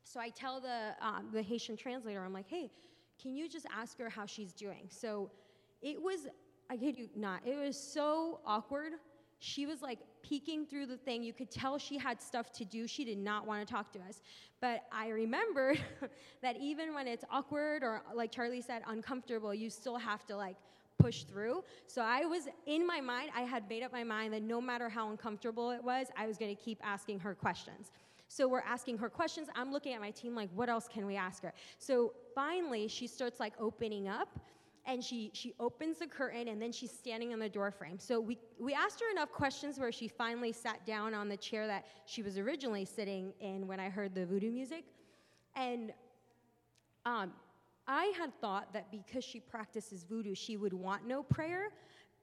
so 0.04 0.20
I 0.20 0.30
tell 0.30 0.60
the, 0.60 0.94
um, 1.00 1.28
the 1.32 1.42
Haitian 1.42 1.76
translator, 1.76 2.22
I'm 2.22 2.32
like, 2.32 2.48
hey, 2.48 2.70
can 3.20 3.34
you 3.36 3.48
just 3.48 3.66
ask 3.74 3.98
her 3.98 4.08
how 4.08 4.26
she's 4.26 4.52
doing? 4.52 4.86
So 4.88 5.30
it 5.82 6.00
was, 6.00 6.26
I 6.70 6.76
kid 6.76 6.98
you 6.98 7.08
not, 7.14 7.42
it 7.46 7.56
was 7.56 7.78
so 7.78 8.40
awkward. 8.46 8.92
She 9.38 9.66
was 9.66 9.82
like 9.82 9.98
peeking 10.22 10.66
through 10.66 10.86
the 10.86 10.96
thing. 10.96 11.22
You 11.22 11.32
could 11.32 11.50
tell 11.50 11.78
she 11.78 11.96
had 11.96 12.20
stuff 12.20 12.52
to 12.52 12.64
do. 12.64 12.86
She 12.86 13.04
did 13.04 13.18
not 13.18 13.46
want 13.46 13.66
to 13.66 13.72
talk 13.72 13.92
to 13.92 13.98
us. 14.00 14.20
But 14.60 14.84
I 14.92 15.08
remembered 15.08 15.80
that 16.42 16.56
even 16.58 16.94
when 16.94 17.06
it's 17.06 17.24
awkward 17.30 17.82
or, 17.82 18.02
like 18.14 18.30
Charlie 18.30 18.60
said, 18.60 18.82
uncomfortable, 18.86 19.54
you 19.54 19.70
still 19.70 19.96
have 19.96 20.26
to 20.26 20.36
like 20.36 20.56
push 20.98 21.22
through. 21.22 21.64
So 21.86 22.02
I 22.02 22.26
was 22.26 22.48
in 22.66 22.86
my 22.86 23.00
mind, 23.00 23.30
I 23.34 23.42
had 23.42 23.68
made 23.68 23.82
up 23.82 23.92
my 23.92 24.04
mind 24.04 24.34
that 24.34 24.42
no 24.42 24.60
matter 24.60 24.88
how 24.88 25.10
uncomfortable 25.10 25.70
it 25.70 25.82
was, 25.82 26.08
I 26.16 26.26
was 26.26 26.36
going 26.36 26.54
to 26.54 26.62
keep 26.62 26.78
asking 26.82 27.20
her 27.20 27.34
questions. 27.34 27.90
So 28.30 28.46
we're 28.46 28.60
asking 28.60 28.96
her 28.98 29.08
questions. 29.08 29.48
I'm 29.56 29.72
looking 29.72 29.92
at 29.92 30.00
my 30.00 30.12
team 30.12 30.36
like, 30.36 30.50
what 30.54 30.68
else 30.68 30.86
can 30.86 31.04
we 31.04 31.16
ask 31.16 31.42
her? 31.42 31.52
So 31.80 32.12
finally, 32.32 32.86
she 32.86 33.08
starts 33.08 33.40
like 33.40 33.54
opening 33.58 34.06
up 34.06 34.38
and 34.86 35.02
she 35.02 35.32
she 35.34 35.52
opens 35.58 35.98
the 35.98 36.06
curtain 36.06 36.46
and 36.46 36.62
then 36.62 36.70
she's 36.70 36.92
standing 36.92 37.32
in 37.32 37.40
the 37.40 37.48
door 37.48 37.72
frame. 37.72 37.98
So 37.98 38.20
we 38.20 38.38
we 38.60 38.72
asked 38.72 39.00
her 39.00 39.10
enough 39.10 39.32
questions 39.32 39.80
where 39.80 39.90
she 39.90 40.06
finally 40.06 40.52
sat 40.52 40.86
down 40.86 41.12
on 41.12 41.28
the 41.28 41.36
chair 41.36 41.66
that 41.66 41.86
she 42.06 42.22
was 42.22 42.38
originally 42.38 42.84
sitting 42.84 43.32
in 43.40 43.66
when 43.66 43.80
I 43.80 43.88
heard 43.88 44.14
the 44.14 44.24
voodoo 44.24 44.52
music. 44.52 44.84
And 45.56 45.92
um, 47.04 47.32
I 47.88 48.12
had 48.16 48.32
thought 48.40 48.72
that 48.74 48.92
because 48.92 49.24
she 49.24 49.40
practices 49.40 50.04
voodoo, 50.08 50.36
she 50.36 50.56
would 50.56 50.72
want 50.72 51.04
no 51.04 51.24
prayer, 51.24 51.72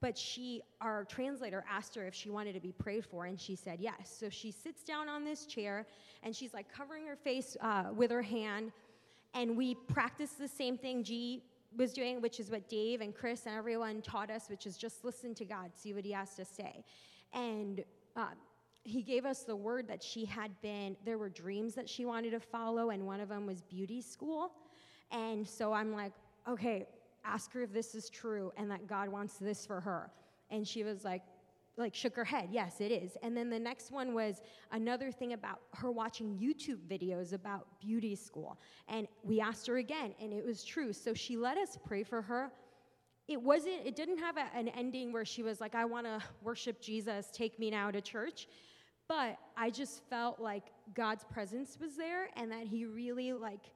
but 0.00 0.16
she, 0.16 0.62
our 0.80 1.04
translator 1.04 1.64
asked 1.68 1.94
her 1.94 2.06
if 2.06 2.14
she 2.14 2.30
wanted 2.30 2.52
to 2.54 2.60
be 2.60 2.72
prayed 2.72 3.04
for, 3.04 3.26
and 3.26 3.38
she 3.38 3.56
said 3.56 3.78
yes. 3.80 4.14
So 4.18 4.28
she 4.28 4.50
sits 4.50 4.82
down 4.82 5.08
on 5.08 5.24
this 5.24 5.46
chair, 5.46 5.86
and 6.22 6.34
she's 6.34 6.54
like 6.54 6.72
covering 6.72 7.06
her 7.06 7.16
face 7.16 7.56
uh, 7.60 7.86
with 7.94 8.10
her 8.10 8.22
hand, 8.22 8.72
and 9.34 9.56
we 9.56 9.74
practice 9.74 10.32
the 10.32 10.48
same 10.48 10.78
thing 10.78 11.02
G 11.02 11.42
was 11.76 11.92
doing, 11.92 12.20
which 12.20 12.40
is 12.40 12.50
what 12.50 12.68
Dave 12.68 13.00
and 13.00 13.14
Chris 13.14 13.46
and 13.46 13.54
everyone 13.54 14.00
taught 14.00 14.30
us, 14.30 14.48
which 14.48 14.66
is 14.66 14.76
just 14.76 15.04
listen 15.04 15.34
to 15.34 15.44
God, 15.44 15.70
see 15.74 15.92
what 15.92 16.04
He 16.04 16.12
has 16.12 16.34
to 16.36 16.44
say. 16.44 16.84
And 17.34 17.84
uh, 18.16 18.28
he 18.88 19.02
gave 19.02 19.26
us 19.26 19.42
the 19.42 19.54
word 19.54 19.86
that 19.88 20.02
she 20.02 20.24
had 20.24 20.50
been, 20.62 20.96
there 21.04 21.18
were 21.18 21.28
dreams 21.28 21.74
that 21.74 21.88
she 21.88 22.06
wanted 22.06 22.30
to 22.30 22.40
follow, 22.40 22.90
and 22.90 23.06
one 23.06 23.20
of 23.20 23.28
them 23.28 23.46
was 23.46 23.60
beauty 23.60 24.00
school. 24.00 24.52
And 25.10 25.46
so 25.46 25.72
I'm 25.74 25.92
like, 25.92 26.12
okay, 26.48 26.86
ask 27.28 27.52
her 27.52 27.62
if 27.62 27.72
this 27.72 27.94
is 27.94 28.08
true 28.08 28.52
and 28.56 28.70
that 28.70 28.86
God 28.86 29.08
wants 29.08 29.34
this 29.34 29.66
for 29.66 29.80
her. 29.80 30.10
And 30.50 30.66
she 30.66 30.82
was 30.82 31.04
like, 31.04 31.22
like 31.76 31.94
shook 31.94 32.16
her 32.16 32.24
head, 32.24 32.48
yes, 32.50 32.80
it 32.80 32.90
is. 32.90 33.16
And 33.22 33.36
then 33.36 33.50
the 33.50 33.58
next 33.58 33.92
one 33.92 34.12
was 34.12 34.42
another 34.72 35.12
thing 35.12 35.32
about 35.32 35.60
her 35.74 35.90
watching 35.90 36.36
YouTube 36.36 36.78
videos 36.88 37.32
about 37.32 37.66
beauty 37.80 38.16
school. 38.16 38.58
And 38.88 39.06
we 39.22 39.40
asked 39.40 39.66
her 39.68 39.76
again, 39.76 40.14
and 40.20 40.32
it 40.32 40.44
was 40.44 40.64
true. 40.64 40.92
So 40.92 41.14
she 41.14 41.36
let 41.36 41.56
us 41.56 41.78
pray 41.86 42.02
for 42.02 42.20
her. 42.22 42.50
It 43.28 43.40
wasn't, 43.40 43.86
it 43.86 43.94
didn't 43.94 44.18
have 44.18 44.36
a, 44.38 44.46
an 44.56 44.68
ending 44.68 45.12
where 45.12 45.24
she 45.24 45.42
was 45.42 45.60
like, 45.60 45.74
I 45.74 45.84
want 45.84 46.06
to 46.06 46.20
worship 46.42 46.80
Jesus, 46.80 47.30
take 47.32 47.58
me 47.58 47.70
now 47.70 47.90
to 47.90 48.00
church. 48.00 48.48
But 49.06 49.38
I 49.56 49.70
just 49.70 50.02
felt 50.10 50.40
like 50.40 50.64
God's 50.94 51.24
presence 51.24 51.78
was 51.80 51.96
there 51.96 52.28
and 52.36 52.50
that 52.50 52.66
He 52.66 52.84
really, 52.84 53.32
like, 53.32 53.70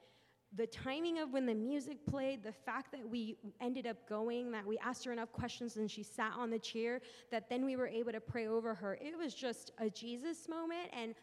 the 0.55 0.66
timing 0.66 1.18
of 1.18 1.32
when 1.32 1.46
the 1.46 1.55
music 1.55 2.05
played, 2.05 2.42
the 2.42 2.53
fact 2.53 2.92
that 2.92 3.09
we 3.09 3.36
ended 3.61 3.86
up 3.86 3.96
going, 4.09 4.50
that 4.53 4.66
we 4.66 4.76
asked 4.78 5.05
her 5.05 5.12
enough 5.12 5.32
questions 5.32 5.76
and 5.76 5.90
she 5.90 6.03
sat 6.03 6.32
on 6.36 6.50
the 6.50 6.59
chair, 6.59 7.00
that 7.30 7.48
then 7.48 7.64
we 7.64 7.76
were 7.76 7.88
able 7.88 8.12
to 8.12 8.20
pray 8.20 8.46
over 8.46 8.74
her. 8.74 8.98
It 9.00 9.16
was 9.16 9.32
just 9.34 9.72
a 9.78 9.88
Jesus 9.88 10.48
moment. 10.48 10.90
And 10.92 11.14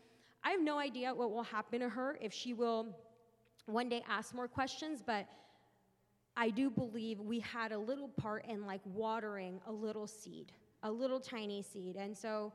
I 0.44 0.50
have 0.52 0.62
no 0.62 0.80
idea 0.80 1.14
what 1.14 1.32
will 1.32 1.44
happen 1.44 1.82
to 1.82 1.90
her 1.90 2.18
if 2.22 2.34
she 2.34 2.54
will 2.54 2.88
one 3.66 3.88
day 3.88 4.04
ask 4.10 4.34
more 4.34 4.48
questions, 4.48 5.04
but 5.06 5.28
I 6.36 6.50
do 6.50 6.70
believe 6.70 7.20
we 7.20 7.40
had 7.40 7.72
a 7.72 7.78
little 7.78 8.08
part 8.08 8.46
in 8.48 8.66
like 8.66 8.82
watering 8.86 9.60
a 9.68 9.72
little 9.72 10.08
seed, 10.08 10.52
a 10.84 10.92
little 10.92 11.20
tiny 11.20 11.62
seed. 11.62 11.98
And 11.98 12.18
so, 12.18 12.52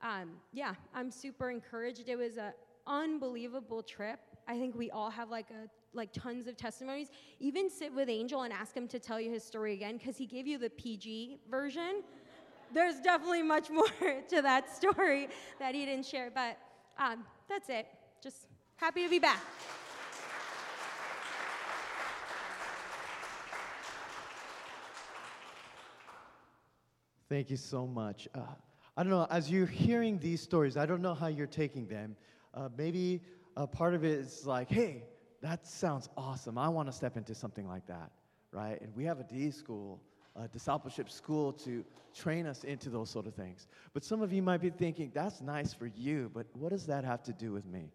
um, 0.00 0.30
yeah, 0.52 0.74
I'm 0.94 1.10
super 1.10 1.50
encouraged. 1.50 2.08
It 2.08 2.16
was 2.16 2.36
an 2.36 2.52
unbelievable 2.86 3.82
trip. 3.82 4.20
I 4.48 4.58
think 4.58 4.76
we 4.76 4.90
all 4.90 5.10
have 5.10 5.28
like 5.28 5.50
a 5.50 5.68
like 5.96 6.12
tons 6.12 6.46
of 6.46 6.56
testimonies. 6.56 7.08
Even 7.40 7.70
sit 7.70 7.92
with 7.94 8.08
Angel 8.08 8.42
and 8.42 8.52
ask 8.52 8.76
him 8.76 8.86
to 8.88 8.98
tell 8.98 9.20
you 9.20 9.30
his 9.30 9.42
story 9.42 9.72
again 9.72 9.96
because 9.96 10.16
he 10.16 10.26
gave 10.26 10.46
you 10.46 10.58
the 10.58 10.70
PG 10.70 11.38
version. 11.50 12.02
There's 12.72 13.00
definitely 13.00 13.42
much 13.42 13.70
more 13.70 13.86
to 14.28 14.42
that 14.42 14.74
story 14.74 15.28
that 15.58 15.74
he 15.74 15.84
didn't 15.84 16.06
share, 16.06 16.30
but 16.34 16.58
um, 16.98 17.24
that's 17.48 17.68
it. 17.68 17.86
Just 18.22 18.46
happy 18.76 19.02
to 19.04 19.10
be 19.10 19.18
back. 19.18 19.40
Thank 27.28 27.50
you 27.50 27.56
so 27.56 27.86
much. 27.88 28.28
Uh, 28.34 28.40
I 28.96 29.02
don't 29.02 29.10
know, 29.10 29.26
as 29.30 29.50
you're 29.50 29.66
hearing 29.66 30.18
these 30.18 30.40
stories, 30.40 30.76
I 30.76 30.86
don't 30.86 31.02
know 31.02 31.14
how 31.14 31.26
you're 31.26 31.46
taking 31.46 31.86
them. 31.86 32.16
Uh, 32.54 32.68
maybe 32.78 33.20
a 33.56 33.66
part 33.66 33.94
of 33.94 34.04
it 34.04 34.20
is 34.20 34.46
like, 34.46 34.70
hey, 34.70 35.02
that 35.46 35.64
sounds 35.64 36.08
awesome. 36.16 36.58
I 36.58 36.68
want 36.68 36.88
to 36.88 36.92
step 36.92 37.16
into 37.16 37.32
something 37.32 37.68
like 37.68 37.86
that, 37.86 38.10
right? 38.50 38.80
And 38.80 38.94
we 38.96 39.04
have 39.04 39.20
a 39.20 39.22
D 39.22 39.52
school, 39.52 40.00
a 40.34 40.48
discipleship 40.48 41.08
school 41.08 41.52
to 41.52 41.84
train 42.12 42.46
us 42.46 42.64
into 42.64 42.90
those 42.90 43.10
sort 43.10 43.28
of 43.28 43.34
things. 43.34 43.68
But 43.94 44.04
some 44.04 44.22
of 44.22 44.32
you 44.32 44.42
might 44.42 44.60
be 44.60 44.70
thinking, 44.70 45.12
that's 45.14 45.40
nice 45.40 45.72
for 45.72 45.86
you, 45.86 46.32
but 46.34 46.46
what 46.54 46.70
does 46.70 46.84
that 46.86 47.04
have 47.04 47.22
to 47.24 47.32
do 47.32 47.52
with 47.52 47.64
me? 47.64 47.92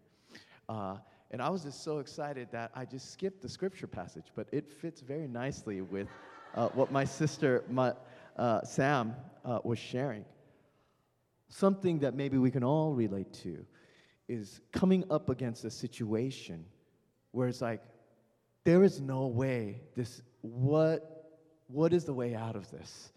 Uh, 0.69 0.95
and 1.31 1.41
I 1.41 1.49
was 1.49 1.63
just 1.63 1.83
so 1.83 1.99
excited 1.99 2.47
that 2.51 2.71
I 2.73 2.85
just 2.85 3.11
skipped 3.11 3.41
the 3.41 3.49
scripture 3.49 3.87
passage, 3.87 4.27
but 4.33 4.47
it 4.53 4.71
fits 4.71 5.01
very 5.01 5.27
nicely 5.27 5.81
with 5.81 6.07
uh, 6.55 6.69
what 6.69 6.89
my 6.89 7.03
sister 7.03 7.65
my, 7.69 7.93
uh, 8.37 8.63
Sam 8.63 9.13
uh, 9.43 9.59
was 9.65 9.77
sharing. 9.77 10.23
Something 11.49 11.99
that 11.99 12.15
maybe 12.15 12.37
we 12.37 12.49
can 12.49 12.63
all 12.63 12.93
relate 12.93 13.33
to 13.43 13.65
is 14.29 14.61
coming 14.71 15.03
up 15.09 15.29
against 15.29 15.65
a 15.65 15.71
situation 15.71 16.63
where 17.31 17.47
it's 17.47 17.61
like, 17.61 17.81
there 18.63 18.83
is 18.83 19.01
no 19.01 19.27
way 19.27 19.81
this, 19.95 20.21
what, 20.41 21.39
what 21.67 21.93
is 21.93 22.05
the 22.05 22.13
way 22.13 22.35
out 22.35 22.55
of 22.55 22.69
this? 22.71 23.11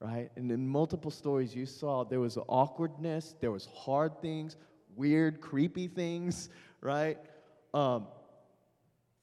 Right? 0.00 0.30
And 0.36 0.50
in 0.50 0.66
multiple 0.66 1.10
stories 1.10 1.54
you 1.54 1.66
saw, 1.66 2.04
there 2.04 2.20
was 2.20 2.38
awkwardness, 2.48 3.34
there 3.40 3.50
was 3.50 3.66
hard 3.74 4.20
things, 4.20 4.56
weird, 4.96 5.40
creepy 5.40 5.88
things, 5.88 6.48
right? 6.80 7.18
Um, 7.74 8.06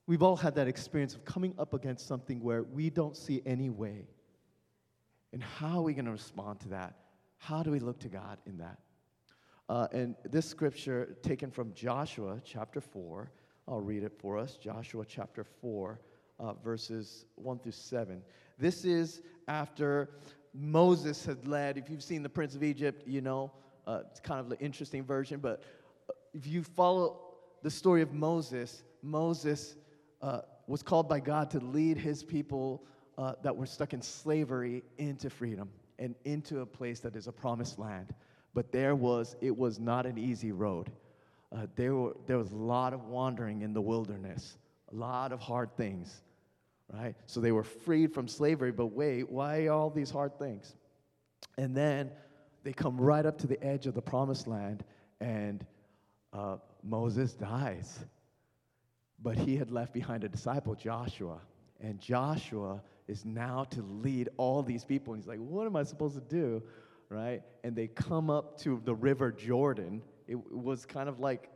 we've 0.06 0.24
all 0.24 0.36
had 0.36 0.56
that 0.56 0.68
experience 0.68 1.16
of 1.16 1.26
coming 1.26 1.54
up 1.58 1.74
against 1.74 2.08
something 2.08 2.42
where 2.42 2.64
we 2.64 2.90
don't 2.90 3.18
see 3.18 3.42
any 3.46 3.70
way. 3.70 4.08
And 5.34 5.44
how 5.44 5.80
are 5.80 5.82
we 5.82 5.94
going 5.94 6.06
to 6.06 6.12
respond 6.12 6.62
to 6.62 6.70
that? 6.70 6.96
How 7.38 7.64
do 7.64 7.72
we 7.72 7.80
look 7.80 8.00
to 8.00 8.08
God 8.08 8.38
in 8.46 8.58
that? 8.58 8.80
Uh, 9.70 9.88
and 9.92 10.16
this 10.24 10.46
scripture, 10.46 11.18
taken 11.22 11.52
from 11.52 11.74
Joshua 11.74 12.42
chapter 12.44 12.80
4, 12.80 13.30
I'll 13.68 13.82
read 13.82 14.04
it 14.04 14.14
for 14.18 14.38
us 14.38 14.56
Joshua 14.56 15.04
chapter 15.06 15.44
4, 15.44 16.00
uh, 16.40 16.54
verses 16.54 17.26
1 17.36 17.60
through 17.60 17.74
7. 17.74 18.22
This 18.58 18.86
is 18.86 19.22
after 19.50 20.10
Moses 20.54 21.26
had 21.26 21.46
led, 21.48 21.78
if 21.78 21.90
you've 21.90 22.04
seen 22.04 22.24
The 22.24 22.30
Prince 22.30 22.56
of 22.56 22.64
Egypt, 22.64 23.06
you 23.06 23.20
know, 23.20 23.52
uh, 23.86 24.04
it's 24.10 24.22
kind 24.22 24.40
of 24.40 24.52
an 24.52 24.58
interesting 24.62 25.04
version, 25.04 25.40
but 25.40 25.64
uh, 26.10 26.14
if 26.34 26.48
you 26.48 26.64
follow 26.64 27.20
the 27.62 27.70
story 27.70 28.02
of 28.02 28.14
Moses, 28.14 28.84
Moses 29.02 29.76
uh, 30.22 30.42
was 30.68 30.82
called 30.82 31.10
by 31.10 31.20
God 31.20 31.52
to 31.52 31.60
lead 31.60 31.98
his 31.98 32.24
people 32.24 32.86
uh, 33.18 33.34
that 33.44 33.56
were 33.56 33.66
stuck 33.66 33.94
in 33.94 34.02
slavery 34.02 34.84
into 34.98 35.30
freedom 35.30 35.70
and 36.00 36.16
into 36.24 36.62
a 36.62 36.66
place 36.66 37.00
that 37.02 37.16
is 37.16 37.28
a 37.28 37.32
promised 37.32 37.80
land. 37.80 38.14
But 38.54 38.72
there 38.72 38.96
was, 38.96 39.36
it 39.42 39.56
was 39.56 39.78
not 39.78 40.06
an 40.06 40.18
easy 40.18 40.52
road. 40.52 40.90
Uh, 41.56 41.68
there, 41.76 41.96
were, 41.96 42.16
there 42.26 42.38
was 42.38 42.52
a 42.52 42.56
lot 42.56 42.94
of 42.94 43.06
wandering 43.06 43.62
in 43.62 43.74
the 43.74 43.82
wilderness, 43.82 44.58
a 44.92 44.96
lot 44.96 45.32
of 45.32 45.40
hard 45.40 45.76
things, 45.78 46.22
right? 46.94 47.16
So 47.26 47.40
they 47.40 47.52
were 47.52 47.64
freed 47.64 48.14
from 48.14 48.28
slavery, 48.28 48.72
but 48.72 48.88
wait, 48.88 49.30
why 49.30 49.68
all 49.68 49.90
these 49.90 50.12
hard 50.12 50.38
things? 50.38 50.76
And 51.58 51.76
then 51.76 52.12
they 52.64 52.74
come 52.74 53.00
right 53.00 53.26
up 53.26 53.38
to 53.40 53.48
the 53.48 53.62
edge 53.64 53.88
of 53.88 53.94
the 53.94 54.02
promised 54.02 54.48
land, 54.48 54.84
and 55.22 55.66
uh, 56.34 56.58
Moses 56.84 57.34
dies. 57.34 58.00
But 59.24 59.38
he 59.38 59.56
had 59.56 59.72
left 59.72 59.94
behind 59.94 60.24
a 60.24 60.30
disciple, 60.30 60.76
Joshua. 60.76 61.40
And 61.80 62.00
Joshua 62.00 62.82
is 63.08 63.26
now 63.26 63.64
to 63.72 63.82
lead 63.82 64.30
all 64.38 64.62
these 64.62 64.84
people. 64.84 65.14
And 65.14 65.24
he's 65.24 65.28
like, 65.28 65.40
What 65.40 65.66
am 65.66 65.76
I 65.76 65.84
supposed 65.84 66.16
to 66.16 66.22
do? 66.22 66.62
Right? 67.10 67.42
And 67.64 67.76
they 67.76 67.88
come 67.88 68.30
up 68.30 68.60
to 68.60 68.82
the 68.84 68.94
river 68.94 69.32
Jordan. 69.32 70.02
It, 70.28 70.36
was 70.52 70.86
kind 70.86 71.08
of 71.08 71.20
like, 71.20 71.50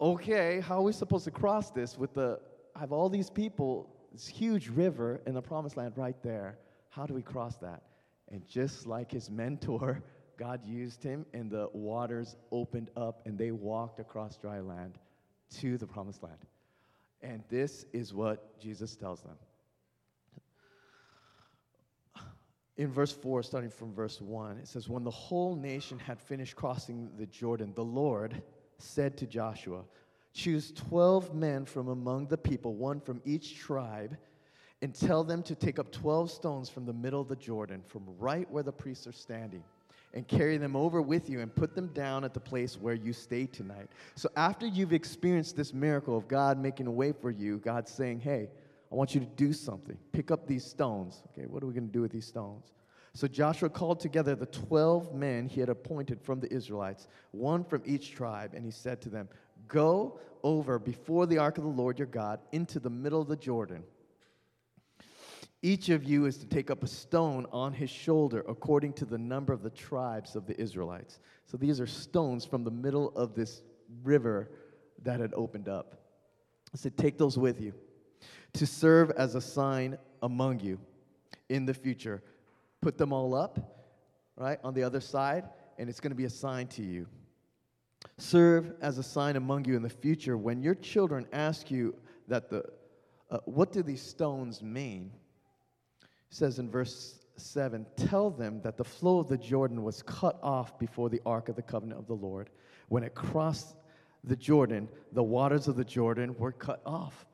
okay, 0.00 0.60
how 0.60 0.78
are 0.78 0.82
we 0.82 0.92
supposed 0.92 1.24
to 1.24 1.30
cross 1.30 1.70
this 1.70 1.96
with 1.96 2.14
the, 2.14 2.40
I 2.74 2.80
have 2.80 2.92
all 2.92 3.08
these 3.08 3.30
people, 3.30 3.88
this 4.12 4.26
huge 4.26 4.68
river 4.68 5.20
in 5.26 5.34
the 5.34 5.42
promised 5.42 5.76
land 5.76 5.94
right 5.96 6.20
there. 6.22 6.58
How 6.90 7.06
do 7.06 7.14
we 7.14 7.22
cross 7.22 7.56
that? 7.58 7.82
And 8.30 8.46
just 8.48 8.86
like 8.86 9.12
his 9.12 9.30
mentor, 9.30 10.02
God 10.36 10.60
used 10.66 11.02
him, 11.02 11.24
and 11.32 11.48
the 11.48 11.68
waters 11.72 12.36
opened 12.50 12.90
up, 12.96 13.22
and 13.24 13.38
they 13.38 13.52
walked 13.52 14.00
across 14.00 14.36
dry 14.36 14.60
land 14.60 14.98
to 15.60 15.78
the 15.78 15.86
promised 15.86 16.22
land. 16.22 16.38
And 17.22 17.42
this 17.48 17.86
is 17.92 18.12
what 18.12 18.60
Jesus 18.60 18.96
tells 18.96 19.20
them. 19.22 19.36
In 22.76 22.90
verse 22.90 23.12
4, 23.12 23.42
starting 23.42 23.70
from 23.70 23.94
verse 23.94 24.20
1, 24.20 24.58
it 24.58 24.68
says, 24.68 24.88
When 24.88 25.04
the 25.04 25.10
whole 25.10 25.54
nation 25.54 25.98
had 25.98 26.20
finished 26.20 26.56
crossing 26.56 27.08
the 27.16 27.26
Jordan, 27.26 27.72
the 27.74 27.84
Lord 27.84 28.42
said 28.78 29.16
to 29.18 29.26
Joshua, 29.26 29.82
Choose 30.32 30.72
12 30.72 31.34
men 31.34 31.64
from 31.64 31.88
among 31.88 32.26
the 32.26 32.36
people, 32.36 32.74
one 32.74 33.00
from 33.00 33.22
each 33.24 33.56
tribe, 33.56 34.16
and 34.82 34.92
tell 34.92 35.22
them 35.22 35.42
to 35.44 35.54
take 35.54 35.78
up 35.78 35.92
12 35.92 36.30
stones 36.30 36.68
from 36.68 36.84
the 36.84 36.92
middle 36.92 37.20
of 37.20 37.28
the 37.28 37.36
Jordan, 37.36 37.82
from 37.86 38.02
right 38.18 38.50
where 38.50 38.64
the 38.64 38.72
priests 38.72 39.06
are 39.06 39.12
standing. 39.12 39.62
and 40.14 40.28
carry 40.28 40.56
them 40.56 40.76
over 40.76 41.02
with 41.02 41.28
you 41.28 41.40
and 41.40 41.52
put 41.54 41.74
them 41.74 41.88
down 41.88 42.24
at 42.24 42.32
the 42.32 42.40
place 42.40 42.80
where 42.80 42.94
you 42.94 43.12
stay 43.12 43.46
tonight. 43.46 43.88
So 44.14 44.28
after 44.36 44.64
you've 44.64 44.92
experienced 44.92 45.56
this 45.56 45.74
miracle 45.74 46.16
of 46.16 46.28
God 46.28 46.56
making 46.56 46.86
a 46.86 46.90
way 46.92 47.10
for 47.12 47.32
you, 47.32 47.58
God's 47.58 47.90
saying, 47.90 48.20
hey, 48.20 48.48
I 48.94 48.96
want 48.96 49.12
you 49.12 49.20
to 49.20 49.26
do 49.26 49.52
something. 49.52 49.98
Pick 50.12 50.30
up 50.30 50.46
these 50.46 50.64
stones. 50.64 51.24
Okay, 51.32 51.48
what 51.48 51.64
are 51.64 51.66
we 51.66 51.74
going 51.74 51.88
to 51.88 51.92
do 51.92 52.00
with 52.00 52.12
these 52.12 52.28
stones? 52.28 52.70
So 53.12 53.26
Joshua 53.26 53.68
called 53.68 53.98
together 53.98 54.36
the 54.36 54.46
12 54.46 55.12
men 55.12 55.48
he 55.48 55.58
had 55.58 55.68
appointed 55.68 56.20
from 56.20 56.38
the 56.38 56.52
Israelites, 56.52 57.08
one 57.32 57.64
from 57.64 57.82
each 57.84 58.12
tribe, 58.12 58.52
and 58.54 58.64
he 58.64 58.70
said 58.70 59.02
to 59.02 59.08
them, 59.08 59.28
Go 59.66 60.20
over 60.44 60.78
before 60.78 61.26
the 61.26 61.38
ark 61.38 61.58
of 61.58 61.64
the 61.64 61.70
Lord 61.70 61.98
your 61.98 62.06
God 62.06 62.38
into 62.52 62.78
the 62.78 62.88
middle 62.88 63.20
of 63.20 63.26
the 63.26 63.34
Jordan. 63.34 63.82
Each 65.60 65.88
of 65.88 66.04
you 66.04 66.26
is 66.26 66.36
to 66.38 66.46
take 66.46 66.70
up 66.70 66.84
a 66.84 66.88
stone 66.88 67.46
on 67.50 67.72
his 67.72 67.90
shoulder 67.90 68.44
according 68.48 68.92
to 68.92 69.04
the 69.04 69.18
number 69.18 69.52
of 69.52 69.64
the 69.64 69.70
tribes 69.70 70.36
of 70.36 70.46
the 70.46 70.60
Israelites. 70.60 71.18
So 71.46 71.56
these 71.56 71.80
are 71.80 71.86
stones 71.88 72.44
from 72.44 72.62
the 72.62 72.70
middle 72.70 73.08
of 73.16 73.34
this 73.34 73.62
river 74.04 74.52
that 75.02 75.18
had 75.18 75.34
opened 75.34 75.68
up. 75.68 75.96
I 76.72 76.76
said, 76.76 76.96
Take 76.96 77.18
those 77.18 77.36
with 77.36 77.60
you 77.60 77.74
to 78.54 78.66
serve 78.66 79.10
as 79.12 79.34
a 79.34 79.40
sign 79.40 79.98
among 80.22 80.60
you 80.60 80.78
in 81.48 81.66
the 81.66 81.74
future. 81.74 82.22
Put 82.80 82.98
them 82.98 83.12
all 83.12 83.34
up, 83.34 83.86
right, 84.36 84.58
on 84.64 84.74
the 84.74 84.82
other 84.82 85.00
side, 85.00 85.44
and 85.78 85.88
it's 85.88 86.00
going 86.00 86.12
to 86.12 86.16
be 86.16 86.24
a 86.24 86.30
sign 86.30 86.66
to 86.68 86.82
you. 86.82 87.06
Serve 88.18 88.74
as 88.80 88.98
a 88.98 89.02
sign 89.02 89.36
among 89.36 89.64
you 89.64 89.76
in 89.76 89.82
the 89.82 89.88
future 89.88 90.36
when 90.36 90.62
your 90.62 90.74
children 90.74 91.26
ask 91.32 91.70
you 91.70 91.94
that 92.28 92.48
the, 92.48 92.64
uh, 93.30 93.38
what 93.44 93.72
do 93.72 93.82
these 93.82 94.02
stones 94.02 94.62
mean? 94.62 95.10
It 96.02 96.36
says 96.36 96.58
in 96.58 96.70
verse 96.70 97.18
7 97.36 97.86
Tell 97.96 98.30
them 98.30 98.60
that 98.62 98.76
the 98.76 98.84
flow 98.84 99.18
of 99.18 99.28
the 99.28 99.38
Jordan 99.38 99.82
was 99.82 100.02
cut 100.02 100.38
off 100.42 100.78
before 100.78 101.08
the 101.08 101.20
ark 101.26 101.48
of 101.48 101.56
the 101.56 101.62
covenant 101.62 101.98
of 101.98 102.06
the 102.06 102.14
Lord. 102.14 102.50
When 102.88 103.02
it 103.02 103.14
crossed 103.14 103.74
the 104.22 104.36
Jordan, 104.36 104.88
the 105.12 105.22
waters 105.22 105.66
of 105.66 105.76
the 105.76 105.84
Jordan 105.84 106.36
were 106.38 106.52
cut 106.52 106.80
off. 106.86 107.26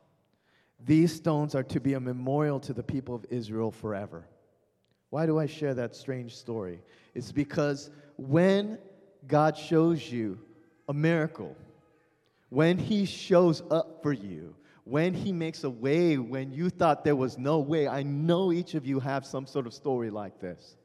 These 0.84 1.14
stones 1.14 1.54
are 1.54 1.62
to 1.64 1.80
be 1.80 1.94
a 1.94 2.00
memorial 2.00 2.60
to 2.60 2.72
the 2.72 2.82
people 2.82 3.14
of 3.14 3.26
Israel 3.30 3.70
forever. 3.70 4.26
Why 5.10 5.26
do 5.26 5.38
I 5.38 5.46
share 5.46 5.74
that 5.74 5.94
strange 5.94 6.36
story? 6.36 6.80
It's 7.14 7.32
because 7.32 7.90
when 8.16 8.78
God 9.26 9.56
shows 9.56 10.10
you 10.10 10.38
a 10.88 10.94
miracle, 10.94 11.56
when 12.48 12.78
He 12.78 13.04
shows 13.04 13.62
up 13.70 14.02
for 14.02 14.12
you, 14.12 14.54
when 14.84 15.12
He 15.14 15.32
makes 15.32 15.64
a 15.64 15.70
way 15.70 16.16
when 16.16 16.52
you 16.52 16.70
thought 16.70 17.04
there 17.04 17.16
was 17.16 17.36
no 17.36 17.58
way, 17.58 17.86
I 17.86 18.02
know 18.02 18.52
each 18.52 18.74
of 18.74 18.86
you 18.86 19.00
have 19.00 19.26
some 19.26 19.46
sort 19.46 19.66
of 19.66 19.74
story 19.74 20.10
like 20.10 20.40
this. 20.40 20.76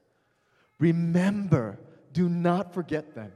Remember, 0.79 1.79
do 2.11 2.27
not 2.27 2.73
forget 2.73 3.15
them. 3.15 3.31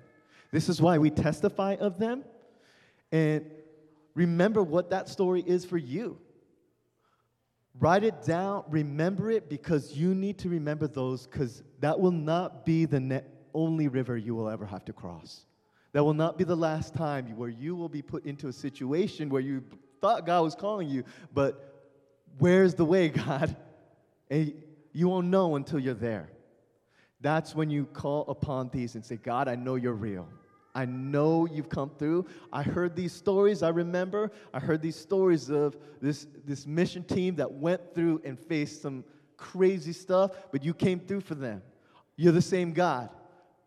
This 0.52 0.70
is 0.70 0.82
why 0.82 0.98
we 0.98 1.10
testify 1.10 1.76
of 1.80 2.00
them. 2.00 2.24
And 3.12 3.46
remember 4.16 4.64
what 4.64 4.90
that 4.90 5.08
story 5.08 5.44
is 5.46 5.66
for 5.66 5.78
you. 5.78 6.18
Write 7.80 8.04
it 8.04 8.22
down, 8.24 8.64
remember 8.68 9.32
it 9.32 9.50
because 9.50 9.96
you 9.96 10.14
need 10.14 10.38
to 10.40 10.50
remember 10.50 10.88
those 10.88 11.28
because 11.28 11.64
that 11.80 11.98
will 11.98 12.12
not 12.12 12.66
be 12.66 12.86
the 12.86 13.00
ne- 13.00 13.22
only 13.54 13.88
river 13.88 14.18
you 14.18 14.36
will 14.36 14.50
ever 14.50 14.66
have 14.66 14.84
to 14.86 14.94
cross. 14.94 15.46
That 15.94 16.04
will 16.04 16.14
not 16.14 16.38
be 16.38 16.44
the 16.44 16.58
last 16.58 16.94
time 16.94 17.26
where 17.38 17.50
you 17.50 17.76
will 17.76 17.90
be 17.90 18.02
put 18.02 18.26
into 18.26 18.48
a 18.50 18.54
situation 18.54 19.30
where 19.30 19.42
you 19.42 19.64
thought 20.02 20.26
God 20.26 20.42
was 20.42 20.56
calling 20.56 20.90
you, 20.90 21.04
but 21.34 21.94
where's 22.38 22.76
the 22.76 22.86
way, 22.86 23.10
God? 23.10 23.56
And 24.30 24.54
you 24.92 25.08
won't 25.08 25.28
know 25.28 25.56
until 25.56 25.80
you're 25.80 25.94
there. 25.94 26.30
That's 27.22 27.56
when 27.56 27.70
you 27.70 27.86
call 27.86 28.26
upon 28.28 28.70
these 28.70 28.96
and 28.96 29.06
say, 29.06 29.16
God, 29.18 29.48
I 29.48 29.56
know 29.56 29.76
you're 29.76 29.94
real. 29.94 30.28
I 30.76 30.86
know 30.86 31.48
you've 31.48 31.70
come 31.70 31.92
through. 31.98 32.26
I 32.54 32.64
heard 32.64 32.96
these 32.96 33.14
stories, 33.14 33.64
I 33.64 33.70
remember. 33.70 34.32
I 34.54 34.60
heard 34.60 34.82
these 34.82 34.96
stories 34.96 35.50
of 35.50 35.78
this, 36.02 36.28
this 36.46 36.68
mission 36.68 37.04
team 37.04 37.36
that 37.36 37.52
went 37.52 37.94
through 37.94 38.22
and 38.24 38.40
faced 38.40 38.82
some 38.82 39.04
crazy 39.38 39.94
stuff, 39.94 40.32
but 40.52 40.64
you 40.64 40.74
came 40.74 41.00
through 41.00 41.22
for 41.22 41.36
them. 41.36 41.62
You're 42.16 42.34
the 42.34 42.42
same 42.42 42.74
God. 42.74 43.10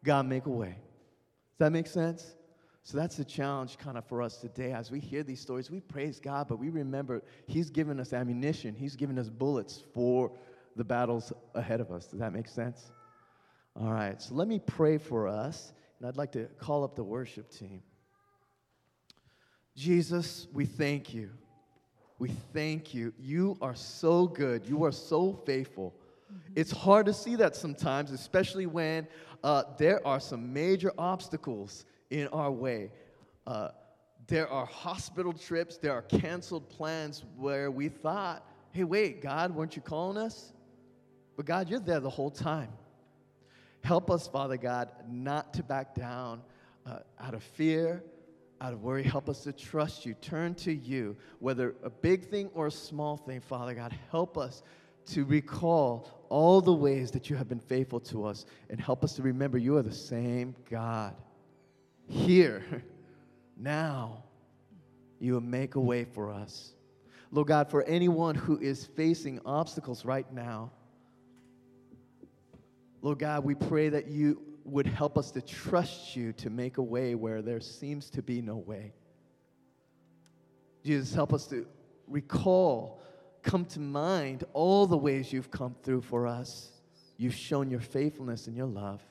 God, 0.05 0.27
make 0.27 0.47
a 0.47 0.51
way. 0.51 0.77
Does 0.77 1.59
that 1.59 1.73
make 1.73 1.87
sense? 1.87 2.35
So 2.85 2.99
that's 2.99 3.17
the 3.17 3.25
challenge 3.25 3.79
kind 3.79 3.97
of 3.97 4.05
for 4.05 4.23
us 4.23 4.39
today. 4.39 4.73
As 4.73 4.91
we 4.91 4.99
hear 4.99 5.23
these 5.23 5.41
stories, 5.41 5.71
we 5.71 5.81
praise 5.81 6.19
God, 6.19 6.49
but 6.49 6.59
we 6.59 6.69
remember 6.69 7.23
He's 7.47 7.71
given 7.71 8.01
us 8.01 8.13
ammunition, 8.13 8.75
He's 8.75 8.97
given 8.97 9.19
us 9.19 9.29
bullets 9.29 9.83
for 9.95 10.33
the 10.75 10.85
battles 10.85 11.33
ahead 11.55 11.81
of 11.81 11.93
us. 11.93 12.07
Does 12.07 12.19
that 12.19 12.33
make 12.33 12.49
sense? 12.49 12.91
All 13.77 13.93
right, 13.93 14.21
so 14.21 14.35
let 14.35 14.49
me 14.49 14.59
pray 14.59 14.99
for 14.99 15.29
us. 15.29 15.73
And 16.03 16.09
I'd 16.09 16.17
like 16.17 16.33
to 16.33 16.47
call 16.59 16.83
up 16.83 16.97
the 16.97 17.05
worship 17.05 17.49
team. 17.49 17.81
Jesus, 19.77 20.49
we 20.53 20.65
thank 20.65 21.15
you. 21.15 21.31
We 22.19 22.31
thank 22.53 22.93
you. 22.93 23.13
You 23.21 23.57
are 23.63 23.77
so 23.77 24.27
good. 24.27 24.67
You 24.67 24.83
are 24.83 24.91
so 24.91 25.41
faithful. 25.47 25.95
It's 26.57 26.73
hard 26.73 27.07
to 27.07 27.15
see 27.15 27.37
that 27.37 27.55
sometimes, 27.55 28.11
especially 28.11 28.67
when 28.67 29.07
uh, 29.45 29.63
there 29.79 30.05
are 30.05 30.19
some 30.19 30.53
major 30.53 30.93
obstacles 30.99 31.85
in 32.11 32.27
our 32.29 32.51
way. 32.51 32.91
Uh, 33.47 33.69
there 34.27 34.49
are 34.49 34.67
hospital 34.67 35.33
trips, 35.33 35.77
there 35.77 35.93
are 35.93 36.03
canceled 36.03 36.69
plans 36.69 37.23
where 37.37 37.71
we 37.71 37.89
thought, 37.89 38.45
hey, 38.73 38.83
wait, 38.83 39.23
God, 39.23 39.55
weren't 39.55 39.77
you 39.77 39.83
calling 39.83 40.17
us? 40.17 40.53
But 41.37 41.47
God, 41.47 41.71
you're 41.71 41.79
there 41.79 42.01
the 42.01 42.11
whole 42.11 42.31
time. 42.31 42.71
Help 43.83 44.11
us, 44.11 44.29
Father 44.29 44.57
God, 44.57 44.91
not 45.09 45.55
to 45.55 45.63
back 45.63 45.95
down 45.95 46.43
uh, 46.87 46.99
out 47.21 47.35
of 47.35 47.43
fear, 47.43 48.03
out 48.61 48.73
of 48.73 48.83
worry. 48.83 49.03
Help 49.03 49.29
us 49.29 49.43
to 49.43 49.53
trust 49.53 50.07
you, 50.07 50.15
turn 50.15 50.55
to 50.55 50.73
you, 50.73 51.17
whether 51.41 51.75
a 51.83 51.91
big 51.91 52.29
thing 52.29 52.51
or 52.55 52.69
a 52.69 52.71
small 52.71 53.17
thing, 53.17 53.41
Father 53.41 53.75
God. 53.75 53.97
Help 54.11 54.39
us 54.39 54.63
to 55.07 55.25
recall 55.25 56.09
all 56.29 56.61
the 56.61 56.73
ways 56.73 57.11
that 57.11 57.29
you 57.29 57.37
have 57.37 57.49
been 57.49 57.61
faithful 57.61 58.01
to 58.01 58.25
us 58.25 58.47
and 58.71 58.81
help 58.81 59.05
us 59.05 59.15
to 59.15 59.23
remember 59.23 59.59
you 59.59 59.77
are 59.77 59.83
the 59.83 59.93
same 59.93 60.55
God. 60.71 61.15
Here, 62.07 62.85
now, 63.57 64.23
you 65.19 65.35
will 65.35 65.41
make 65.41 65.75
a 65.75 65.81
way 65.81 66.05
for 66.05 66.31
us. 66.31 66.73
Lord 67.31 67.49
God, 67.49 67.71
for 67.71 67.83
anyone 67.85 68.35
who 68.35 68.59
is 68.59 68.85
facing 68.85 69.41
obstacles 69.47 70.05
right 70.05 70.31
now, 70.33 70.71
Lord 73.03 73.19
God, 73.19 73.45
we 73.45 73.57
pray 73.57 73.89
that 73.89 74.07
you 74.07 74.41
would 74.65 74.87
help 74.87 75.19
us 75.19 75.33
to 75.33 75.43
trust 75.43 76.15
you 76.15 76.33
to 76.35 76.49
make 76.49 76.79
a 76.79 76.83
way 76.83 77.17
where 77.17 77.43
there 77.43 77.61
seems 77.61 78.09
to 78.11 78.23
be 78.23 78.41
no 78.41 78.57
way. 78.57 78.93
Jesus, 80.85 81.13
help 81.13 81.33
us 81.33 81.47
to 81.49 81.67
recall, 82.07 83.03
come 83.43 83.65
to 83.67 83.81
mind 83.81 84.45
all 84.53 84.87
the 84.87 84.97
ways 84.97 85.33
you've 85.33 85.51
come 85.51 85.75
through 85.83 86.03
for 86.03 86.29
us. 86.29 86.71
You've 87.17 87.35
shown 87.35 87.71
your 87.71 87.81
faithfulness 87.81 88.47
and 88.47 88.57
your 88.57 88.67
love. 88.67 89.03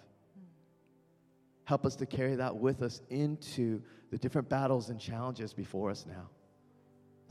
Help 1.65 1.85
us 1.85 1.95
to 1.97 2.05
carry 2.05 2.35
that 2.35 2.55
with 2.55 2.81
us 2.81 3.01
into 3.09 3.81
the 4.09 4.17
different 4.17 4.49
battles 4.49 4.89
and 4.89 4.99
challenges 4.99 5.53
before 5.53 5.89
us 5.89 6.05
now. 6.07 6.29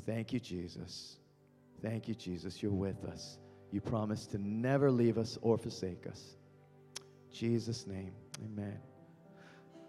Thank 0.06 0.32
you, 0.32 0.40
Jesus. 0.40 1.16
Thank 1.82 2.08
you, 2.08 2.14
Jesus. 2.14 2.62
You're 2.62 2.72
with 2.72 3.04
us. 3.04 3.38
You 3.70 3.80
promise 3.80 4.26
to 4.28 4.38
never 4.38 4.90
leave 4.90 5.18
us 5.18 5.38
or 5.42 5.58
forsake 5.58 6.06
us. 6.06 6.36
Jesus' 7.32 7.86
name, 7.86 8.12
amen. 8.44 8.78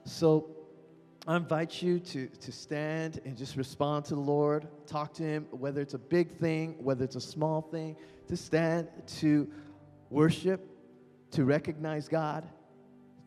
So 0.05 0.55
I 1.27 1.35
invite 1.35 1.81
you 1.81 1.99
to, 1.99 2.27
to 2.27 2.51
stand 2.51 3.21
and 3.25 3.37
just 3.37 3.55
respond 3.55 4.05
to 4.05 4.15
the 4.15 4.21
Lord. 4.21 4.67
Talk 4.87 5.13
to 5.15 5.23
Him, 5.23 5.47
whether 5.51 5.81
it's 5.81 5.93
a 5.93 5.99
big 5.99 6.37
thing, 6.37 6.75
whether 6.79 7.03
it's 7.03 7.15
a 7.15 7.21
small 7.21 7.61
thing, 7.61 7.95
to 8.27 8.37
stand, 8.37 8.87
to 9.19 9.49
worship, 10.09 10.67
to 11.31 11.45
recognize 11.45 12.07
God 12.07 12.47